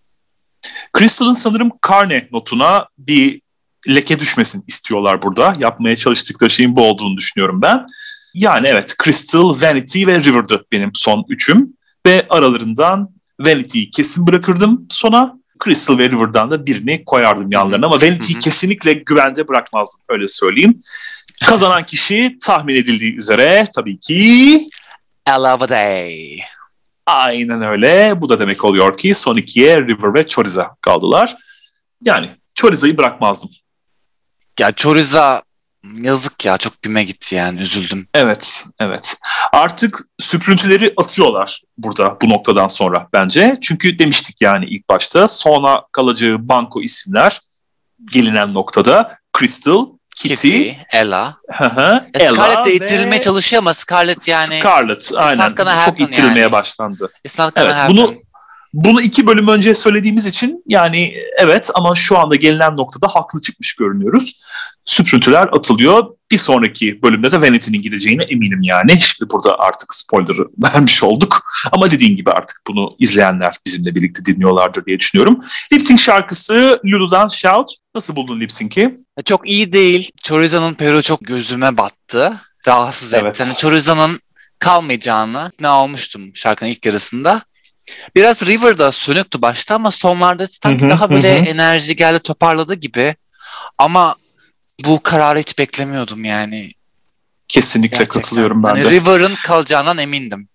Crystal'ın 0.98 1.34
sanırım 1.34 1.70
karne 1.80 2.28
notuna 2.32 2.86
bir 2.98 3.40
leke 3.88 4.20
düşmesin 4.20 4.64
istiyorlar 4.66 5.22
burada. 5.22 5.56
Yapmaya 5.60 5.96
çalıştıkları 5.96 6.50
şeyin 6.50 6.76
bu 6.76 6.88
olduğunu 6.88 7.16
düşünüyorum 7.16 7.62
ben. 7.62 7.86
Yani 8.34 8.68
evet 8.68 8.94
Crystal, 9.04 9.60
Vanity 9.60 10.06
ve 10.06 10.22
River'dı 10.22 10.64
benim 10.72 10.90
son 10.94 11.24
üçüm. 11.28 11.72
Ve 12.06 12.26
aralarından 12.28 13.08
Vanity'yi 13.40 13.90
kesin 13.90 14.26
bırakırdım 14.26 14.86
sona. 14.90 15.42
Crystal 15.64 15.98
ve 15.98 16.10
River'dan 16.10 16.50
da 16.50 16.66
birini 16.66 17.04
koyardım 17.04 17.52
yanlarına 17.52 17.86
ama 17.86 18.02
Vanity'yi 18.02 18.38
kesinlikle 18.38 18.92
güvende 18.92 19.48
bırakmazdım 19.48 20.00
öyle 20.08 20.28
söyleyeyim. 20.28 20.82
Kazanan 21.44 21.86
kişi 21.86 22.36
tahmin 22.42 22.74
edildiği 22.74 23.16
üzere 23.16 23.66
tabii 23.74 24.00
ki 24.00 24.66
Day. 25.26 26.40
Aynen 27.06 27.62
öyle. 27.62 28.20
Bu 28.20 28.28
da 28.28 28.40
demek 28.40 28.64
oluyor 28.64 28.96
ki 28.96 29.14
son 29.14 29.36
ikiye 29.36 29.78
River 29.78 30.14
ve 30.14 30.26
Choriza 30.26 30.76
kaldılar. 30.80 31.36
Yani 32.02 32.30
Choriza'yı 32.54 32.96
bırakmazdım. 32.96 33.50
Ya 34.60 34.72
Choriza 34.72 35.42
yazık 36.00 36.44
ya 36.44 36.58
çok 36.58 36.82
güme 36.82 37.04
gitti 37.04 37.34
yani 37.34 37.60
üzüldüm. 37.60 38.08
Evet 38.14 38.64
evet 38.80 39.16
artık 39.52 40.00
süprüntüleri 40.18 40.94
atıyorlar 40.96 41.62
burada 41.78 42.16
bu 42.22 42.28
noktadan 42.28 42.68
sonra 42.68 43.08
bence. 43.12 43.58
Çünkü 43.62 43.98
demiştik 43.98 44.40
yani 44.40 44.64
ilk 44.64 44.88
başta 44.88 45.28
sonra 45.28 45.84
kalacağı 45.92 46.48
banko 46.48 46.82
isimler 46.82 47.40
gelinen 48.12 48.54
noktada 48.54 49.18
Crystal, 49.38 49.86
Kitty, 50.16 50.34
Kitty 50.34 50.70
Ella. 50.92 51.36
Hı 51.52 51.64
hı. 51.64 52.04
E, 52.14 52.26
Scarlett 52.26 52.64
de 52.64 52.74
ittirilmeye 52.74 53.20
ve... 53.20 53.20
çalışıyor 53.20 53.62
ama 53.62 53.74
Scarlett 53.74 54.28
yani 54.28 54.60
Scarlett 54.60 55.12
aynen 55.16 55.50
çok 55.86 56.00
ittirilmeye 56.00 56.40
yani. 56.40 56.52
başlandı. 56.52 57.10
Evet 57.56 57.76
bunu 57.88 58.14
bunu 58.72 59.00
iki 59.00 59.26
bölüm 59.26 59.48
önce 59.48 59.74
söylediğimiz 59.74 60.26
için 60.26 60.62
yani 60.66 61.14
evet 61.38 61.70
ama 61.74 61.94
şu 61.94 62.18
anda 62.18 62.36
gelinen 62.36 62.76
noktada 62.76 63.08
haklı 63.08 63.40
çıkmış 63.40 63.74
görünüyoruz. 63.76 64.42
Süprüntüler 64.84 65.48
atılıyor. 65.52 66.06
Bir 66.32 66.38
sonraki 66.38 67.02
bölümde 67.02 67.32
de 67.32 67.40
Vanity'nin 67.40 67.82
gideceğine 67.82 68.22
eminim 68.22 68.62
yani. 68.62 69.00
Şimdi 69.00 69.30
burada 69.30 69.58
artık 69.58 69.94
spoiler'ı 69.94 70.46
vermiş 70.58 71.02
olduk. 71.02 71.42
Ama 71.72 71.90
dediğin 71.90 72.16
gibi 72.16 72.30
artık 72.30 72.62
bunu 72.68 72.96
izleyenler 72.98 73.56
bizimle 73.66 73.94
birlikte 73.94 74.24
dinliyorlardır 74.24 74.86
diye 74.86 75.00
düşünüyorum. 75.00 75.40
Lip 75.72 75.82
Sync 75.82 76.00
şarkısı 76.00 76.80
Lulu'dan 76.84 77.28
Shout. 77.28 77.70
Nasıl 77.94 78.16
buldun 78.16 78.40
Lip 78.40 78.52
Sync'i? 78.52 78.98
Çok 79.24 79.48
iyi 79.48 79.72
değil. 79.72 80.10
Choriza'nın 80.22 80.74
peru 80.74 81.02
çok 81.02 81.24
gözüme 81.24 81.76
battı. 81.76 82.32
Rahatsız 82.68 83.14
evet. 83.14 83.26
etti. 83.26 83.42
Yani 83.42 83.56
Choriza'nın 83.56 84.20
kalmayacağını 84.58 85.52
ne 85.60 85.68
olmuştum 85.68 86.22
şarkının 86.34 86.70
ilk 86.70 86.86
yarısında. 86.86 87.42
Biraz 88.16 88.46
River'da 88.46 88.92
sönüktü 88.92 89.42
başta 89.42 89.74
ama 89.74 89.90
sonlarda 89.90 90.46
sanki 90.46 90.88
daha 90.88 91.10
böyle 91.10 91.28
enerji 91.28 91.96
geldi 91.96 92.18
toparladı 92.18 92.74
gibi. 92.74 93.16
Ama 93.78 94.16
bu 94.84 95.00
kararı 95.02 95.38
hiç 95.38 95.58
beklemiyordum 95.58 96.24
yani. 96.24 96.70
Kesinlikle 97.48 97.96
Gerçekten. 97.96 98.20
katılıyorum 98.20 98.62
ben 98.62 98.68
yani 98.68 98.82
de. 98.82 98.90
River'ın 98.90 99.34
kalacağından 99.44 99.98
emindim. 99.98 100.48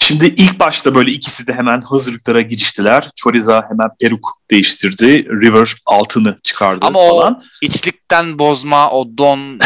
Şimdi 0.00 0.26
ilk 0.26 0.58
başta 0.60 0.94
böyle 0.94 1.12
ikisi 1.12 1.46
de 1.46 1.52
hemen 1.52 1.80
hazırlıklara 1.80 2.40
giriştiler. 2.40 3.10
Choriza 3.16 3.66
hemen 3.70 3.88
peruk 4.00 4.38
değiştirdi. 4.50 5.24
River 5.28 5.74
altını 5.86 6.38
çıkardı 6.42 6.86
Ama 6.86 6.98
falan. 7.08 7.34
o 7.34 7.40
içlikten 7.62 8.38
bozma, 8.38 8.90
o 8.90 9.18
don, 9.18 9.58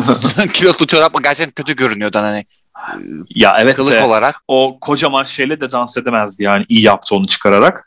kilotlu 0.52 0.86
çorap 0.86 1.22
gerçekten 1.24 1.50
kötü 1.64 1.76
görünüyordu 1.76 2.18
hani. 2.18 2.44
Ya 3.34 3.56
evet 3.58 3.76
Kılık 3.76 3.92
de, 3.92 4.02
olarak. 4.02 4.36
o 4.48 4.78
kocaman 4.80 5.24
şeyle 5.24 5.60
de 5.60 5.72
dans 5.72 5.96
edemezdi 5.96 6.42
yani 6.42 6.64
iyi 6.68 6.82
yaptı 6.82 7.14
onu 7.14 7.26
çıkararak. 7.26 7.86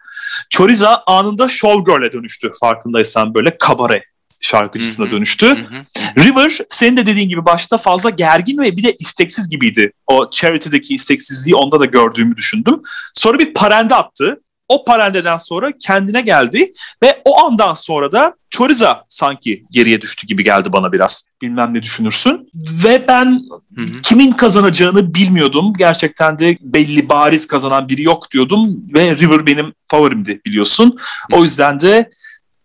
Choriza 0.49 1.03
anında 1.07 1.47
showgirl'e 1.47 2.11
dönüştü 2.11 2.51
farkındaysan 2.59 3.33
böyle 3.33 3.57
kabare 3.57 4.03
şarkıcısına 4.41 5.05
Hı 5.05 5.09
hı. 5.09 5.13
dönüştü. 5.13 5.47
Hı 5.47 5.53
hı. 5.53 6.23
River 6.23 6.57
senin 6.69 6.97
de 6.97 7.05
dediğin 7.05 7.29
gibi 7.29 7.45
başta 7.45 7.77
fazla 7.77 8.09
gergin 8.09 8.57
ve 8.57 8.77
bir 8.77 8.83
de 8.83 8.95
isteksiz 8.99 9.49
gibiydi. 9.49 9.91
O 10.07 10.29
Charity'deki 10.29 10.93
isteksizliği 10.93 11.55
onda 11.55 11.79
da 11.79 11.85
gördüğümü 11.85 12.37
düşündüm. 12.37 12.81
Sonra 13.13 13.39
bir 13.39 13.53
parende 13.53 13.95
attı. 13.95 14.41
O 14.69 14.85
parendeden 14.85 15.37
sonra 15.37 15.71
kendine 15.79 16.21
geldi 16.21 16.73
ve 17.03 17.21
o 17.25 17.39
andan 17.45 17.73
sonra 17.73 18.11
da 18.11 18.33
Choriza 18.51 19.05
sanki 19.09 19.63
geriye 19.71 20.01
düştü 20.01 20.27
gibi 20.27 20.43
geldi 20.43 20.73
bana 20.73 20.91
biraz. 20.91 21.27
Bilmem 21.41 21.73
ne 21.73 21.83
düşünürsün. 21.83 22.49
Ve 22.83 23.07
ben 23.07 23.41
Hı 23.75 23.81
hı. 23.81 24.01
kimin 24.01 24.31
kazanacağını 24.31 25.13
bilmiyordum. 25.13 25.73
Gerçekten 25.77 26.39
de 26.39 26.57
belli 26.61 27.09
bariz 27.09 27.47
kazanan 27.47 27.89
biri 27.89 28.03
yok 28.03 28.31
diyordum 28.31 28.75
ve 28.93 29.15
River 29.15 29.45
benim 29.45 29.73
favorimdi 29.87 30.41
biliyorsun. 30.45 30.97
O 31.31 31.41
yüzden 31.41 31.79
de 31.79 32.09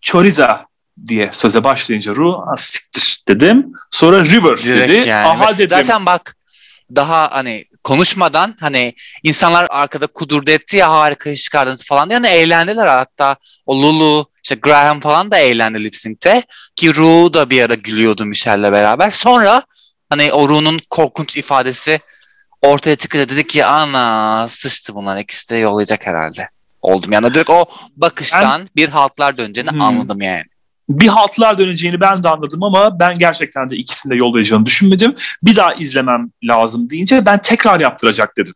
Choriza 0.01 0.67
diye 1.07 1.29
söze 1.33 1.65
başlayınca 1.65 2.15
Ru 2.15 2.37
"Ah, 2.53 2.57
siktir 2.57 3.23
dedim. 3.29 3.73
Sonra 3.91 4.25
River 4.25 4.57
Direkt 4.57 4.89
dedi. 4.89 5.09
yani. 5.09 5.29
Aha 5.29 5.55
dedim. 5.59 5.69
Zaten 5.69 6.07
bak 6.07 6.37
daha 6.97 7.31
hani 7.33 7.65
konuşmadan 7.85 8.57
hani 8.61 8.95
insanlar 9.23 9.67
arkada 9.71 10.07
kudurdu 10.07 10.51
etti 10.51 10.77
ya 10.77 10.91
harika 10.91 11.31
iş 11.31 11.43
çıkardınız 11.43 11.85
falan 11.87 12.11
diye 12.11 12.17
hani 12.19 12.27
eğlendiler 12.29 12.87
hatta 12.87 13.37
o 13.67 13.83
Lulu 13.83 14.27
işte 14.45 14.55
Graham 14.55 15.01
falan 15.01 15.31
da 15.31 15.39
eğlendi 15.39 15.85
lip 15.85 15.97
sync'te 15.97 16.43
ki 16.77 16.95
Ru 16.95 17.35
da 17.35 17.51
bir 17.51 17.63
ara 17.63 17.75
gülüyordu 17.75 18.25
Michelle'le 18.25 18.73
beraber. 18.73 19.11
Sonra 19.11 19.63
hani 20.11 20.33
o 20.33 20.49
Ru'nun 20.49 20.81
korkunç 20.91 21.37
ifadesi 21.37 22.01
ortaya 22.63 22.97
çıkınca 22.97 23.29
dedi 23.29 23.47
ki 23.47 23.65
ana 23.65 24.49
sıçtı 24.49 24.95
bunlar 24.95 25.17
ikisi 25.19 25.51
de 25.51 25.57
yollayacak 25.57 26.07
herhalde. 26.07 26.49
Oldum 26.83 27.13
yani 27.13 27.35
direkt 27.35 27.51
o 27.51 27.65
bakıştan 27.97 28.69
bir 28.77 28.89
haltlar 28.89 29.37
döneceğini 29.39 29.71
Hmm. 29.71 29.81
anladım 29.81 30.21
yani. 30.21 30.45
Bir 31.01 31.09
haltlar 31.09 31.59
döneceğini 31.59 32.01
ben 32.01 32.23
de 32.23 32.29
anladım 32.29 32.63
ama 32.63 33.01
ben 33.01 33.19
gerçekten 33.19 33.69
de 33.69 33.77
ikisini 33.77 34.13
de 34.13 34.17
yollayacağını 34.17 34.67
düşünmedim. 34.67 35.15
Bir 35.43 35.57
daha 35.57 35.75
izlemem 35.75 36.31
lazım 36.45 36.91
deyince 36.91 37.27
ben 37.27 37.43
tekrar 37.43 37.81
yaptıracak 37.81 38.37
dedim. 38.37 38.55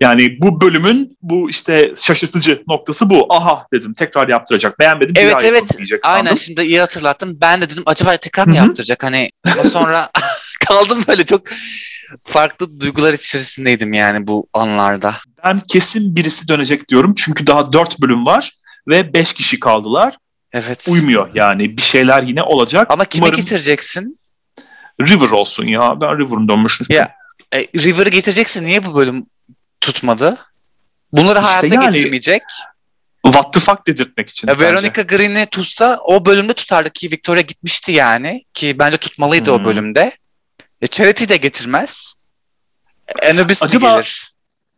Yani 0.00 0.38
bu 0.42 0.60
bölümün 0.60 1.16
bu 1.22 1.50
işte 1.50 1.92
şaşırtıcı 1.96 2.62
noktası 2.68 3.10
bu. 3.10 3.26
Aha 3.34 3.66
dedim 3.72 3.94
tekrar 3.94 4.28
yaptıracak. 4.28 4.78
Beğenmedim 4.78 5.14
bir 5.14 5.20
Evet, 5.20 5.32
daha 5.32 5.42
evet. 5.42 5.68
sandım. 5.68 6.00
Aynen 6.02 6.34
şimdi 6.34 6.62
iyi 6.62 6.80
hatırlattın. 6.80 7.40
Ben 7.40 7.60
de 7.60 7.70
dedim 7.70 7.82
acaba 7.86 8.16
tekrar 8.16 8.46
mı 8.46 8.56
yaptıracak? 8.56 9.04
Hani 9.04 9.30
sonra 9.72 10.10
kaldım 10.68 11.04
böyle 11.08 11.24
çok 11.24 11.40
farklı 12.24 12.80
duygular 12.80 13.12
içerisindeydim 13.12 13.92
yani 13.92 14.26
bu 14.26 14.46
anlarda. 14.52 15.14
Ben 15.44 15.60
kesin 15.60 16.16
birisi 16.16 16.48
dönecek 16.48 16.88
diyorum. 16.88 17.14
Çünkü 17.16 17.46
daha 17.46 17.72
dört 17.72 18.00
bölüm 18.00 18.26
var 18.26 18.52
ve 18.88 19.14
beş 19.14 19.32
kişi 19.32 19.60
kaldılar. 19.60 20.16
Evet. 20.52 20.88
Uymuyor 20.88 21.30
yani 21.34 21.76
bir 21.76 21.82
şeyler 21.82 22.22
yine 22.22 22.42
olacak. 22.42 22.86
Ama 22.90 23.04
kime 23.04 23.24
Umarım 23.26 23.40
getireceksin? 23.40 24.18
River 25.00 25.28
olsun 25.28 25.66
ya. 25.66 26.00
Ben 26.00 26.18
River'ın 26.18 26.48
dönmüşüm. 26.48 26.86
Ya, 26.90 27.12
E, 27.54 27.58
River'ı 27.60 28.08
getireceksin. 28.08 28.64
Niye 28.64 28.84
bu 28.84 28.94
bölüm 28.94 29.26
tutmadı? 29.80 30.36
Bunları 31.12 31.38
İşte 31.38 31.40
hayatta 31.50 31.74
yani- 31.74 31.96
getirmeyecek. 31.96 32.42
What 33.24 33.52
the 33.54 33.60
fuck 33.60 33.86
dedirtmek 33.86 34.30
için. 34.30 34.48
Ya. 34.48 34.58
Veronica 34.58 35.02
Green'i 35.02 35.46
tutsa 35.46 35.98
o 36.04 36.24
bölümde 36.24 36.52
tutardı 36.52 36.90
ki 36.90 37.10
Victoria 37.10 37.40
gitmişti 37.40 37.92
yani. 37.92 38.42
Ki 38.54 38.76
bence 38.78 38.96
tutmalıydı 38.96 39.50
Hmm. 39.56 39.62
o 39.62 39.64
bölümde. 39.64 40.12
E, 40.80 40.86
Charity'yi 40.86 41.28
de 41.28 41.36
getirmez. 41.36 42.14
Anubis 43.30 43.62
mi 43.62 43.66
Acaba- 43.68 43.92
gelir? 43.94 44.32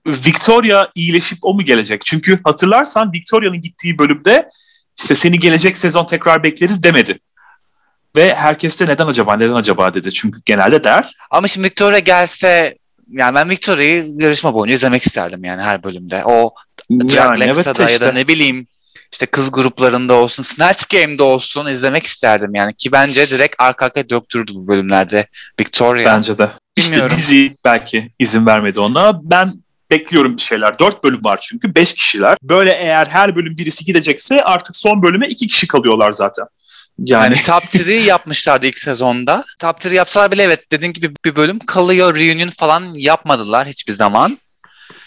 Victoria 0.07 0.89
iyileşip 0.95 1.39
o 1.43 1.55
mu 1.55 1.63
gelecek? 1.63 2.03
Çünkü 2.07 2.41
hatırlarsan 2.45 3.13
Victoria'nın 3.13 3.61
gittiği 3.63 3.99
bölümde 3.99 4.51
işte 4.99 5.15
seni 5.15 5.41
gelecek 5.41 5.79
sezon 5.79 6.05
tekrar 6.05 6.43
bekleriz 6.43 6.83
demedi. 6.83 7.19
Ve 8.17 8.35
herkes 8.35 8.81
de 8.81 8.87
neden 8.87 9.07
acaba 9.07 9.37
neden 9.37 9.55
acaba 9.55 9.95
dedi. 9.95 10.13
Çünkü 10.13 10.41
genelde 10.45 10.85
der. 10.85 11.17
Ama 11.31 11.47
şimdi 11.47 11.67
Victoria 11.67 11.99
gelse 11.99 12.75
yani 13.11 13.35
ben 13.35 13.51
Victoria'yı 13.51 14.07
yarışma 14.19 14.55
boyunca 14.55 14.75
izlemek 14.75 15.03
isterdim 15.03 15.45
yani 15.45 15.63
her 15.63 15.83
bölümde. 15.83 16.23
O 16.25 16.55
Drag 16.91 17.15
Yani 17.17 17.45
evet 17.45 17.65
de 17.67 17.69
ya 17.69 17.75
da 17.75 17.87
işte. 17.87 18.15
ne 18.15 18.29
bileyim 18.29 18.67
işte 19.13 19.27
kız 19.27 19.53
gruplarında 19.53 20.15
olsun, 20.15 20.43
Snatch 20.43 20.85
Game'de 20.93 21.23
olsun 21.23 21.67
izlemek 21.67 22.05
isterdim 22.05 22.55
yani. 22.55 22.75
Ki 22.75 22.93
bence 22.93 23.31
direkt 23.31 23.55
arka 23.59 23.87
arkaya 23.87 24.11
döktürdü 24.11 24.53
bu 24.55 24.69
bölümlerde 24.69 25.27
Victoria. 25.61 26.17
Bence 26.17 26.39
de. 26.39 26.51
İşte 26.77 26.91
Bilmiyorum. 26.91 27.17
dizi 27.17 27.55
belki 27.65 28.13
izin 28.19 28.47
vermedi 28.47 28.81
ona. 28.81 29.21
Ben 29.31 29.64
bekliyorum 29.91 30.37
bir 30.37 30.43
şeyler. 30.43 30.79
Dört 30.79 31.05
bölüm 31.05 31.25
var 31.25 31.41
çünkü. 31.43 31.75
Beş 31.75 31.95
kişiler. 31.95 32.37
Böyle 32.43 32.73
eğer 32.73 33.07
her 33.07 33.37
bölüm 33.37 33.57
birisi 33.57 33.85
gidecekse 33.85 34.45
artık 34.45 34.77
son 34.77 35.03
bölüme 35.03 35.29
iki 35.29 35.49
kişi 35.49 35.67
kalıyorlar 35.67 36.13
zaten. 36.13 36.47
Yani, 36.99 37.23
Yani 37.25 37.43
top 37.47 37.63
3 37.75 38.07
yapmışlardı 38.07 38.67
ilk 38.67 38.79
sezonda. 38.79 39.45
Top 39.59 39.87
3 39.87 39.93
yapsalar 39.93 40.33
bile 40.33 40.43
evet 40.43 40.71
dediğin 40.73 40.93
gibi 40.93 41.11
bir 41.25 41.37
bölüm 41.37 41.59
kalıyor. 41.59 42.17
Reunion 42.17 42.49
falan 42.49 42.95
yapmadılar 42.95 43.69
hiçbir 43.69 43.93
zaman. 43.93 44.39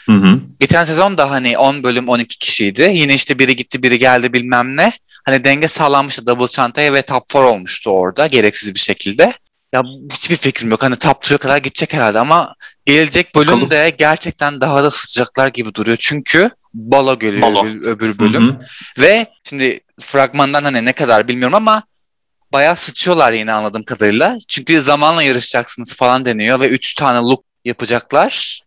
Hı 0.06 0.12
hı. 0.12 0.40
Geçen 0.60 0.84
sezon 0.84 1.18
da 1.18 1.32
hani 1.32 1.58
10 1.58 1.84
bölüm 1.84 2.10
12 2.10 2.38
kişiydi. 2.38 2.92
Yine 2.94 3.14
işte 3.14 3.40
biri 3.40 3.56
gitti 3.56 3.84
biri 3.84 4.00
geldi 4.00 4.34
bilmem 4.34 4.78
ne. 4.78 4.92
Hani 5.26 5.44
denge 5.44 5.68
sağlanmıştı 5.68 6.26
double 6.26 6.48
çantaya 6.48 6.94
ve 6.94 7.02
top 7.02 7.24
4 7.34 7.36
olmuştu 7.36 7.90
orada 7.90 8.28
gereksiz 8.28 8.76
bir 8.76 8.80
şekilde. 8.80 9.34
Ya 9.74 9.84
hiçbir 10.12 10.36
fikrim 10.36 10.72
yok. 10.72 10.84
Hani 10.84 10.96
top 10.96 11.24
2'ye 11.24 11.38
kadar 11.38 11.58
gidecek 11.58 11.94
herhalde 11.94 12.20
ama 12.20 12.56
gelecek 12.96 13.36
bölüm 13.36 13.70
de 13.70 13.96
gerçekten 13.98 14.62
daha 14.62 14.84
da 14.84 14.90
sıcaklar 14.92 15.48
gibi 15.48 15.74
duruyor. 15.76 15.98
Çünkü 16.00 16.50
balo 16.74 17.20
geliyor 17.20 17.42
Balo. 17.42 17.66
öbür- 17.66 17.86
öbür 17.86 18.20
bölüm. 18.20 18.48
hı. 18.50 18.60
Ve 19.00 19.26
şimdi 19.44 19.80
fragmandan 20.00 20.64
hani 20.64 20.86
ne 20.86 20.94
kadar 20.94 21.28
bilmiyorum 21.28 21.56
ama 21.56 21.84
bayağı 22.54 22.76
sıçıyorlar 22.76 23.32
yine 23.32 23.52
anladığım 23.54 23.84
kadarıyla. 23.84 24.38
Çünkü 24.48 24.82
zamanla 24.82 25.24
yarışacaksınız 25.24 25.94
falan 25.96 26.26
deniyor 26.26 26.60
ve 26.60 26.68
3 26.68 26.94
tane 26.94 27.20
look 27.20 27.44
yapacaklar. 27.66 28.60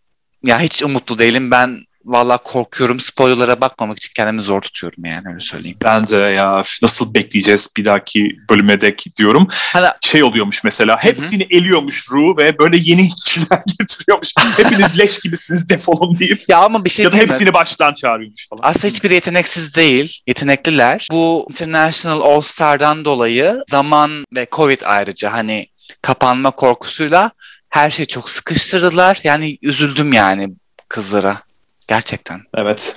Ya 0.44 0.60
hiç 0.60 0.82
umutlu 0.82 1.18
değilim. 1.18 1.50
Ben 1.50 1.84
valla 2.04 2.38
korkuyorum. 2.38 3.00
Spoilerlara 3.00 3.60
bakmamak 3.60 3.96
için 3.98 4.12
kendimi 4.16 4.42
zor 4.42 4.60
tutuyorum 4.60 5.04
yani 5.04 5.28
öyle 5.28 5.40
söyleyeyim. 5.40 5.78
Ben 5.84 6.06
de 6.06 6.16
ya 6.16 6.62
nasıl 6.82 7.14
bekleyeceğiz 7.14 7.68
bir 7.76 7.84
dahaki 7.84 8.36
bölüme 8.50 8.80
dek 8.80 9.04
diyorum. 9.18 9.48
Hani 9.50 9.86
Şey 10.00 10.22
oluyormuş 10.22 10.64
mesela 10.64 10.96
hepsini 11.00 11.46
eliyormuş 11.50 12.10
Ru 12.10 12.36
ve 12.36 12.58
böyle 12.58 12.76
yeni 12.80 13.08
kişiler 13.24 13.62
getiriyormuş. 13.78 14.32
Hepiniz 14.56 14.98
leş 14.98 15.18
gibisiniz 15.20 15.68
defolun 15.68 16.18
deyip. 16.18 16.40
ya 16.48 16.58
ama 16.58 16.84
bir 16.84 16.90
şey 16.90 17.02
ya 17.04 17.08
da 17.08 17.12
diyeyim 17.12 17.28
mi? 17.28 17.32
hepsini 17.32 17.54
baştan 17.54 17.94
çağırıyormuş 17.94 18.48
falan. 18.48 18.60
Aslında 18.62 18.86
hiçbir 18.86 19.10
yeteneksiz 19.10 19.74
değil. 19.74 20.20
Yetenekliler. 20.26 21.08
Bu 21.12 21.46
International 21.50 22.20
All 22.20 22.40
Star'dan 22.40 23.04
dolayı 23.04 23.62
zaman 23.70 24.24
ve 24.34 24.46
Covid 24.52 24.80
ayrıca 24.84 25.32
hani 25.32 25.66
kapanma 26.02 26.50
korkusuyla 26.50 27.30
her 27.68 27.90
şeyi 27.90 28.06
çok 28.06 28.30
sıkıştırdılar. 28.30 29.20
Yani 29.24 29.58
üzüldüm 29.62 30.12
yani 30.12 30.48
kızlara. 30.88 31.42
Gerçekten. 31.90 32.40
Evet. 32.54 32.94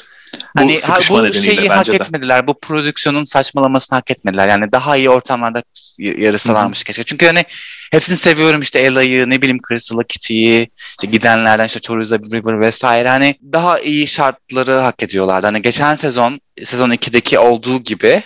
Bu 0.55 0.61
Hani 0.61 0.77
ha- 0.77 0.99
bu 1.09 1.33
şeyi 1.33 1.69
hak 1.69 1.87
de. 1.87 1.95
etmediler. 1.95 2.47
Bu 2.47 2.59
prodüksiyonun 2.59 3.23
saçmalamasını 3.23 3.97
hak 3.97 4.11
etmediler. 4.11 4.47
Yani 4.47 4.71
daha 4.71 4.97
iyi 4.97 5.09
ortamlarda 5.09 5.63
yarışsalarmış 5.99 6.83
keşke. 6.83 7.03
Çünkü 7.03 7.25
hani 7.25 7.43
hepsini 7.91 8.17
seviyorum 8.17 8.61
işte 8.61 8.79
Ella'yı, 8.79 9.29
ne 9.29 9.41
bileyim 9.41 9.57
Crystal 9.69 10.03
Kitty'yi, 10.09 10.69
işte 10.89 11.07
gidenlerden 11.07 11.65
işte 11.65 11.79
Choriza 11.79 12.17
River 12.19 12.59
vesaire. 12.59 13.09
Hani 13.09 13.35
daha 13.53 13.79
iyi 13.79 14.07
şartları 14.07 14.73
hak 14.73 15.03
ediyorlardı. 15.03 15.47
Hani 15.47 15.61
geçen 15.61 15.95
sezon, 15.95 16.39
sezon 16.63 16.91
2'deki 16.91 17.39
olduğu 17.39 17.79
gibi 17.83 18.23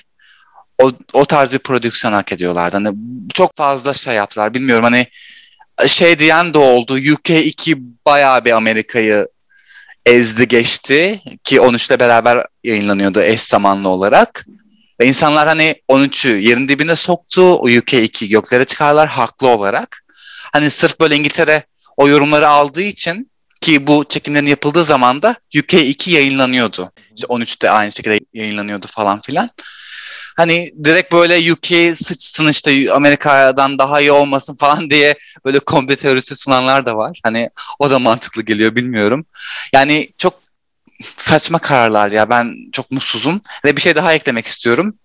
o, 0.81 0.91
o 1.13 1.25
tarz 1.25 1.53
bir 1.53 1.59
prodüksiyon 1.59 2.13
hak 2.13 2.31
ediyorlardı. 2.31 2.77
Hani 2.77 2.97
çok 3.33 3.55
fazla 3.55 3.93
şey 3.93 4.15
yaptılar. 4.15 4.53
Bilmiyorum 4.53 4.83
hani 4.83 5.07
şey 5.87 6.19
diyen 6.19 6.53
de 6.53 6.57
oldu. 6.57 6.97
UK2 6.99 7.81
bayağı 8.05 8.45
bir 8.45 8.51
Amerika'yı 8.51 9.27
ezdi 10.07 10.47
geçti 10.47 11.21
ki 11.43 11.57
13'le 11.57 11.99
beraber 11.99 12.45
yayınlanıyordu 12.63 13.21
eş 13.21 13.41
zamanlı 13.41 13.89
olarak. 13.89 14.45
Ve 14.99 15.07
insanlar 15.07 15.47
hani 15.47 15.75
13'ü 15.89 16.37
yerin 16.37 16.67
dibine 16.67 16.95
soktu. 16.95 17.41
O 17.41 17.69
UK2 17.69 18.27
göklere 18.27 18.65
çıkarlar 18.65 19.07
haklı 19.07 19.47
olarak. 19.47 20.05
Hani 20.53 20.69
sırf 20.69 20.99
böyle 20.99 21.15
İngiltere 21.15 21.63
o 21.97 22.07
yorumları 22.07 22.47
aldığı 22.47 22.81
için 22.81 23.31
ki 23.61 23.87
bu 23.87 24.05
çekimlerin 24.09 24.47
yapıldığı 24.47 24.83
zaman 24.83 25.21
da 25.21 25.35
UK2 25.53 26.11
yayınlanıyordu. 26.11 26.91
İşte 27.15 27.27
13'te 27.27 27.69
aynı 27.69 27.91
şekilde 27.91 28.19
yayınlanıyordu 28.33 28.87
falan 28.87 29.21
filan. 29.21 29.49
Hani 30.37 30.71
direkt 30.83 31.11
böyle 31.13 31.51
UK 31.53 31.97
sıçsın 31.97 32.47
işte 32.47 32.93
Amerika'dan 32.93 33.77
daha 33.79 34.01
iyi 34.01 34.11
olmasın 34.11 34.55
falan 34.55 34.89
diye 34.89 35.15
böyle 35.45 35.59
komple 35.59 35.95
teorisi 35.95 36.35
sunanlar 36.35 36.85
da 36.85 36.97
var. 36.97 37.19
Hani 37.23 37.49
o 37.79 37.89
da 37.89 37.99
mantıklı 37.99 38.41
geliyor 38.41 38.75
bilmiyorum. 38.75 39.25
Yani 39.73 40.09
çok 40.17 40.33
saçma 41.17 41.59
kararlar 41.59 42.11
ya 42.11 42.29
ben 42.29 42.55
çok 42.71 42.91
mutsuzum 42.91 43.41
ve 43.65 43.75
bir 43.75 43.81
şey 43.81 43.95
daha 43.95 44.13
eklemek 44.13 44.45
istiyorum. 44.45 44.95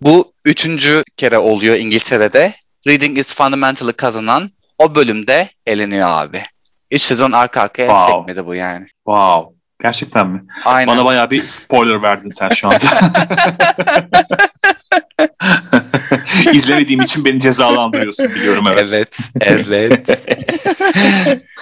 Bu 0.00 0.32
üçüncü 0.44 1.02
kere 1.16 1.38
oluyor 1.38 1.76
İngiltere'de. 1.76 2.52
Reading 2.88 3.18
is 3.18 3.34
Fundamental'ı 3.34 3.92
kazanan 3.92 4.50
o 4.78 4.94
bölümde 4.94 5.48
eleniyor 5.66 6.08
abi. 6.08 6.42
Üç 6.90 7.02
sezon 7.02 7.32
arka 7.32 7.60
arkaya 7.60 7.86
Wow. 7.88 8.12
sekmedi 8.12 8.46
bu 8.46 8.54
yani. 8.54 8.86
Wow. 9.06 9.56
Gerçekten 9.82 10.26
mi? 10.28 10.44
Aynen. 10.64 10.94
Bana 10.96 11.04
bayağı 11.04 11.30
bir 11.30 11.46
spoiler 11.46 12.02
verdin 12.02 12.30
sen 12.30 12.48
şu 12.48 12.68
anda. 12.68 12.78
İzlemediğim 16.52 17.00
için 17.00 17.24
beni 17.24 17.40
cezalandırıyorsun 17.40 18.34
biliyorum 18.34 18.64
evet. 18.72 19.18
Evet, 19.40 19.66
evet. 19.70 20.24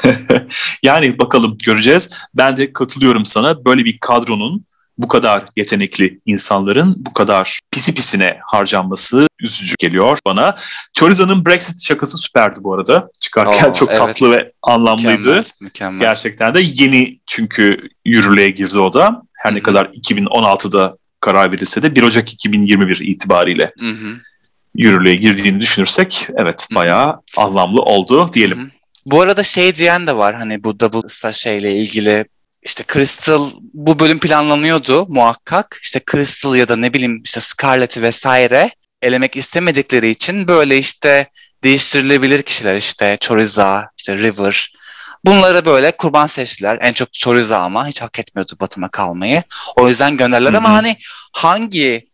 yani 0.83 1.19
bakalım 1.19 1.59
göreceğiz. 1.67 2.11
Ben 2.35 2.57
de 2.57 2.73
katılıyorum 2.73 3.25
sana. 3.25 3.65
Böyle 3.65 3.85
bir 3.85 3.99
kadronun 3.99 4.65
bu 4.99 5.09
kadar 5.09 5.43
yetenekli 5.57 6.19
insanların 6.27 6.95
bu 6.99 7.13
kadar 7.13 7.61
pisi 7.71 7.95
pisine 7.95 8.39
harcanması 8.47 9.29
üzücü 9.41 9.75
geliyor 9.79 10.19
bana. 10.27 10.57
Choriza'nın 10.93 11.47
Brexit 11.47 11.85
şakası 11.85 12.19
süperdi 12.19 12.59
bu 12.63 12.75
arada. 12.75 13.11
Çıkarken 13.21 13.71
Oo, 13.71 13.73
çok 13.73 13.89
evet. 13.89 13.99
tatlı 13.99 14.33
ve 14.33 14.53
anlamlıydı. 14.63 15.11
Mükemmel, 15.11 15.45
mükemmel. 15.61 16.01
Gerçekten 16.01 16.55
de 16.55 16.61
yeni 16.61 17.19
çünkü 17.27 17.89
yürürlüğe 18.05 18.51
girdi 18.51 18.79
o 18.79 18.93
da. 18.93 19.23
Her 19.33 19.51
Hı-hı. 19.51 19.59
ne 19.59 19.63
kadar 19.63 19.85
2016'da 19.87 20.97
karar 21.25 21.53
verilse 21.53 21.83
de 21.83 21.95
1 21.95 22.03
Ocak 22.03 22.33
2021 22.33 22.99
itibariyle 23.01 23.73
Hı-hı. 23.81 24.17
yürürlüğe 24.75 25.15
girdiğini 25.15 25.61
düşünürsek 25.61 26.29
evet 26.39 26.69
bayağı 26.75 27.21
anlamlı 27.37 27.81
oldu 27.83 28.31
diyelim. 28.33 28.59
Hı-hı. 28.59 28.71
Bu 29.07 29.21
arada 29.21 29.43
şey 29.43 29.77
diyen 29.77 30.07
de 30.07 30.17
var 30.17 30.35
hani 30.35 30.65
bu 30.65 30.81
double 30.81 31.33
şeyle 31.33 31.77
ilgili 31.77 32.25
işte 32.63 32.85
Crystal 32.93 33.51
bu 33.75 33.99
bölüm 33.99 34.19
planlanıyordu 34.19 35.07
muhakkak. 35.09 35.81
İşte 35.83 36.01
Crystal 36.13 36.57
ya 36.57 36.69
da 36.69 36.77
ne 36.77 36.95
bileyim 36.95 37.23
işte 37.25 37.41
Scarlett'i 37.41 38.03
vesaire 38.03 38.71
elemek 39.03 39.37
istemedikleri 39.37 40.09
için 40.09 40.49
böyle 40.49 40.79
işte 40.79 41.31
değiştirilebilir 41.65 42.43
kişiler 42.43 42.77
işte 42.77 43.19
Choriza, 43.21 43.91
işte 43.99 44.19
River. 44.19 44.75
Bunları 45.25 45.65
böyle 45.65 45.97
kurban 45.97 46.27
seçtiler. 46.27 46.79
En 46.81 46.93
çok 46.93 47.13
Choriza 47.13 47.59
ama 47.59 47.89
hiç 47.89 48.03
hak 48.03 48.19
etmiyordu 48.19 48.53
Batıma 48.61 48.89
kalmayı. 48.89 49.43
O 49.77 49.89
yüzden 49.89 50.17
gönderdiler 50.17 50.53
ama 50.53 50.73
hani 50.73 50.97
hangi 51.33 52.09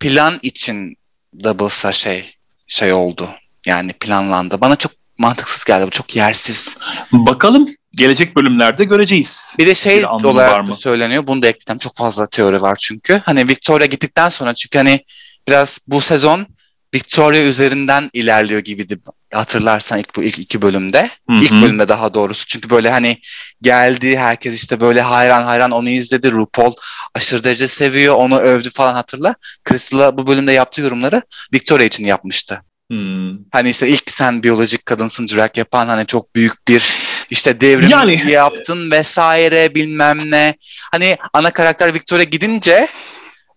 plan 0.00 0.38
için 0.42 0.96
Doubles'a 1.44 1.92
şey 1.92 2.34
şey 2.66 2.92
oldu? 2.92 3.30
Yani 3.66 3.92
planlandı. 3.92 4.60
Bana 4.60 4.76
çok 4.76 4.92
mantıksız 5.18 5.64
geldi. 5.64 5.86
Bu 5.86 5.90
çok 5.90 6.16
yersiz. 6.16 6.76
Bakalım 7.12 7.68
gelecek 7.92 8.36
bölümlerde 8.36 8.84
göreceğiz. 8.84 9.54
Bir 9.58 9.66
de 9.66 9.74
şey 9.74 9.98
bir 9.98 10.24
olarak 10.24 10.66
da 10.66 10.72
söyleniyor. 10.72 11.26
Bunu 11.26 11.42
da 11.42 11.48
ekledim. 11.48 11.78
Çok 11.78 11.96
fazla 11.96 12.26
teori 12.26 12.62
var 12.62 12.76
çünkü. 12.80 13.20
Hani 13.24 13.48
Victoria 13.48 13.86
gittikten 13.86 14.28
sonra 14.28 14.54
çünkü 14.54 14.78
hani 14.78 15.04
biraz 15.48 15.78
bu 15.86 16.00
sezon 16.00 16.46
Victoria 16.94 17.40
üzerinden 17.40 18.10
ilerliyor 18.12 18.60
gibiydi. 18.60 18.98
Hatırlarsan 19.32 19.98
ilk 19.98 20.16
bu 20.16 20.22
ilk 20.22 20.38
iki 20.38 20.62
bölümde. 20.62 21.10
Hı-hı. 21.30 21.42
İlk 21.42 21.52
bölümde 21.52 21.88
daha 21.88 22.14
doğrusu. 22.14 22.46
Çünkü 22.46 22.70
böyle 22.70 22.90
hani 22.90 23.18
geldi 23.62 24.18
herkes 24.18 24.54
işte 24.54 24.80
böyle 24.80 25.00
hayran 25.00 25.44
hayran 25.44 25.70
onu 25.70 25.88
izledi. 25.88 26.30
RuPaul 26.30 26.72
aşırı 27.14 27.44
derece 27.44 27.68
seviyor. 27.68 28.14
Onu 28.14 28.38
övdü 28.38 28.70
falan 28.70 28.94
hatırla. 28.94 29.34
Crystal'a 29.68 30.18
bu 30.18 30.26
bölümde 30.26 30.52
yaptığı 30.52 30.80
yorumları 30.80 31.22
Victoria 31.54 31.84
için 31.84 32.04
yapmıştı. 32.04 32.62
Hmm. 32.90 33.38
Hani 33.52 33.68
işte 33.68 33.88
ilk 33.88 34.10
sen 34.10 34.42
biyolojik 34.42 34.86
kadınsın 34.86 35.28
drag 35.28 35.58
yapan 35.58 35.88
hani 35.88 36.06
çok 36.06 36.34
büyük 36.34 36.68
bir 36.68 36.94
işte 37.30 37.60
devrim 37.60 37.88
yani... 37.88 38.22
yaptın 38.30 38.90
vesaire 38.90 39.74
bilmem 39.74 40.18
ne. 40.30 40.54
Hani 40.92 41.16
ana 41.32 41.50
karakter 41.50 41.94
Victoria 41.94 42.24
gidince 42.24 42.88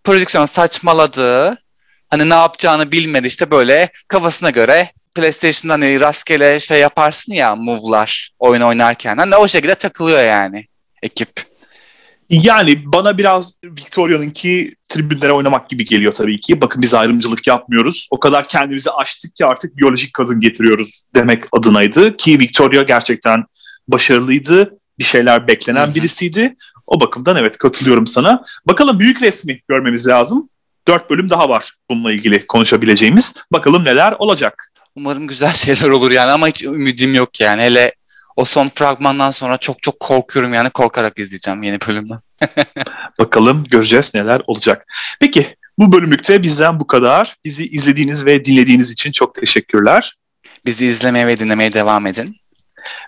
prodüksiyon 0.04 0.46
saçmaladı. 0.46 1.58
Hani 2.10 2.30
ne 2.30 2.34
yapacağını 2.34 2.92
bilmedi 2.92 3.28
işte 3.28 3.52
böyle 3.52 3.90
kafasına 4.08 4.50
göre 4.50 4.92
PlayStation'dan 5.16 5.82
hani 5.82 6.00
rastgele 6.00 6.60
şey 6.60 6.80
yaparsın 6.80 7.34
ya 7.34 7.56
move'lar 7.56 8.30
oyun 8.40 8.62
oynarken. 8.62 9.18
Hani 9.18 9.36
o 9.36 9.48
şekilde 9.48 9.76
takılıyor 9.76 10.24
yani 10.24 10.68
ekip. 11.02 11.30
Yani 12.30 12.84
bana 12.86 13.18
biraz 13.18 13.60
Victoria'nınki 13.64 14.76
tribünlere 14.90 15.32
oynamak 15.32 15.70
gibi 15.70 15.86
geliyor 15.86 16.14
tabii 16.14 16.40
ki. 16.40 16.62
Bakın 16.62 16.82
biz 16.82 16.94
ayrımcılık 16.94 17.48
yapmıyoruz. 17.48 18.08
O 18.12 18.20
kadar 18.20 18.48
kendimizi 18.48 18.92
açtık 18.92 19.36
ki 19.36 19.46
artık 19.46 19.78
biyolojik 19.78 20.14
kadın 20.14 20.40
getiriyoruz 20.40 21.02
demek 21.16 21.44
adınaydı. 21.52 22.18
Ki 22.18 22.40
Victoria 22.40 22.84
gerçekten 22.84 23.44
başarılıydı. 23.88 24.78
Bir 25.00 25.04
şeyler 25.04 25.48
beklenen 25.48 25.86
Hı-hı. 25.86 25.96
birisiydi. 25.96 26.56
O 26.88 27.00
bakımdan 27.00 27.38
evet 27.38 27.58
katılıyorum 27.58 28.08
sana. 28.08 28.46
Bakalım 28.68 29.00
büyük 29.00 29.22
resmi 29.22 29.62
görmemiz 29.68 30.08
lazım. 30.08 30.50
Dört 30.88 31.10
bölüm 31.10 31.30
daha 31.30 31.50
var 31.50 31.74
bununla 31.90 32.12
ilgili 32.12 32.48
konuşabileceğimiz. 32.48 33.34
Bakalım 33.52 33.86
neler 33.86 34.12
olacak. 34.20 34.72
Umarım 34.96 35.28
güzel 35.28 35.54
şeyler 35.54 35.90
olur 35.90 36.12
yani 36.12 36.32
ama 36.32 36.48
hiç 36.48 36.64
ümidim 36.64 37.14
yok 37.14 37.40
yani. 37.40 37.62
Hele 37.62 37.94
o 38.36 38.46
son 38.46 38.70
fragmandan 38.70 39.32
sonra 39.32 39.58
çok 39.58 39.84
çok 39.84 40.00
korkuyorum 40.00 40.54
yani 40.54 40.70
korkarak 40.70 41.20
izleyeceğim 41.20 41.64
yeni 41.64 41.82
bölümü. 41.82 42.20
Bakalım 43.20 43.64
göreceğiz 43.64 44.14
neler 44.16 44.42
olacak. 44.48 44.86
Peki 45.20 45.56
bu 45.78 45.92
bölümlükte 45.92 46.44
bizden 46.44 46.80
bu 46.80 46.88
kadar. 46.88 47.36
Bizi 47.46 47.68
izlediğiniz 47.68 48.26
ve 48.26 48.46
dinlediğiniz 48.46 48.92
için 48.92 49.12
çok 49.12 49.36
teşekkürler. 49.36 50.18
Bizi 50.66 50.86
izlemeye 50.86 51.28
ve 51.28 51.38
dinlemeye 51.40 51.74
devam 51.74 52.08
edin. 52.08 52.36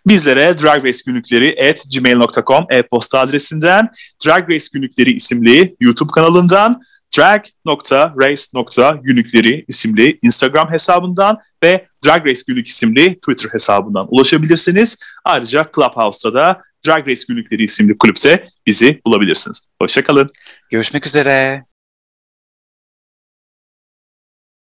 Bizlere 0.08 0.58
Drag 0.58 0.86
Race 0.86 1.00
günlükleri 1.06 1.70
at 1.70 1.84
gmail.com 1.96 2.66
e-posta 2.70 3.20
adresinden, 3.20 3.90
Drag 4.26 4.50
Race 4.50 4.66
günlükleri 4.74 5.12
isimli 5.12 5.76
YouTube 5.80 6.12
kanalından, 6.12 6.82
drag.race.günlükleri 7.18 9.66
isimli 9.68 10.20
Instagram 10.22 10.72
hesabından 10.72 11.38
ve 11.64 11.88
Drag 12.06 12.28
Race 12.28 12.42
Günlük 12.48 12.68
isimli 12.68 13.20
Twitter 13.20 13.50
hesabından 13.50 14.08
ulaşabilirsiniz. 14.10 14.98
Ayrıca 15.26 15.70
Clubhouse'da 15.76 16.34
da 16.34 16.62
Drag 16.88 17.08
Race 17.08 17.22
Günlükleri 17.28 17.64
isimli 17.64 17.98
kulüpte 17.98 18.46
bizi 18.66 19.02
bulabilirsiniz. 19.06 19.68
Hoşçakalın. 19.82 20.28
Görüşmek 20.72 21.08
üzere. 21.08 21.66